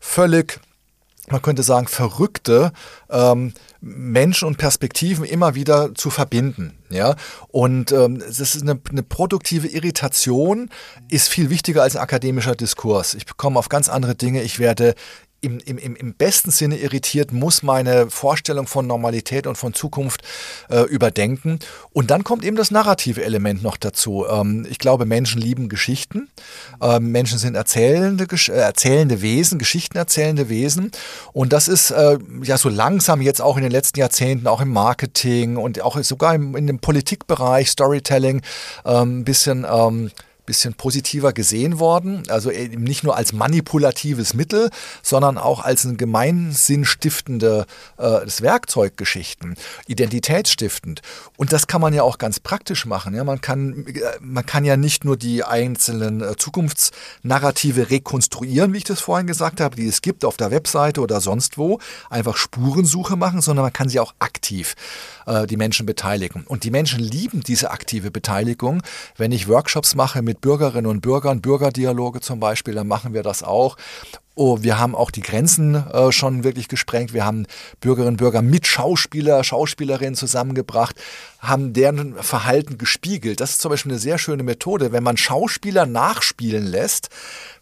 [0.00, 0.60] völlig
[1.30, 2.72] man könnte sagen, verrückte
[3.08, 6.78] ähm, Menschen und Perspektiven immer wieder zu verbinden.
[6.90, 7.16] Ja?
[7.48, 10.70] Und ähm, das ist eine, eine produktive Irritation,
[11.08, 13.14] ist viel wichtiger als ein akademischer Diskurs.
[13.14, 14.94] Ich bekomme auf ganz andere Dinge, ich werde
[15.40, 20.22] im, im, im besten Sinne irritiert, muss meine Vorstellung von Normalität und von Zukunft
[20.68, 21.58] äh, überdenken.
[21.92, 24.26] Und dann kommt eben das narrative Element noch dazu.
[24.30, 26.28] Ähm, ich glaube, Menschen lieben Geschichten.
[26.82, 30.90] Ähm, Menschen sind erzählende, äh, erzählende Wesen, Geschichten erzählende Wesen.
[31.32, 34.70] Und das ist äh, ja so langsam jetzt auch in den letzten Jahrzehnten, auch im
[34.70, 38.42] Marketing und auch sogar im, in dem Politikbereich, Storytelling,
[38.84, 39.66] ähm, ein ähm, bisschen
[40.76, 42.22] positiver gesehen worden.
[42.28, 44.70] Also eben nicht nur als manipulatives Mittel,
[45.02, 47.66] sondern auch als ein gemeinsinnstiftendes
[47.98, 49.56] äh, Werkzeuggeschichten,
[49.86, 51.02] identitätsstiftend.
[51.36, 53.14] Und das kann man ja auch ganz praktisch machen.
[53.14, 53.24] Ja?
[53.24, 58.84] Man, kann, äh, man kann ja nicht nur die einzelnen äh, Zukunftsnarrative rekonstruieren, wie ich
[58.84, 61.78] das vorhin gesagt habe, die es gibt auf der Webseite oder sonst wo,
[62.08, 64.74] einfach Spurensuche machen, sondern man kann sie auch aktiv
[65.26, 66.44] äh, die Menschen beteiligen.
[66.46, 68.82] Und die Menschen lieben diese aktive Beteiligung.
[69.16, 73.42] Wenn ich Workshops mache mit Bürgerinnen und Bürgern, Bürgerdialoge zum Beispiel, dann machen wir das
[73.42, 73.76] auch.
[74.36, 77.12] Oh, wir haben auch die Grenzen äh, schon wirklich gesprengt.
[77.12, 77.46] Wir haben
[77.80, 80.96] Bürgerinnen und Bürger mit Schauspieler, Schauspielerinnen zusammengebracht,
[81.40, 83.40] haben deren Verhalten gespiegelt.
[83.40, 87.10] Das ist zum Beispiel eine sehr schöne Methode, wenn man Schauspieler nachspielen lässt,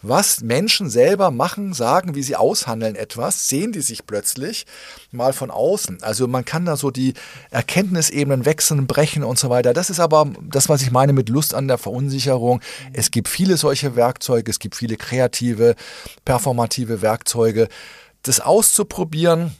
[0.03, 4.66] was Menschen selber machen, sagen, wie sie aushandeln etwas, sehen die sich plötzlich
[5.11, 6.03] mal von außen.
[6.03, 7.15] Also man kann da so die
[7.51, 9.73] Erkenntnisebenen wechseln, brechen und so weiter.
[9.73, 12.61] Das ist aber das, was ich meine mit Lust an der Verunsicherung.
[12.93, 15.75] Es gibt viele solche Werkzeuge, es gibt viele kreative,
[16.25, 17.69] performative Werkzeuge.
[18.23, 19.53] Das auszuprobieren,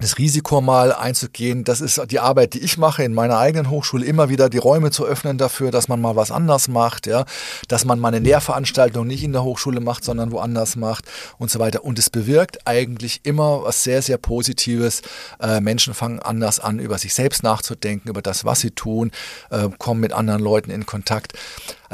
[0.00, 4.04] das Risiko mal einzugehen, das ist die Arbeit, die ich mache in meiner eigenen Hochschule,
[4.04, 7.24] immer wieder die Räume zu öffnen dafür, dass man mal was anders macht, ja,
[7.68, 11.04] dass man mal eine Lehrveranstaltung nicht in der Hochschule macht, sondern woanders macht
[11.38, 11.84] und so weiter.
[11.84, 15.02] Und es bewirkt eigentlich immer was sehr, sehr Positives.
[15.40, 19.12] Äh, Menschen fangen anders an, über sich selbst nachzudenken, über das, was sie tun,
[19.50, 21.34] äh, kommen mit anderen Leuten in Kontakt.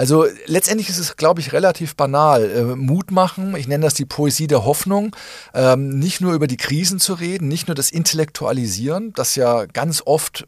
[0.01, 2.51] Also letztendlich ist es, glaube ich, relativ banal.
[2.51, 5.15] Äh, Mut machen, ich nenne das die Poesie der Hoffnung,
[5.53, 10.03] ähm, nicht nur über die Krisen zu reden, nicht nur das Intellektualisieren, das ja ganz
[10.07, 10.47] oft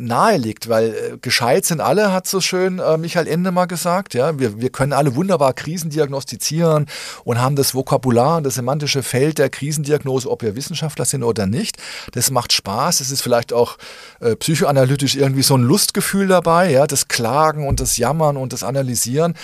[0.00, 4.14] nahe liegt, weil äh, gescheit sind alle, hat so schön äh, Michael Ende mal gesagt.
[4.14, 6.86] Ja, wir, wir können alle wunderbar Krisen diagnostizieren
[7.24, 11.46] und haben das Vokabular und das semantische Feld der Krisendiagnose, ob wir Wissenschaftler sind oder
[11.46, 11.76] nicht.
[12.12, 13.00] Das macht Spaß.
[13.00, 13.78] Es ist vielleicht auch
[14.20, 18.62] äh, psychoanalytisch irgendwie so ein Lustgefühl dabei, ja, das Klagen und das Jammern und das
[18.62, 19.34] Analysieren.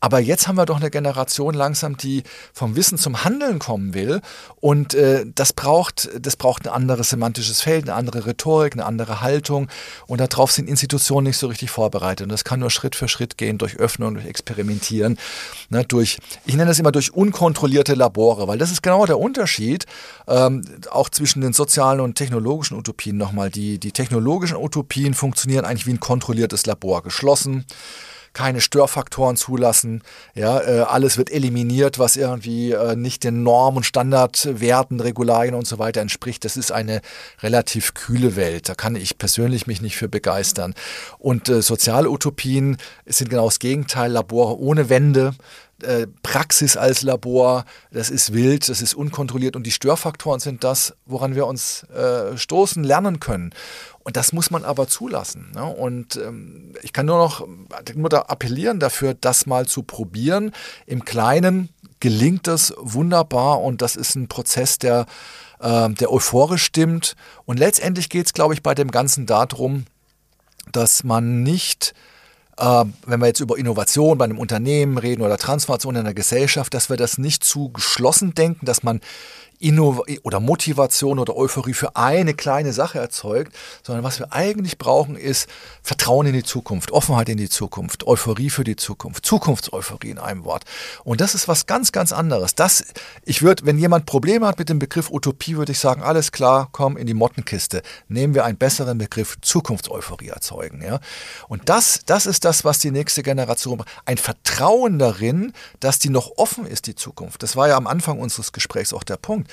[0.00, 2.22] Aber jetzt haben wir doch eine Generation langsam, die
[2.54, 4.22] vom Wissen zum Handeln kommen will.
[4.58, 9.20] Und äh, das, braucht, das braucht ein anderes semantisches Feld, eine andere Rhetorik, eine andere
[9.20, 9.68] Haltung.
[10.06, 12.24] Und darauf sind Institutionen nicht so richtig vorbereitet.
[12.24, 15.18] Und das kann nur Schritt für Schritt gehen, durch Öffnung, durch Experimentieren,
[15.68, 19.84] ne, durch, ich nenne das immer durch unkontrollierte Labore, weil das ist genau der Unterschied,
[20.28, 23.50] ähm, auch zwischen den sozialen und technologischen Utopien nochmal.
[23.50, 27.66] Die, die technologischen Utopien funktionieren eigentlich wie ein kontrolliertes Labor, geschlossen
[28.32, 30.02] keine Störfaktoren zulassen.
[30.34, 35.66] Ja, äh, alles wird eliminiert, was irgendwie äh, nicht den Norm- und Standardwerten, Regularien und
[35.66, 36.44] so weiter entspricht.
[36.44, 37.00] Das ist eine
[37.42, 38.68] relativ kühle Welt.
[38.68, 40.74] Da kann ich persönlich mich nicht für begeistern.
[41.18, 42.08] Und äh, soziale
[43.06, 44.12] sind genau das Gegenteil.
[44.12, 45.34] Labore ohne Wände,
[45.82, 50.94] äh, Praxis als Labor, das ist wild, das ist unkontrolliert und die Störfaktoren sind das,
[51.06, 53.52] woran wir uns äh, stoßen, lernen können.
[54.02, 55.52] Und das muss man aber zulassen.
[55.54, 55.64] Ne?
[55.64, 57.46] Und ähm, ich kann nur noch
[57.94, 60.52] nur da appellieren dafür, das mal zu probieren.
[60.86, 61.68] Im Kleinen
[62.00, 65.06] gelingt das wunderbar und das ist ein Prozess, der,
[65.60, 67.14] äh, der euphorisch stimmt.
[67.44, 69.84] Und letztendlich geht es, glaube ich, bei dem Ganzen darum,
[70.72, 71.94] dass man nicht
[72.60, 76.74] äh, wenn wir jetzt über Innovation bei einem Unternehmen reden oder Transformation in der Gesellschaft,
[76.74, 79.00] dass wir das nicht zu geschlossen denken, dass man
[79.60, 85.16] Innov oder Motivation oder Euphorie für eine kleine Sache erzeugt, sondern was wir eigentlich brauchen,
[85.16, 85.48] ist
[85.82, 90.44] Vertrauen in die Zukunft, Offenheit in die Zukunft, Euphorie für die Zukunft, Zukunftseuphorie in einem
[90.44, 90.64] Wort.
[91.04, 92.54] Und das ist was ganz, ganz anderes.
[92.54, 92.84] Das,
[93.24, 96.70] ich würde, wenn jemand Probleme hat mit dem Begriff Utopie, würde ich sagen, alles klar,
[96.72, 97.82] komm in die Mottenkiste.
[98.08, 100.82] Nehmen wir einen besseren Begriff Zukunftseuphorie erzeugen.
[100.82, 101.00] Ja?
[101.48, 103.90] Und das, das ist das, was die nächste Generation braucht.
[104.06, 107.42] Ein Vertrauen darin, dass die noch offen ist, die Zukunft.
[107.42, 109.49] Das war ja am Anfang unseres Gesprächs auch der Punkt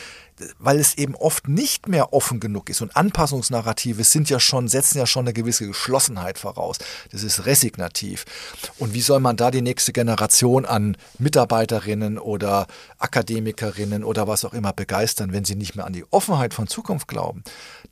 [0.60, 2.82] weil es eben oft nicht mehr offen genug ist.
[2.82, 6.78] Und Anpassungsnarrative sind ja schon, setzen ja schon eine gewisse Geschlossenheit voraus.
[7.12, 8.26] Das ist resignativ.
[8.78, 12.68] Und wie soll man da die nächste Generation an Mitarbeiterinnen oder
[13.00, 17.08] Akademikerinnen oder was auch immer begeistern, wenn sie nicht mehr an die Offenheit von Zukunft
[17.08, 17.44] glauben?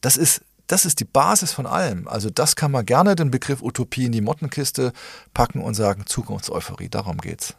[0.02, 2.08] Das ist das ist die Basis von allem.
[2.08, 4.94] Also das kann man gerne den Begriff Utopie in die Mottenkiste
[5.32, 6.90] packen und sagen Zukunftseuphorie.
[6.90, 7.56] Darum geht's.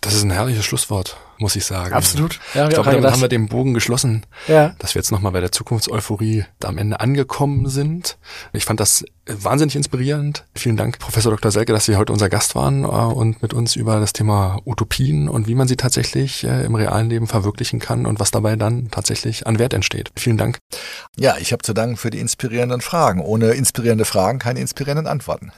[0.00, 1.92] Das ist ein herrliches Schlusswort, muss ich sagen.
[1.92, 2.38] Absolut.
[2.54, 4.74] Ja, ich glaube, damit haben wir den Bogen geschlossen, ja.
[4.78, 8.18] dass wir jetzt nochmal bei der Zukunftseuphorie da am Ende angekommen sind.
[8.52, 10.44] Ich fand das wahnsinnig inspirierend.
[10.54, 11.50] Vielen Dank, Professor Dr.
[11.50, 15.28] Selke, dass Sie heute unser Gast waren äh, und mit uns über das Thema Utopien
[15.28, 18.90] und wie man sie tatsächlich äh, im realen Leben verwirklichen kann und was dabei dann
[18.90, 20.10] tatsächlich an Wert entsteht.
[20.16, 20.58] Vielen Dank.
[21.16, 23.20] Ja, ich habe zu danken für die inspirierenden Fragen.
[23.20, 25.52] Ohne inspirierende Fragen keine inspirierenden Antworten.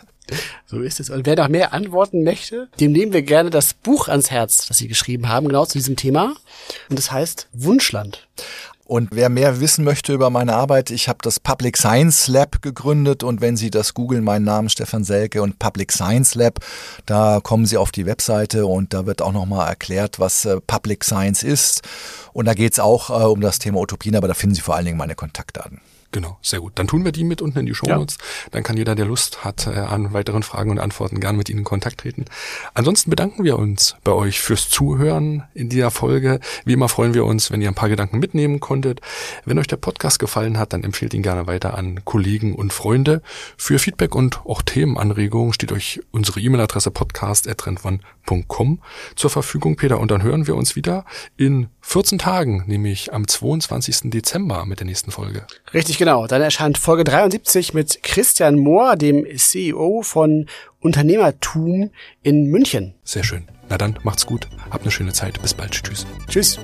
[0.67, 1.11] So ist es.
[1.11, 4.79] Und wer noch mehr antworten möchte, dem nehmen wir gerne das Buch ans Herz, das
[4.79, 6.35] Sie geschrieben haben, genau zu diesem Thema.
[6.89, 8.29] Und das heißt Wunschland.
[8.91, 13.23] Und wer mehr wissen möchte über meine Arbeit, ich habe das Public Science Lab gegründet
[13.23, 16.59] und wenn Sie das googeln, meinen Namen Stefan Selke und Public Science Lab,
[17.07, 21.05] da kommen Sie auf die Webseite und da wird auch nochmal erklärt, was äh, Public
[21.05, 21.83] Science ist.
[22.33, 24.75] Und da geht es auch äh, um das Thema Utopien, aber da finden Sie vor
[24.75, 25.81] allen Dingen meine Kontaktdaten.
[26.13, 26.73] Genau, sehr gut.
[26.75, 28.19] Dann tun wir die mit unten in die Shownotes.
[28.19, 28.49] Ja.
[28.51, 31.61] Dann kann jeder, der Lust hat, äh, an weiteren Fragen und Antworten gern mit Ihnen
[31.61, 32.25] in Kontakt treten.
[32.75, 36.41] Ansonsten bedanken wir uns bei euch fürs Zuhören in dieser Folge.
[36.65, 39.01] Wie immer freuen wir uns, wenn ihr ein paar Gedanken mitnehmen konntet.
[39.45, 43.23] Wenn euch der Podcast gefallen hat, dann empfehlt ihn gerne weiter an Kollegen und Freunde.
[43.57, 46.91] Für Feedback und auch Themenanregungen steht euch unsere E-Mail-Adresse
[48.31, 48.81] podcast.trendone.com
[49.15, 49.99] zur Verfügung, Peter.
[49.99, 51.05] Und dann hören wir uns wieder
[51.37, 54.11] in 14 Tagen, nämlich am 22.
[54.11, 55.47] Dezember mit der nächsten Folge.
[55.75, 56.27] Richtig genau.
[56.27, 60.47] Dann erscheint Folge 73 mit Christian Mohr, dem CEO von
[60.81, 61.91] Unternehmertum
[62.23, 62.95] in München.
[63.05, 63.49] Sehr schön.
[63.69, 64.49] Na dann, macht's gut.
[64.71, 65.41] Habt eine schöne Zeit.
[65.43, 65.73] Bis bald.
[65.73, 66.07] Tschüss.
[66.29, 66.59] Tschüss.